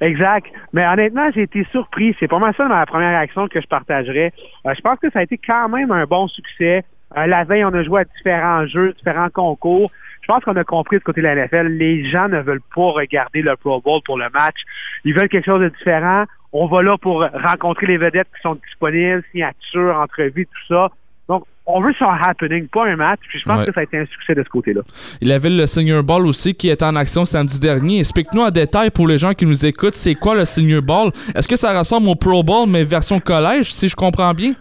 [0.00, 0.46] Exact.
[0.72, 2.16] Mais honnêtement, j'ai été surpris.
[2.18, 4.32] C'est pas mal ça ma première réaction que je partagerais.
[4.66, 6.82] Euh, je pense que ça a été quand même un bon succès.
[7.16, 9.90] Euh, la veille, on a joué à différents jeux, différents concours.
[10.22, 12.92] Je pense qu'on a compris du côté de la NFL, les gens ne veulent pas
[12.92, 14.56] regarder le Pro Bowl pour le match.
[15.04, 16.24] Ils veulent quelque chose de différent.
[16.52, 20.90] On va là pour rencontrer les vedettes qui sont disponibles, signatures, entrevues, tout ça.
[21.28, 23.20] Donc, on veut ça happening, pas un match.
[23.28, 23.66] Puis je pense Ouais.
[23.66, 24.82] que ça a été un succès de ce côté-là.
[25.20, 28.00] Il y avait le Senior Ball aussi qui était en action samedi dernier.
[28.00, 31.10] Explique-nous en détail pour les gens qui nous écoutent, c'est quoi le Senior Ball?
[31.34, 34.52] Est-ce que ça ressemble au Pro Bowl, mais version collège, si je comprends bien?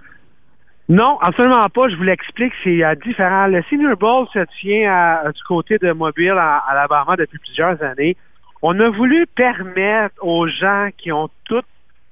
[0.91, 1.87] Non, absolument pas.
[1.87, 3.47] Je vous l'explique, c'est euh, différent.
[3.47, 7.81] Le Senior Bowl se tient à- du côté de Mobile, à, à Alabama, depuis plusieurs
[7.81, 8.17] années.
[8.61, 11.61] On a voulu permettre aux gens qui ont tout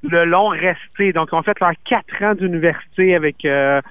[0.03, 3.81] le long resté, donc qui ont fait leurs quatre ans d'université avec euh,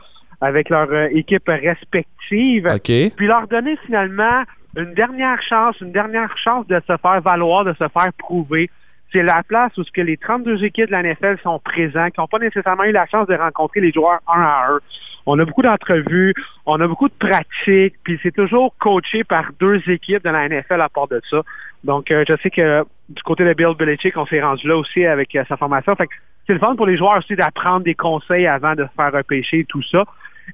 [0.40, 2.66] avec leur euh, équipe respective,
[3.14, 4.42] puis leur donner finalement
[4.74, 8.70] une dernière chance, une dernière chance de se faire valoir, de se faire prouver.
[9.12, 12.20] C'est la place où ce que les 32 équipes de la NFL sont présents, qui
[12.20, 14.80] n'ont pas nécessairement eu la chance de rencontrer les joueurs un à un.
[15.26, 16.34] On a beaucoup d'entrevues,
[16.66, 20.80] on a beaucoup de pratiques, puis c'est toujours coaché par deux équipes de la NFL
[20.80, 21.42] à part de ça.
[21.84, 25.06] Donc, euh, je sais que du côté de Bill Belichick, on s'est rendu là aussi
[25.06, 25.94] avec euh, sa formation.
[25.96, 26.14] Fait que
[26.46, 29.64] c'est le fun pour les joueurs aussi d'apprendre des conseils avant de se faire repêcher,
[29.68, 30.04] tout ça.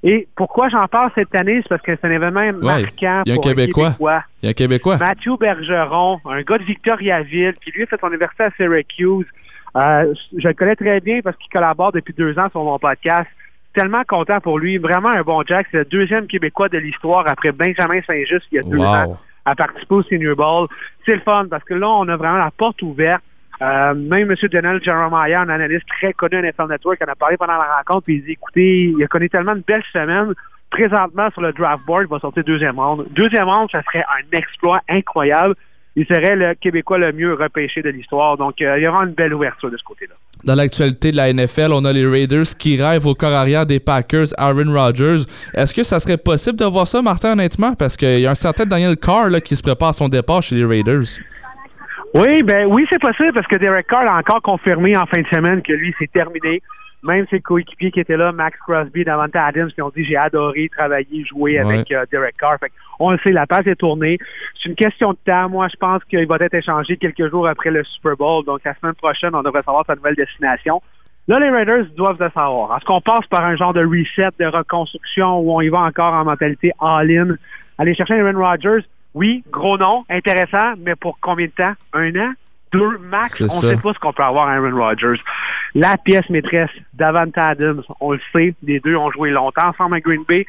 [0.02, 3.06] Et pourquoi j'en parle cette année, c'est parce que c'est un événement marquant il y
[3.06, 3.86] a un pour Québécois.
[3.90, 4.24] Québécois.
[4.42, 4.96] Il y a un Québécois.
[4.98, 9.26] Mathieu Bergeron, un gars de Victoriaville, qui lui a fait son université à Syracuse,
[9.76, 13.28] Euh, je le connais très bien parce qu'il collabore depuis deux ans sur mon podcast.
[13.74, 14.78] Tellement content pour lui.
[14.78, 15.66] Vraiment un bon Jack.
[15.72, 18.84] C'est le deuxième Québécois de l'histoire après Benjamin Saint-Just il y a deux Wow.
[18.86, 20.68] ans à participer au Senior Bowl.
[21.04, 23.22] C'est le fun parce que là, on a vraiment la porte ouverte.
[23.62, 24.36] Euh, même M.
[24.50, 28.06] Janelle Jeremiah, un analyste très connu à NFL Network, en a parlé pendant la rencontre,
[28.06, 30.34] puis il dit, écoutez, il a connu tellement de belles semaines.
[30.70, 33.06] Présentement, sur le draft board, il va sortir deuxième round.
[33.12, 35.54] Deuxième round, ça serait un exploit incroyable.
[35.96, 38.36] Il serait le Québécois le mieux repêché de l'histoire.
[38.36, 40.14] Donc, euh, il y aura une belle ouverture de ce côté-là.
[40.44, 43.78] Dans l'actualité de la NFL, on a les Raiders qui rêvent au corps arrière des
[43.78, 45.22] Packers, Aaron Rodgers.
[45.54, 47.74] Est-ce que ça serait possible de voir ça, Martin, honnêtement?
[47.74, 50.42] Parce qu'il y a un certain Daniel Carr là, qui se prépare à son départ
[50.42, 51.04] chez les Raiders.
[52.14, 55.26] Oui, ben oui, c'est possible parce que Derek Carr a encore confirmé en fin de
[55.26, 56.62] semaine que lui, c'est terminé.
[57.02, 60.70] Même ses coéquipiers qui étaient là, Max Crosby, Davante Adams, qui ont dit j'ai adoré
[60.74, 61.74] travailler, jouer Ouais.
[61.74, 62.56] avec euh, Derek Carr.
[62.60, 64.18] Fait on le sait, la passe est tournée.
[64.62, 65.50] C'est une question de temps.
[65.50, 68.44] Moi, je pense qu'il va être échangé quelques jours après le Super Bowl.
[68.46, 70.80] Donc la semaine prochaine, on devrait savoir sa nouvelle destination.
[71.28, 72.74] Là, les Raiders doivent le savoir.
[72.76, 76.14] Est-ce qu'on passe par un genre de reset, de reconstruction où on y va encore
[76.14, 77.34] en mentalité all-in?
[77.76, 78.84] Aller chercher Aaron Rodgers,
[79.14, 81.74] oui, gros nom, intéressant, mais pour combien de temps?
[81.92, 82.32] Un an?
[82.72, 83.40] Deux max?
[83.40, 85.20] On ne sait pas ce qu'on peut avoir à Aaron Rodgers.
[85.76, 90.00] La pièce maîtresse, Davante Adams, on le sait, les deux ont joué longtemps ensemble à
[90.00, 90.44] Green Bay.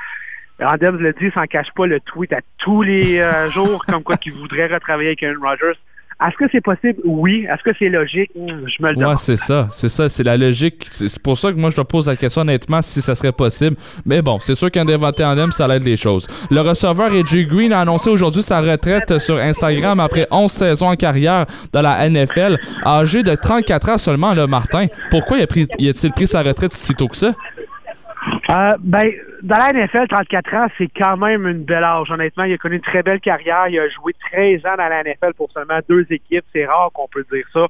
[0.59, 4.17] Adams le dit, s'en cache pas, le tweet à tous les euh, jours, comme quoi
[4.17, 5.79] qu'il voudrait retravailler avec Aaron Rodgers.
[6.21, 7.01] Est-ce que c'est possible?
[7.03, 7.45] Oui.
[7.51, 8.31] Est-ce que c'est logique?
[8.35, 9.11] Hmm, Je me le demande.
[9.11, 9.67] Ouais, c'est ça.
[9.71, 10.07] C'est ça.
[10.07, 10.85] C'est la logique.
[10.89, 13.75] C'est pour ça que moi, je me pose la question, honnêtement, si ça serait possible.
[14.05, 16.25] Mais bon, c'est sûr qu'un déventé en M, ça l'aide les choses.
[16.49, 20.95] Le receveur AJ Green a annoncé aujourd'hui sa retraite sur Instagram après 11 saisons en
[20.95, 22.57] carrière dans la NFL.
[22.85, 24.85] Âgé de 34 ans seulement, là, Martin.
[25.11, 27.33] Pourquoi il a pris, il a-t-il pris sa retraite si tôt que ça?
[28.49, 32.11] Euh, ben, dans la NFL, 34 ans, c'est quand même une belle âge.
[32.11, 33.67] Honnêtement, il a connu une très belle carrière.
[33.69, 36.45] Il a joué 13 ans dans la NFL pour seulement deux équipes.
[36.53, 37.67] C'est rare qu'on peut dire ça.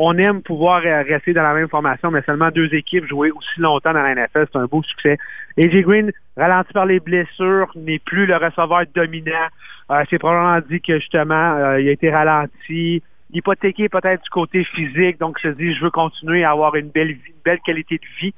[0.00, 3.58] On aime pouvoir euh, rester dans la même formation, mais seulement deux équipes jouer aussi
[3.60, 5.18] longtemps dans la NFL, c'est un beau succès.
[5.58, 9.48] AJ Green, ralenti par les blessures, n'est plus le receveur dominant.
[9.90, 13.02] Euh, c'est probablement dit que justement, euh, il a été ralenti.
[13.32, 17.12] Hypothéqué peut-être du côté physique, donc se dit je veux continuer à avoir une belle
[17.12, 18.32] vie, une belle qualité de vie.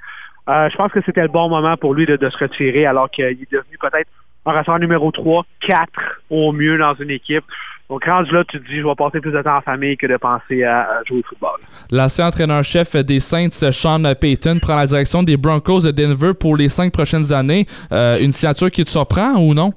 [0.49, 3.11] Euh, je pense que c'était le bon moment pour lui de, de se retirer alors
[3.11, 4.09] qu'il est devenu peut-être
[4.47, 5.89] un receveur numéro 3, 4
[6.31, 7.45] au mieux dans une équipe.
[7.91, 10.07] Donc rendu là, tu te dis je vais passer plus de temps en famille que
[10.07, 11.59] de penser à, jouer au football.
[11.91, 16.69] L'ancien entraîneur-chef des Saints, Sean Payton, prend la direction des Broncos de Denver pour les
[16.69, 17.67] cinq prochaines années.
[17.91, 19.73] Euh, une signature qui te surprend ou non?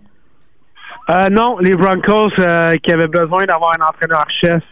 [1.09, 4.63] Euh, non, les Broncos euh, qui avaient besoin d'avoir un entraîneur-chef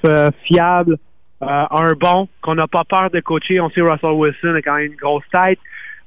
[0.43, 0.97] fiable,
[1.41, 3.59] un bon, qu'on n'a pas peur de coacher.
[3.59, 5.57] On sait Russell Wilson a quand même une grosse tête.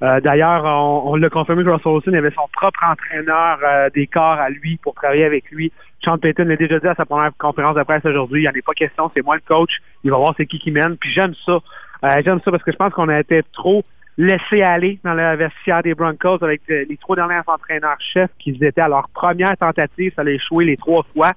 [0.05, 4.07] Euh, D'ailleurs, on, on l'a confirmé que Russell Wilson avait son propre entraîneur euh, des
[4.07, 5.73] corps à lui pour travailler avec lui.
[6.03, 8.41] Sean Payton l'a déjà dit à sa première conférence de presse aujourd'hui.
[8.41, 9.81] Il n'y en a pas question, c'est moi le coach.
[10.05, 10.97] Il va voir c'est qui qui mène.
[10.99, 11.59] Puis j'aime ça.
[12.05, 13.83] Euh, j'aime ça parce que je pense qu'on a été trop
[14.19, 18.89] laissé aller dans le vestiaire des Broncos avec les trois derniers entraîneurs-chefs qui étaient à
[18.89, 20.13] leur première tentative.
[20.15, 21.33] Ça allait échouer les trois fois.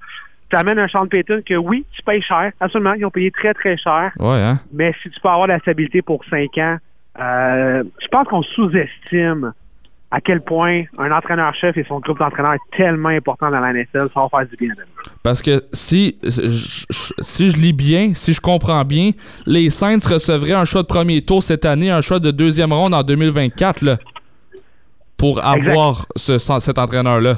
[0.50, 2.52] Tu amènes un Sean Payton que oui, tu payes cher.
[2.60, 4.12] Absolument, ils ont payé très, très cher.
[4.18, 4.58] Ouais, hein?
[4.72, 6.78] Mais si tu peux avoir la stabilité pour cinq ans,
[7.20, 9.52] euh, je pense qu'on sous-estime
[10.10, 14.08] à quel point un entraîneur-chef et son groupe d'entraîneurs est tellement important dans la NFL.
[14.14, 14.88] Ça va faire du bien à Denver.
[15.22, 19.10] Parce que si, je- si je lis bien, si je comprends bien,
[19.46, 22.94] les Saints recevraient un choix de premier tour cette année, un choix de deuxième ronde
[22.94, 23.98] en 2024 là,
[25.18, 27.34] pour avoir ce, cet entraîneur-là.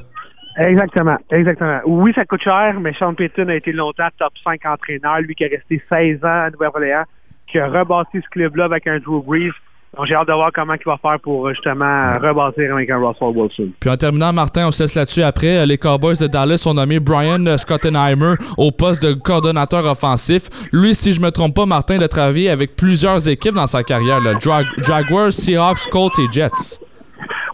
[0.58, 1.80] Exactement, exactement.
[1.86, 5.44] Oui, ça coûte cher, mais Sean Payton a été longtemps top 5 entraîneur, lui qui
[5.44, 7.04] est resté 16 ans à Nouvelle-Orléans,
[7.50, 9.50] qui a rebâti ce club-là avec un Drew Brees.
[9.96, 12.98] Donc j'ai hâte de voir comment il va faire pour euh, justement rebâtir avec un
[13.04, 13.70] Russell Wilson.
[13.80, 15.58] Puis en terminant, Martin, on se laisse là-dessus après.
[15.58, 20.42] euh, Les Cowboys de Dallas ont nommé Brian euh, Schottenheimer au poste de coordonnateur offensif.
[20.72, 23.82] Lui, si je me trompe pas, Martin, il a travaillé avec plusieurs équipes dans sa
[23.82, 24.20] carrière.
[24.20, 24.34] là.
[24.38, 26.78] Jag- Jaguars, Seahawks, Colts et Jets.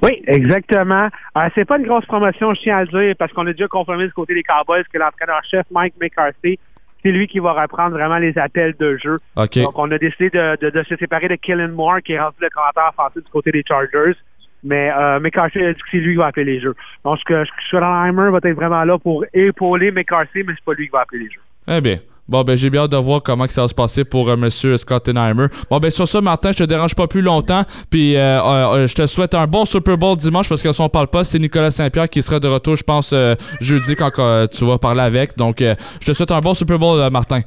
[0.03, 1.09] Oui, exactement.
[1.38, 3.66] Euh, c'est pas une grosse promotion, je tiens à le dire, parce qu'on a déjà
[3.66, 6.59] confirmé du côté des Cowboys que l'entraîneur-chef Mike McCarthy,
[7.07, 9.16] c'est lui qui va reprendre vraiment les appels de jeu.
[9.62, 12.36] Donc, on a décidé de, de- de se séparer de Kellen Moore, qui est rendu
[12.40, 14.16] le commentateur offensif du côté des Chargers.
[14.64, 16.74] Mais euh, McCarthy a dit que c'est lui qui va appeler les jeux.
[17.04, 20.87] Donc, ce que Schottenheimer va être vraiment là pour épauler McCarthy, mais c'est pas lui
[20.87, 21.41] qui va appeler les jeux.
[21.68, 21.99] Eh bien.
[22.28, 24.36] Bon, ben, j'ai bien hâte de voir comment que ça va se passer pour euh,
[24.36, 25.46] Monsieur Schottenheimer.
[25.70, 27.62] Bon, ben, sur ça, Martin, je te dérange pas plus longtemps.
[27.88, 30.88] Puis, euh, euh, je te souhaite un bon Super Bowl dimanche parce que si on
[30.88, 34.46] parle pas, c'est Nicolas Saint-Pierre qui sera de retour, je pense, euh, jeudi quand euh,
[34.48, 35.36] tu vas parler avec.
[35.36, 37.40] Donc, euh, je te souhaite un bon Super Bowl, euh, Martin.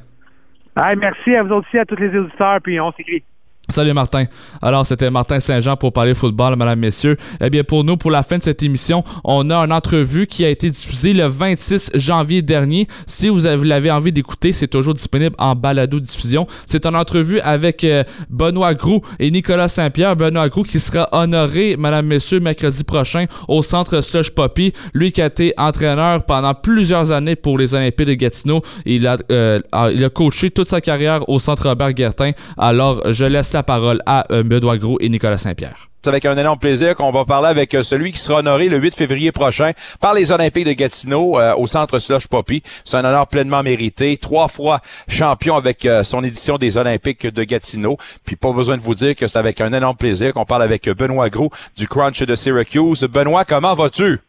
[0.76, 3.22] Hey, merci à vous aussi, à tous les auditeurs, puis on s'écrit.
[3.70, 4.24] Salut Martin.
[4.62, 7.16] Alors, c'était Martin Saint-Jean pour parler football, mesdames, messieurs.
[7.40, 10.44] Eh bien, pour nous, pour la fin de cette émission, on a une entrevue qui
[10.44, 12.88] a été diffusée le 26 janvier dernier.
[13.06, 16.48] Si vous avez- vous l'avez envie d'écouter, c'est toujours disponible en balado-diffusion.
[16.66, 20.16] C'est une entrevue avec euh, Benoît Groux et Nicolas Saint-Pierre.
[20.16, 24.72] Benoît Groux qui sera honoré, mesdames, messieurs, mercredi prochain au centre Slush Poppy.
[24.94, 28.62] Lui qui a été entraîneur pendant plusieurs années pour les Olympiques de Gatineau.
[28.84, 29.60] Il a, euh,
[29.94, 32.32] il a coaché toute sa carrière au centre Robert Guertin.
[32.58, 35.88] Alors, je laisse la parole à euh, Benoît Gros et Nicolas Saint-Pierre.
[36.02, 38.78] C'est avec un énorme plaisir qu'on va parler avec euh, celui qui sera honoré le
[38.78, 42.62] 8 février prochain par les Olympiques de Gatineau euh, au centre Slush Poppy.
[42.84, 44.16] C'est un honneur pleinement mérité.
[44.16, 47.98] Trois fois champion avec son édition des Olympiques de Gatineau.
[48.24, 50.88] Puis pas besoin de vous dire que c'est avec un énorme plaisir qu'on parle avec
[50.88, 53.04] Benoît Gros du Crunch de Syracuse.
[53.04, 54.20] Benoît, comment vas-tu?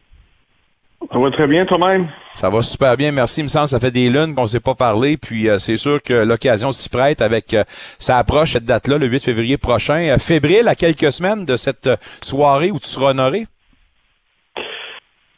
[1.10, 2.08] Ça va très bien toi-même?
[2.34, 3.40] Ça va super bien, merci.
[3.40, 5.58] Il me semble que ça fait des lunes qu'on ne s'est pas parlé, puis euh,
[5.58, 7.64] c'est sûr que l'occasion s'y prête avec euh,
[7.98, 9.98] ça approche cette date-là, le 8 février prochain.
[10.08, 13.46] Euh, fébrile à quelques semaines de cette euh, soirée où tu seras honoré.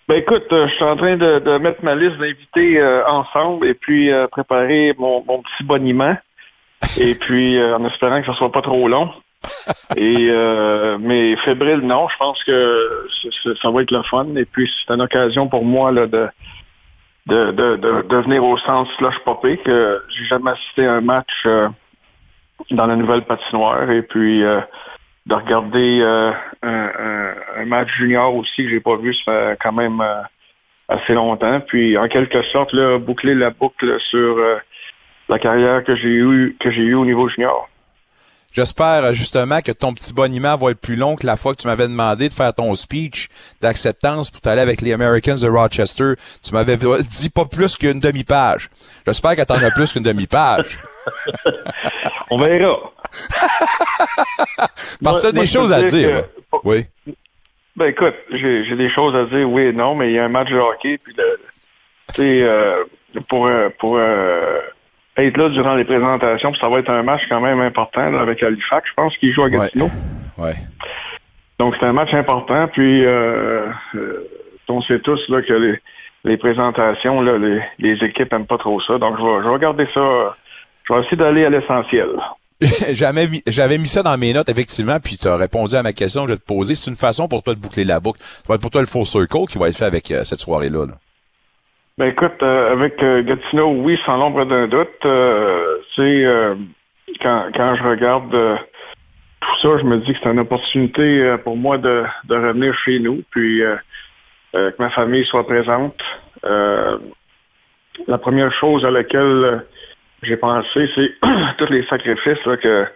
[0.07, 3.67] Ben écoute, euh, je suis en train de, de mettre ma liste d'invités euh, ensemble
[3.67, 6.15] et puis euh, préparer mon, mon petit boniment.
[6.99, 9.11] Et puis euh, en espérant que ça soit pas trop long.
[9.97, 13.07] Euh, mais fébrile, non, je pense que
[13.63, 14.27] ça va être le fun.
[14.37, 16.29] Et puis c'est une occasion pour moi là, de,
[17.27, 21.33] de, de, de, venir au centre Slush Popé, que j'ai jamais assisté à un match
[21.47, 21.69] euh,
[22.71, 23.91] dans la nouvelle patinoire.
[23.91, 24.61] Et puis euh,
[25.27, 26.03] de regarder
[26.63, 30.03] un, match junior aussi que j'ai pas vu ça quand même
[30.89, 31.61] assez longtemps.
[31.61, 34.37] Puis en quelque sorte, boucler la boucle sur
[35.29, 37.69] la carrière que j'ai eue que j'ai eue au niveau junior.
[38.55, 41.61] J'espère euh, justement que ton petit boniment va être plus long que la fois que
[41.61, 43.29] tu m'avais demandé de faire ton speech
[43.61, 46.13] d'acceptance pour t'aller avec les Americans de Rochester.
[46.43, 48.71] Tu m'avais dit pas plus qu'une demi-page.
[49.07, 50.79] J'espère que t'en as plus qu'une demi-page.
[52.31, 52.79] On verra.
[55.03, 56.57] Parce que t'as des choses à dire que-.
[56.63, 56.87] Oui.
[57.77, 60.29] Ben écoute, j'ai des choses à dire, oui et non, mais il y a un
[60.29, 61.41] match de hockey, puis le-
[62.21, 62.85] euh,
[63.29, 64.61] pour, euh, pour euh,
[65.17, 68.21] être là durant les présentations, puis ça va être un match quand même important là,
[68.21, 69.91] avec Halifax, je pense, qui joue à Gatineau.
[70.39, 70.55] Ouais.
[71.59, 74.29] Donc c'est un match important, puis euh, euh,
[74.69, 75.79] on sait tous là, que les,
[76.25, 78.99] les présentations, là, les, les équipes n'aiment pas trop ça.
[78.99, 80.35] Donc je vais, je vais regarder ça.
[80.85, 82.09] Je vais essayer d'aller à l'essentiel.
[82.93, 85.93] J'avais mis, j'avais mis ça dans mes notes, effectivement, puis tu as répondu à ma
[85.93, 86.75] question que je vais te poser.
[86.75, 88.21] C'est une façon pour toi de boucler la boucle.
[88.21, 90.41] Ça va être pour toi le full circle qui va être fait avec euh, cette
[90.41, 90.87] soirée-là.
[90.87, 90.93] là.
[91.97, 94.89] Ben écoute, euh, avec euh, Gatineau, oui, sans l'ombre d'un doute.
[95.95, 96.57] Sais, euh,
[97.23, 98.59] quand, quand je regarde
[99.41, 102.99] tout ça, je me dis que c'est une opportunité pour moi de, de revenir chez
[102.99, 103.63] nous, puis
[104.53, 106.03] que ma famille soit présente.
[106.43, 109.65] La première chose à laquelle
[110.23, 111.13] j'ai pensé, c'est
[111.59, 112.87] tous les sacrifices que,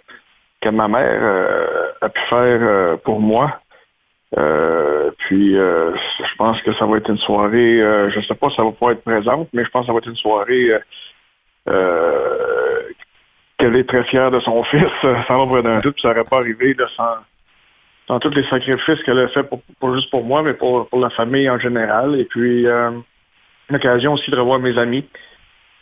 [0.61, 3.61] que ma mère a pu faire pour moi.
[5.29, 8.57] Puis euh, je pense que ça va être une soirée, euh, je sais pas si
[8.57, 10.71] ça va pas être présente, mais je pense que ça va être une soirée
[11.69, 12.81] euh,
[13.59, 16.75] qu'elle est très fière de son fils, sans l'ombre d'un doute, ça n'aurait pas arrivé
[18.07, 21.11] sans, tous les sacrifices qu'elle a fait, pour, pas juste pour moi, mais pour, la
[21.11, 22.19] famille en général.
[22.19, 22.91] Et puis euh,
[23.69, 25.05] une occasion aussi de revoir mes amis,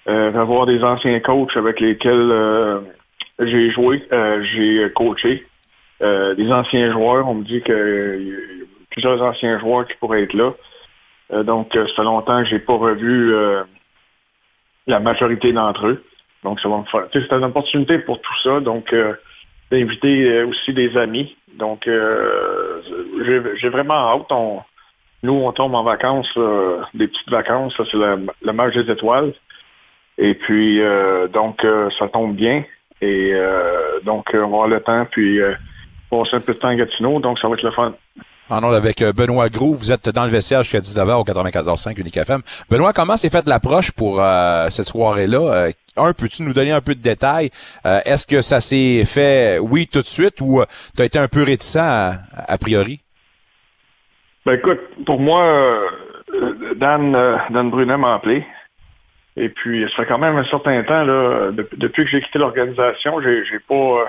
[0.06, 2.82] revoir des anciens coachs avec lesquels
[3.39, 4.02] j'ai joué,
[4.43, 5.40] j'ai coaché.
[6.02, 8.65] Euh, des anciens joueurs, on me dit a
[8.97, 10.52] plusieurs anciens joueurs qui pourraient être là.
[11.32, 13.62] Euh, donc, euh, ça fait longtemps que j'ai pas revu euh,
[14.86, 16.02] la majorité d'entre eux.
[16.43, 17.06] Donc, ça va me faire.
[17.12, 18.60] C'est une opportunité pour tout ça.
[18.60, 18.94] Donc,
[19.70, 21.36] d'inviter aussi des amis.
[21.55, 24.31] Donc, j'ai- vraiment hâte.
[25.24, 26.32] Nous, on tombe en vacances,
[26.94, 27.74] des petites vacances.
[27.77, 29.32] C'est le, le des étoiles.
[30.18, 30.81] Et puis,
[31.32, 31.66] donc,
[31.98, 32.62] ça tombe bien.
[33.01, 33.32] Et
[34.05, 35.52] donc, on va avoir le temps, puis euh,
[36.10, 37.18] passer un peu de temps à Gatineau.
[37.18, 37.93] Donc, ça va être le fun.
[38.48, 41.98] En ondes avec euh, Benoît Gros, vous êtes dans le vestiaire jusqu'à 19h au 94.5
[41.98, 42.43] Unique FM.
[42.70, 45.39] Benoît, comment s'est faite l'approche pour euh, cette soirée-là?
[45.40, 47.51] Euh, un, peux-tu nous donner un peu de détails?
[47.86, 50.62] Euh, Est-ce que ça s'est fait, oui, tout de suite, ou
[50.94, 52.12] tu as été un peu réticent à,
[52.47, 53.01] a priori?
[54.44, 58.47] Ben écoute, pour moi, euh, Dan, euh, Dan Brunet m'a appelé.
[59.36, 62.39] Et puis, ça fait quand même un certain temps, là, de- depuis que j'ai quitté
[62.39, 64.05] l'organisation, j'ai pas euh,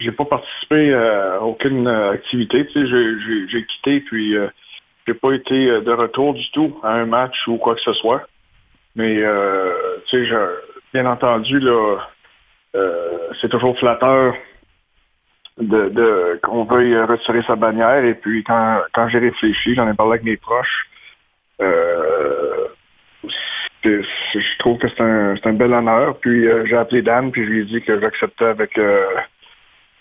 [0.00, 2.66] j'ai pas participé euh, à aucune euh, activité.
[2.74, 4.48] J'ai- quitté, puis euh,
[5.06, 7.92] j'ai pas été euh, de retour du tout à un match ou quoi que ce
[7.92, 8.26] soit.
[8.96, 9.22] Mais
[10.92, 11.98] bien entendu, là,
[13.40, 14.34] c'est toujours flatteur
[15.58, 18.04] de, qu'on veuille retirer sa bannière.
[18.04, 20.88] Et puis quand, quand j'ai réfléchi, j'en ai parlé avec mes proches.
[23.84, 26.18] Je trouve que c'est un, un bel honneur.
[26.18, 28.76] Puis j'ai appelé Dan, puis je lui ai dit que j'acceptais avec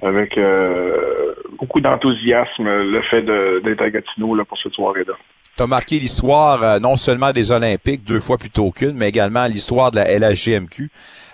[0.02, 5.14] avec euh, beaucoup d'enthousiasme le fait d'être à Gatineau là, pour cette soirée-là.
[5.58, 9.46] Tu as marqué l'histoire euh, non seulement des Olympiques, deux fois plutôt qu'une, mais également
[9.46, 10.90] l'histoire de la LHGMQ.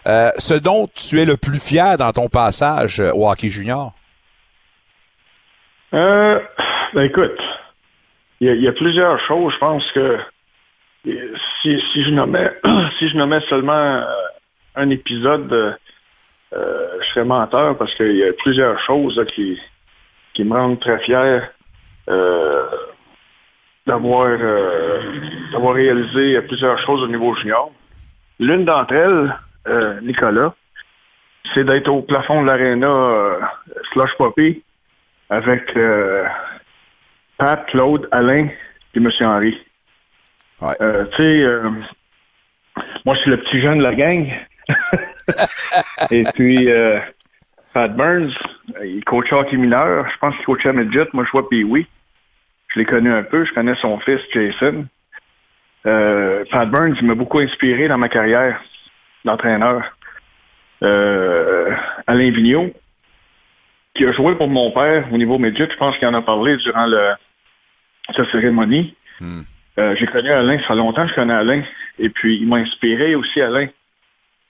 [0.08, 3.94] Euh, ce dont tu es le plus fier dans ton passage euh, au hockey junior?
[5.94, 6.40] Euh,
[6.94, 7.38] ben écoute,
[8.40, 9.54] il y, a- il y a plusieurs choses.
[9.54, 10.18] Je pense que
[11.62, 12.50] si, si je nommais
[13.00, 14.04] si je nommais seulement
[14.76, 15.78] un épisode,
[16.54, 19.60] euh, je serais menteur parce qu'il y a plusieurs choses là, qui,
[20.34, 21.52] qui me rendent très fier
[22.08, 22.66] euh,
[23.88, 25.02] d'avoir euh,
[25.52, 27.72] d'avoir réalisé plusieurs choses au niveau junior.
[28.40, 29.36] L'une d'entre elles,
[30.04, 30.54] Nicolas,
[31.54, 33.40] c'est d'être au plafond de l'aréna
[33.92, 34.62] Slush Poppy
[35.30, 35.74] avec
[37.38, 38.48] Pat, Claude, Alain
[38.94, 39.10] et M.
[39.22, 39.58] Henry.
[40.60, 41.48] Tu sais,
[43.06, 44.32] moi, je suis le petit jeune de la gang.
[46.12, 47.00] et puis, euh,
[47.74, 48.34] Pat Burns,
[48.84, 50.08] il coachait hockey mineur.
[50.10, 51.08] Je pense qu'il coachait à Midget.
[51.14, 51.88] Moi, je vois puis oui.
[52.70, 53.46] Je l'ai connu un peu.
[53.46, 54.86] Je connais son fils, Jason.
[55.86, 58.62] Euh, Pat Burns, il m'a beaucoup inspiré dans ma carrière
[59.24, 59.96] d'entraîneur.
[60.84, 61.74] Euh,
[62.08, 62.72] Alain Vigneault,
[63.94, 65.70] qui a joué pour mon père au niveau midget.
[65.70, 67.14] Je pense qu'il en a parlé durant le,
[68.16, 68.96] sa cérémonie.
[69.78, 71.64] Euh, j'ai connu Alain, ça fait longtemps que je connais Alain.
[72.00, 73.68] Et puis, il m'a inspiré aussi, Alain,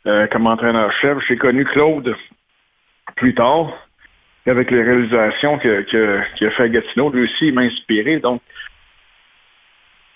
[0.08, 1.20] euh, comme entraîneur-chef.
[1.28, 2.16] J'ai connu Claude
[3.16, 3.72] plus tard,
[4.46, 7.10] avec les réalisations que- que- qu'il a fait à Gatineau.
[7.10, 8.20] Lui aussi, il m'a inspiré.
[8.20, 8.42] Donc,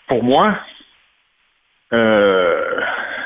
[0.08, 0.60] pour moi,
[1.94, 2.82] euh,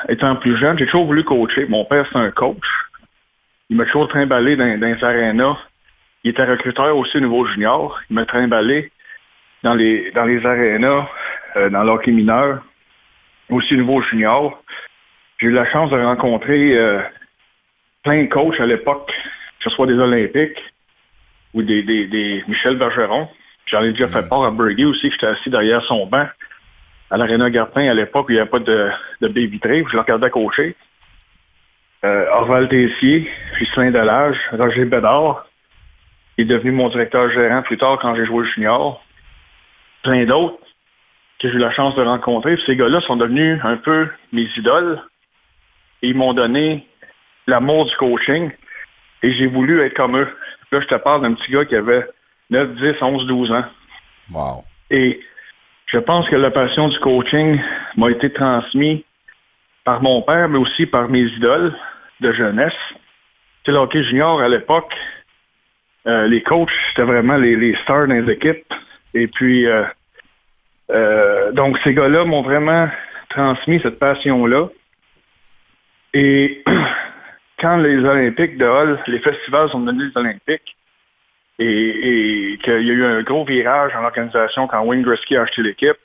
[0.10, 1.66] étant plus jeune, j'ai toujours voulu coacher.
[1.68, 2.68] Mon père, c'est un coach.
[3.70, 5.58] Il m'a toujours trimballé dans, dans les arénas.
[6.24, 8.00] Il était recruteur aussi au niveau junior.
[8.10, 8.92] Il m'a trimballé
[9.64, 11.08] dans les, dans les arénas,
[11.56, 12.64] euh, dans l'hockey mineur,
[13.50, 14.62] aussi au niveau junior.
[15.44, 17.02] J'ai eu la chance de rencontrer euh,
[18.02, 19.12] plein de coachs à l'époque,
[19.60, 20.64] que ce soit des Olympiques
[21.54, 23.28] ou des, des, des Michel Bergeron.
[23.66, 26.26] J'en ai déjà fait part à Bergy aussi, que j'étais assis derrière son banc
[27.12, 28.90] à l'Arena Garpin à l'époque où il n'y avait pas de,
[29.20, 30.78] de baie vitrée, je le regardais coacher.
[32.06, 33.30] Euh, Orval Tessier,
[33.60, 35.46] Justin Delage, Roger Bédard,
[36.38, 39.04] qui est devenu mon directeur gérant plus tard quand j'ai joué junior.
[40.04, 40.58] Plein d'autres
[41.40, 42.56] que j'ai eu la chance de rencontrer.
[42.56, 45.02] Puis ces gars-là sont devenus un peu mes idoles.
[46.04, 46.88] Et ils m'ont donné
[47.48, 48.52] l'amour du coaching.
[49.24, 50.28] Et j'ai voulu être comme eux.
[50.72, 52.06] Là, je te parle d'un petit gars qui avait
[52.52, 53.66] 9, 10, 11, 12 ans.
[54.32, 54.64] Wow.
[54.92, 55.22] Et
[55.88, 57.60] je pense que la passion du coaching
[57.98, 59.02] m'a été transmise
[59.84, 61.76] par mon père, mais aussi par mes idoles
[62.20, 62.74] de jeunesse.
[63.64, 64.94] Tu sais, le hockey junior à l'époque,
[66.08, 68.74] euh, les coachs, c'était vraiment les, les stars dans les équipes.
[69.14, 69.84] Et puis, euh,
[70.92, 72.90] euh, donc ces gars-là m'ont vraiment
[73.30, 74.68] transmis cette passion-là.
[76.14, 76.64] Et
[77.60, 80.78] quand les Olympiques de Hall, les festivals sont devenus les Olympiques,
[81.60, 85.44] et, et qu'il y a eu un gros virage dans l'organisation quand Wayne Gretzky a
[85.44, 85.98] acheté l'équipe,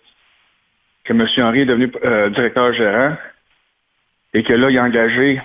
[1.05, 1.27] que M.
[1.39, 3.17] Henry est devenu euh, directeur gérant,
[4.35, 5.41] et que là, il a engagé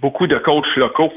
[0.00, 1.12] beaucoup de coachs locaux.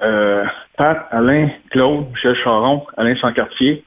[0.00, 0.44] Euh,
[0.76, 3.84] Pat, Alain, Claude, Michel Charon, Alain Sancartier,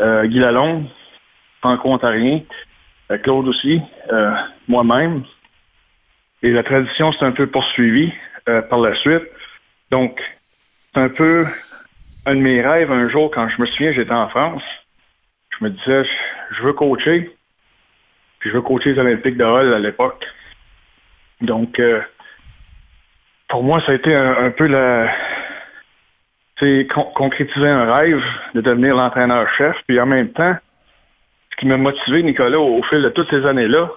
[0.00, 0.86] euh, Guy Lalonde,
[1.60, 2.42] franco-ontarien,
[3.10, 3.82] euh, Claude aussi,
[4.12, 4.32] euh,
[4.68, 5.24] moi-même.
[6.42, 8.12] Et la tradition s'est un peu poursuivie
[8.48, 9.24] euh, par la suite.
[9.90, 10.20] Donc,
[10.94, 11.46] c'est un peu
[12.26, 14.62] un de mes rêves un jour, quand je me souviens, j'étais en France.
[15.58, 16.04] Je me disais,
[16.50, 17.34] je, veux coacher.
[18.38, 20.24] Puis je veux coacher les Olympiques de Hall à l'époque.
[21.40, 22.00] Donc, euh,
[23.48, 25.12] pour moi, ça a été un, peu la...
[26.58, 28.22] C'est con- concrétiser un rêve
[28.54, 29.76] de devenir l'entraîneur-chef.
[29.86, 30.56] Puis en même temps,
[31.50, 33.90] ce qui m'a motivé, Nicolas, au fil de toutes ces années-là,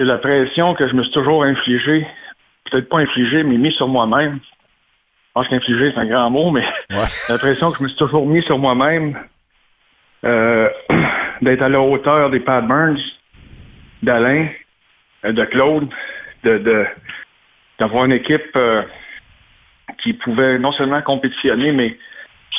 [0.00, 2.06] c'est la pression que je me suis toujours infligée.
[2.70, 4.38] Peut-être pas infligée, mais mis sur moi-même.
[4.42, 6.64] Je pense qu'infliger, c'est un grand mot, mais
[7.28, 9.18] la pression que je me suis toujours mis sur moi-même
[10.24, 10.70] euh,
[11.42, 12.98] d'être à la hauteur des Pat Burns,
[14.02, 14.48] d'Alain,
[15.26, 15.88] euh, de Claude,
[16.44, 16.86] de, de-
[17.78, 18.82] d'avoir une équipe euh,
[19.98, 21.98] qui pouvait non seulement compétitionner, mais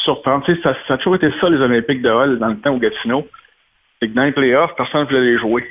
[0.03, 0.45] surprendre.
[0.45, 2.75] Tu sais, ça, ça a toujours été ça, les Olympiques de Hall, dans le temps
[2.75, 3.27] au Gatineau.
[3.99, 5.67] C'est que dans les playoffs, personne ne voulait les jouer.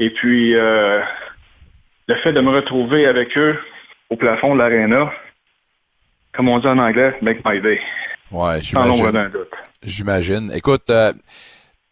[0.00, 1.00] Et puis, euh,
[2.08, 3.56] le fait de me retrouver avec eux
[4.08, 5.12] au plafond de l'aréna,
[6.32, 7.80] comme on dit en anglais, make my day.
[8.32, 9.10] Ouais, j'imagine.
[9.10, 9.50] d'un doute.
[9.82, 10.50] J'imagine.
[10.54, 11.12] Écoute, euh,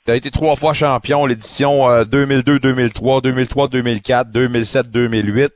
[0.06, 5.50] tu as été trois fois champion, l'édition euh, 2002, 2003, 2003, 2004, 2007, 2008.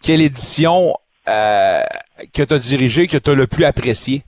[0.00, 0.94] Quelle édition
[1.28, 1.80] euh,
[2.32, 4.22] que tu as dirigée, que tu as le plus appréciée?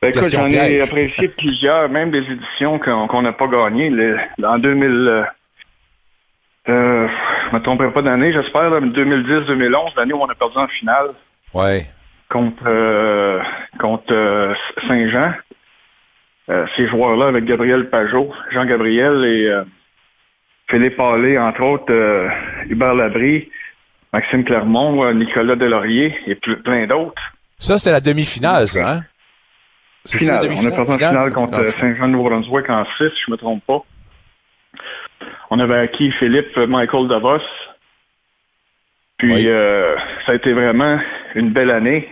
[0.00, 3.92] Ben, écoute, j'en ai apprécié plusieurs, même des éditions qu'on n'a pas gagnées.
[4.42, 5.26] En 2000,
[6.68, 7.08] euh,
[7.50, 10.56] je ne me tromperai pas d'année, j'espère, là, mais 2010-2011, l'année où on a perdu
[10.58, 11.08] en finale
[11.54, 11.86] Ouais.
[12.28, 13.40] contre, euh,
[13.78, 14.54] contre euh,
[14.86, 15.32] Saint-Jean.
[16.50, 19.52] Euh, ces joueurs-là avec Gabriel Pajot, Jean-Gabriel et
[20.70, 22.28] Philippe Allé, entre autres,
[22.70, 23.50] Hubert Labrie,
[24.14, 27.20] Maxime Clermont, Nicolas Delaurier et ple- plein d'autres.
[27.58, 29.00] Ça, c'est la demi-finale, ça, hein?
[30.04, 30.52] C'est ça, la Finale.
[30.56, 30.74] On a demi-finale?
[30.76, 31.10] perdu en Finale?
[31.12, 33.80] finale contre Saint-Jean-de-Nouveau-Brunswick en 6, je ne me trompe pas.
[35.50, 37.40] On avait acquis Philippe Michael Davos.
[39.18, 40.98] Puis euh, ça a été vraiment
[41.34, 42.08] une belle année.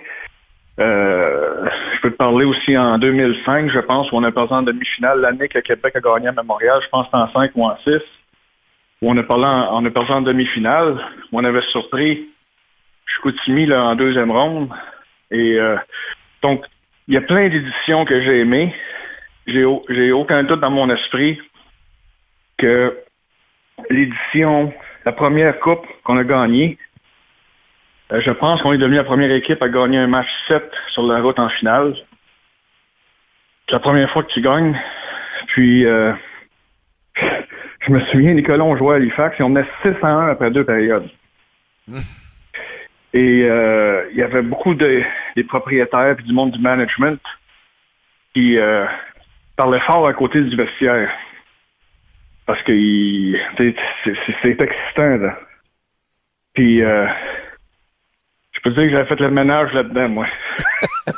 [0.78, 4.62] Euh, je peux te parler aussi en 2005, je pense, où on a perdu en
[4.62, 7.92] demi-finale l'année que Québec a gagné à Memorial, je pense en 5 ou en 6,
[9.00, 10.98] où on a, parlé en- on a perdu en demi-finale,
[11.32, 12.28] où on avait surpris
[13.06, 14.68] Chicoutimi là, en deuxième ronde.
[15.30, 15.76] Et euh,
[16.42, 16.64] donc,
[17.08, 18.74] il y a plein d'éditions que j'ai aimées.
[19.46, 21.40] J'ai j'ai aucun doute dans mon esprit
[22.56, 22.98] que
[23.90, 24.72] l'édition,
[25.04, 26.78] la première coupe qu'on a gagnée,
[28.12, 31.02] euh, je pense qu'on est devenu la première équipe à gagner un match 7 sur
[31.04, 31.94] la route en finale.
[33.66, 34.78] C'est la première fois que tu gagnes.
[35.48, 36.12] Puis, euh,
[37.16, 40.50] je me souviens, Nicolas, on jouait à Halifax et on menait 6 à 1 après
[40.50, 41.08] deux périodes.
[43.12, 45.02] Et euh, il y avait beaucoup de,
[45.36, 47.18] des propriétaires et du monde du management
[48.34, 48.84] qui euh,
[49.56, 51.10] parlaient fort à côté du vestiaire.
[52.46, 52.72] Parce que
[53.56, 55.38] c'est excitant, là.
[56.54, 57.06] Puis, euh,
[58.52, 60.26] je peux dire que j'avais fait le ménage là-dedans, moi.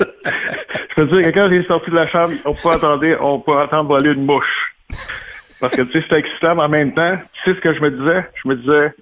[0.00, 3.56] je peux dire que quand j'ai sorti de la chambre, on peut entendre, on peut
[3.56, 4.74] entendre voler une mouche.
[5.60, 7.80] Parce que, tu sais, c'était excitant, mais en même temps, tu sais ce que je
[7.80, 8.26] me disais?
[8.42, 8.92] Je me disais,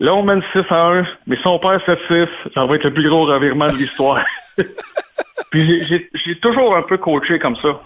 [0.00, 2.94] là, on mène 6 à 1, mais si on perd 7-6, ça va être le
[2.94, 4.24] plus gros revirement de l'histoire.
[5.50, 7.78] Puis j'ai toujours un peu coaché comme ça.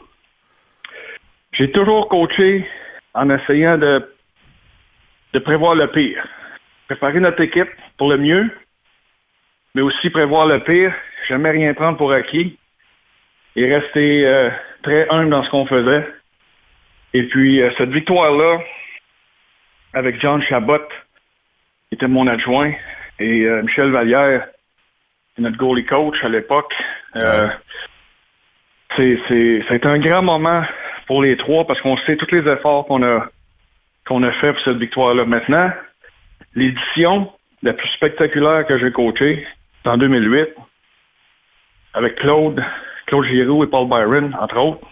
[1.56, 2.68] J'ai toujours coaché
[3.14, 4.06] en essayant de,
[5.32, 6.26] de prévoir le pire.
[6.86, 8.50] Préparer notre équipe pour le mieux,
[9.74, 10.94] mais aussi prévoir le pire,
[11.28, 12.58] jamais rien prendre pour acquis
[13.56, 14.50] et rester euh,
[14.82, 16.06] très humble dans ce qu'on faisait.
[17.14, 18.60] Et puis, euh, cette victoire-là,
[19.94, 20.86] avec John Chabot,
[21.88, 22.72] qui était mon adjoint,
[23.18, 24.46] et euh, Michel Vallière,
[25.38, 26.74] notre goalie coach à l'époque,
[27.14, 30.62] c'est, c'est, c'est un grand moment
[31.06, 33.28] pour les trois parce qu'on sait tous les efforts qu'on a,
[34.06, 35.24] qu'on a fait pour cette victoire-là.
[35.24, 35.70] Maintenant,
[36.54, 39.46] l'édition la plus spectaculaire que j'ai coachée,
[39.82, 40.48] c'est en 2008,
[41.94, 42.62] avec Claude,
[43.06, 44.86] Claude Giroux et Paul Byron, entre autres.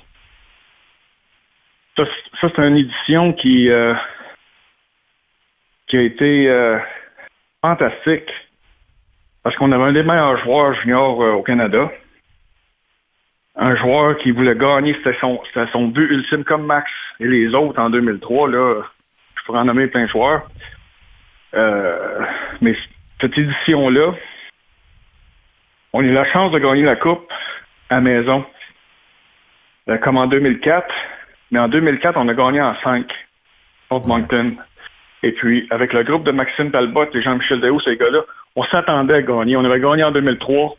[1.96, 2.04] Ça,
[2.40, 3.94] ça, c'est une édition qui, euh,
[5.86, 6.78] qui a été euh,
[7.62, 8.30] fantastique
[9.42, 11.92] parce qu'on avait un des meilleurs joueurs juniors euh, au Canada.
[13.56, 15.40] Un joueur qui voulait gagner, c'était son,
[15.72, 16.90] son but ultime comme Max
[17.20, 18.48] et les autres en 2003.
[18.48, 18.82] Là,
[19.36, 20.48] je pourrais en nommer plein de joueurs.
[21.54, 22.24] Euh,
[22.60, 22.74] mais
[23.20, 24.14] cette édition-là,
[25.92, 27.32] on a eu la chance de gagner la Coupe
[27.90, 28.44] à maison.
[30.02, 30.92] Comme en 2004.
[31.50, 33.06] Mais en 2004, on a gagné en 5
[33.88, 34.56] contre Moncton.
[35.22, 38.22] Et puis, avec le groupe de Maxime Talbot et Jean-Michel Déo, ces gars-là,
[38.56, 39.56] on s'attendait à gagner.
[39.56, 40.76] On avait gagné en 2003.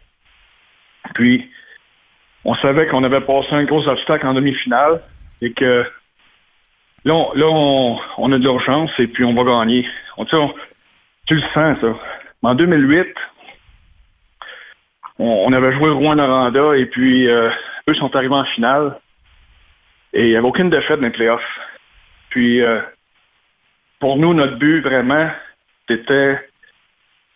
[1.13, 1.49] Puis,
[2.45, 5.01] on savait qu'on avait passé un gros obstacle en demi-finale
[5.41, 5.85] et que
[7.03, 7.47] là, on, là,
[8.17, 9.87] on, a de l'urgence et puis on va gagner.
[10.17, 10.35] On, tu
[11.25, 11.95] tu le sens, ça.
[12.43, 13.07] Mais en 2008,
[15.17, 17.49] on, on avait joué Rouen-Noranda et puis euh,
[17.89, 18.99] eux sont arrivés en finale.
[20.13, 21.59] Et il n'y avait aucune défaite dans les playoffs.
[22.29, 22.81] Puis, euh,
[23.99, 25.29] pour nous, notre but, vraiment,
[25.89, 26.39] c'était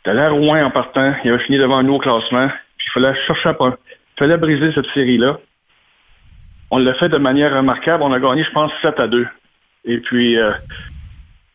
[0.06, 1.14] d'aller à Rouen en partant.
[1.24, 2.48] Il avait fini devant nous au classement.
[2.78, 3.56] Puis, il fallait chercher à...
[4.20, 5.40] Il fallait briser cette série-là.
[6.72, 8.04] On l'a fait de manière remarquable.
[8.04, 9.26] On a gagné, je pense, 7 à 2.
[9.86, 10.52] Et puis, euh,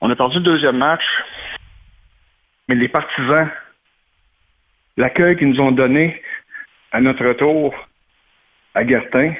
[0.00, 1.04] on a perdu le deuxième match.
[2.66, 3.50] Mais les partisans,
[4.96, 6.22] l'accueil qu'ils nous ont donné
[6.90, 7.74] à notre retour
[8.74, 9.34] à Gertin,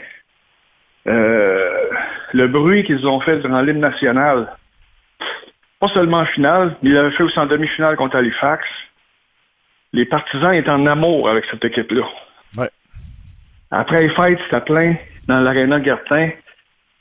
[1.06, 1.88] euh,
[2.34, 4.54] le bruit qu'ils ont fait durant l'hymne national,
[5.80, 8.68] pas seulement en finale, mais ils l'avaient fait aussi en demi-finale contre Halifax.
[9.94, 12.04] Les partisans étaient en amour avec cette équipe-là.
[13.70, 14.96] Après les fêtes, c'était plein
[15.26, 16.30] dans l'aréna Gertin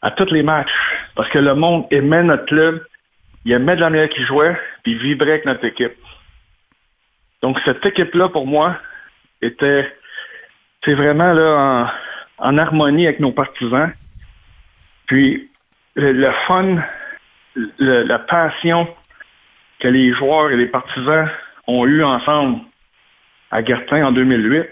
[0.02, 0.72] à tous les matchs.
[1.15, 2.84] Parce que le monde aimait notre club,
[3.45, 5.95] il aimait de la manière qu'ils jouaient, puis il vibrait avec notre équipe.
[7.41, 8.77] Donc cette équipe-là, pour moi,
[9.41, 9.91] était
[10.84, 11.91] c'est vraiment là
[12.38, 13.91] en, harmonie avec nos partisans.
[15.06, 15.49] Puis
[15.95, 16.77] le, fun,
[17.80, 18.88] la passion
[19.80, 21.30] que les joueurs et les partisans
[21.68, 22.61] ont eu ensemble
[23.52, 24.65] à Gertin en 2008,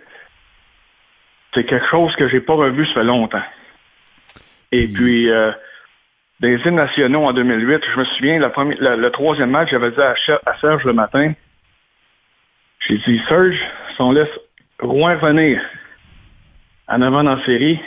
[1.54, 3.44] c'est quelque chose que j'ai pas revu ça fait longtemps.
[4.72, 5.52] Et puis, euh,
[6.40, 9.92] des hymnes nationaux en 2008, je me souviens, la première- la- le troisième match, j'avais
[9.92, 10.16] dit à,
[10.46, 11.34] à Serge le matin,
[12.88, 13.60] J'ai dit, Serge,
[13.96, 14.28] si on laisse
[14.80, 15.62] Rouen revenir
[16.88, 17.80] en avant dans la série,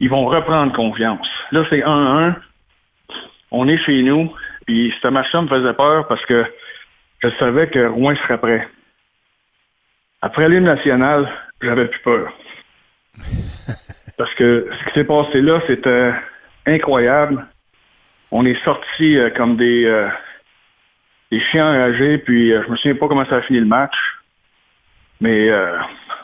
[0.00, 1.26] ils vont reprendre confiance.
[1.50, 2.36] Là, c'est 1-1.
[3.50, 4.30] On est chez nous.
[4.66, 6.44] Puis ce match-là me faisait peur parce que
[7.22, 8.68] je savais que Rouen serait prêt.
[10.20, 12.32] Après l'hymne national, j'avais plus peur.
[14.16, 16.12] Parce que ce qui s'est passé là, c'était
[16.66, 17.46] incroyable.
[18.30, 20.08] On est sortis euh, comme des, euh,
[21.30, 23.94] des chiens enragés, puis euh, je me souviens pas comment ça a fini le match.
[25.20, 25.76] Mais euh,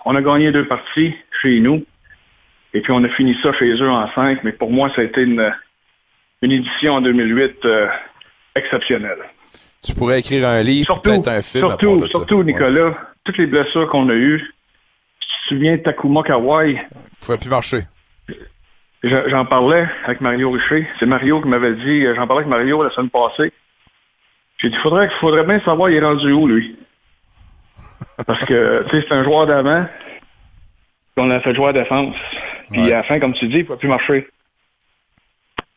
[0.05, 1.85] on a gagné deux parties chez nous.
[2.75, 4.43] Et puis on a fini ça chez eux en cinq.
[4.45, 5.53] Mais pour moi, ça a été une,
[6.43, 7.89] une édition en 2008 euh,
[8.55, 9.19] exceptionnelle.
[9.83, 12.09] Tu pourrais écrire un livre, peut-être un film à Surtout, de ça.
[12.09, 14.54] surtout Nicolas, toutes les blessures qu'on a eues.
[15.49, 16.73] Souviens de Takuma Kawai?
[16.73, 17.79] Il ne pouvait plus marcher.
[19.03, 20.87] Je- J'en parlais avec Mario Richer.
[20.99, 23.53] C'est Mario qui m'avait dit, euh, j'en parlais avec Mario la semaine passée.
[24.59, 26.79] J'ai dit, faudrait, faudrait bien savoir il est rendu où, lui?
[28.27, 29.87] Parce que, tu sais, c'est un joueur d'avant.
[31.17, 32.17] On a fait jouer à défense.
[32.71, 34.29] Puis à la fin, comme tu dis, il ne peut plus marcher.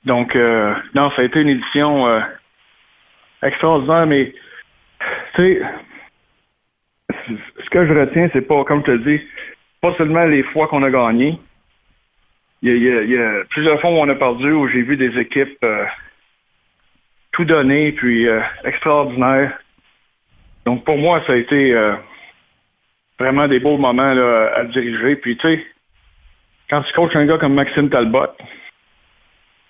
[0.05, 2.21] Donc, euh, non, ça a été une édition euh,
[3.43, 4.33] extraordinaire, mais,
[5.35, 5.61] tu sais,
[7.63, 9.21] ce que je retiens, c'est pas, comme je te dis,
[9.81, 11.39] pas seulement les fois qu'on a gagné.
[12.63, 15.85] Il y, a, plusieurs fois où on a perdu, où j'ai vu des équipes euh,
[17.31, 19.59] tout donner, puis euh, extraordinaires.
[20.65, 21.93] Donc pour moi, ça a été euh,
[23.19, 25.15] vraiment des beaux moments là, à diriger.
[25.15, 25.65] Puis tu sais,
[26.69, 28.27] quand tu coaches un gars comme Maxime Talbot,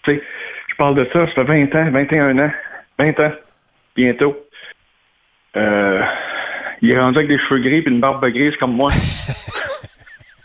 [0.03, 0.23] tu sais,
[0.69, 2.51] je parle de ça, ça fait 20 ans, 21 ans,
[2.99, 3.31] 20 ans,
[3.95, 4.37] bientôt.
[5.57, 6.03] Euh,
[6.81, 8.91] il est rendu avec des cheveux gris et une barbe grise comme moi.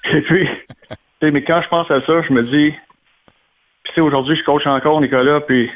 [0.11, 2.71] et puis, tu sais, mais quand je pense à ça, je me dis,
[3.83, 5.71] puis tu sais, aujourd'hui, je coach encore, Nicolas, puis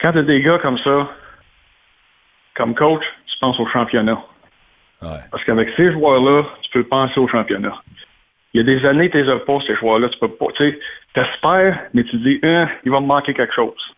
[0.00, 1.10] quand tu as des gars comme ça,
[2.54, 4.22] comme coach, tu penses au championnat.
[5.30, 7.82] Parce qu'avec ces joueurs-là, tu peux penser au championnat.
[8.52, 10.08] Il y a des années, tu les as pas, ces joueurs-là.
[10.08, 10.80] Tu peux pas, tu sais,
[11.14, 13.94] t'espères, mais tu te dis, Hein, il va me manquer quelque chose.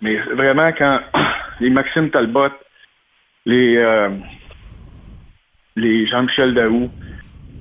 [0.00, 1.00] Mais vraiment, quand
[1.60, 2.48] les Maxime Talbot,
[3.46, 4.10] les, euh,
[5.76, 6.90] les Jean-Michel Daou,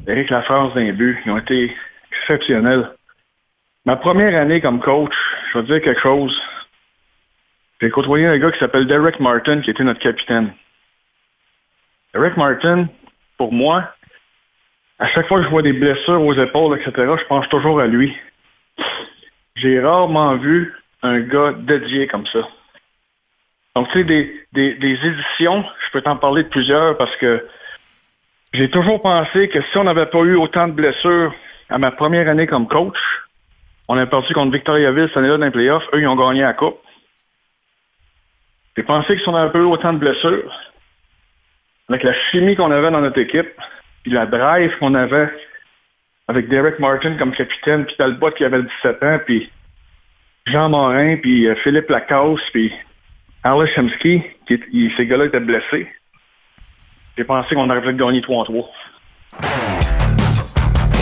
[0.08, 1.76] Éric Lafrance d'un but, ils ont été
[2.12, 2.90] exceptionnels.
[3.86, 5.14] Ma première année comme coach,
[5.52, 6.42] je vais te dire quelque chose.
[7.82, 10.54] J'ai côtoyé un gars qui s'appelle Derek Martin, qui était notre capitaine.
[12.14, 12.88] Derek Martin,
[13.38, 13.94] pour moi,
[15.00, 17.88] à chaque fois que je vois des blessures aux épaules, etc., je pense toujours à
[17.88, 18.18] lui.
[19.56, 22.48] J'ai rarement vu un gars dédié comme ça.
[23.76, 24.04] Donc, tu sais,
[24.52, 27.48] des, des éditions, je peux t'en parler de plusieurs parce que
[28.54, 31.34] j'ai toujours pensé que si on n'avait pas eu autant de blessures
[31.70, 32.98] à ma première année comme coach,
[33.88, 35.88] on a perdu contre Victoriaville cette année-là dans les playoffs.
[35.94, 36.80] Eux, ils ont gagné la coupe.
[38.76, 40.52] J'ai pensé que si on avait pas eu autant de blessures,
[41.90, 43.52] avec la chimie qu'on avait dans notre équipe,
[44.04, 45.30] puis la drive qu'on avait
[46.28, 49.52] avec Derek Martin comme capitaine, puis Talbot qui avait 17 ans, puis
[50.46, 52.72] Jean Morin, puis euh, Philippe Lacasse, puis
[53.44, 55.88] Alice Hemsky, ces gars-là étaient blessés.
[57.20, 58.72] J'ai pensé qu'on aurait peut-être gagné 3 en 3.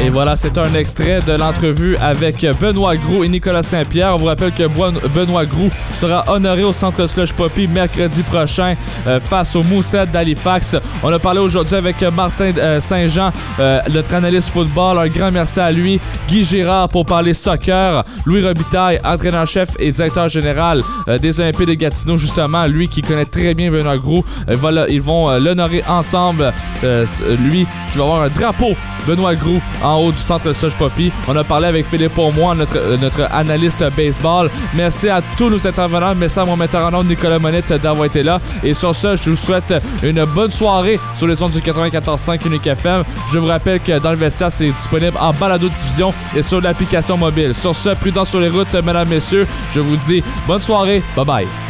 [0.06, 4.14] Et voilà, c'est un extrait de l'entrevue avec Benoît Gros et Nicolas Saint-Pierre.
[4.16, 4.68] On vous rappelle que
[5.08, 8.76] Benoît Gros sera honoré au Centre Slush Poppy mercredi prochain
[9.08, 10.78] euh, face au Moussette d'Halifax.
[11.02, 15.00] On a parlé aujourd'hui avec Martin euh, Saint-Jean, euh, notre analyste football.
[15.00, 16.00] Un grand merci à lui.
[16.30, 18.04] Guy Girard pour parler soccer.
[18.26, 22.66] Louis Robitaille, entraîneur-chef et directeur général euh, des Olympiques de Gatineau, justement.
[22.68, 24.24] Lui qui connaît très bien Benoît Gros.
[24.50, 26.54] Euh, voilà, ils vont euh, l'honorer ensemble.
[26.84, 27.06] Euh,
[27.40, 28.76] lui qui va avoir un drapeau
[29.08, 31.12] Benoît Gros en haut du centre Slush Poppy.
[31.28, 34.50] On a parlé avec Philippe Pourmois, notre, euh, notre analyste baseball.
[34.74, 36.14] Merci à tous nos intervenants.
[36.16, 38.40] Merci à mon metteur en ordre Nicolas Monette d'avoir été là.
[38.64, 39.74] Et sur ce, je vous souhaite
[40.04, 43.04] une bonne soirée sur les ondes du 94.5 Unique FM.
[43.32, 47.54] Je vous rappelle que dans le vestiaire, c'est disponible en balado-diffusion et sur l'application mobile.
[47.56, 49.48] Sur ce, prudence sur les routes, mesdames, messieurs.
[49.74, 51.02] Je vous dis bonne soirée.
[51.16, 51.67] Bye bye.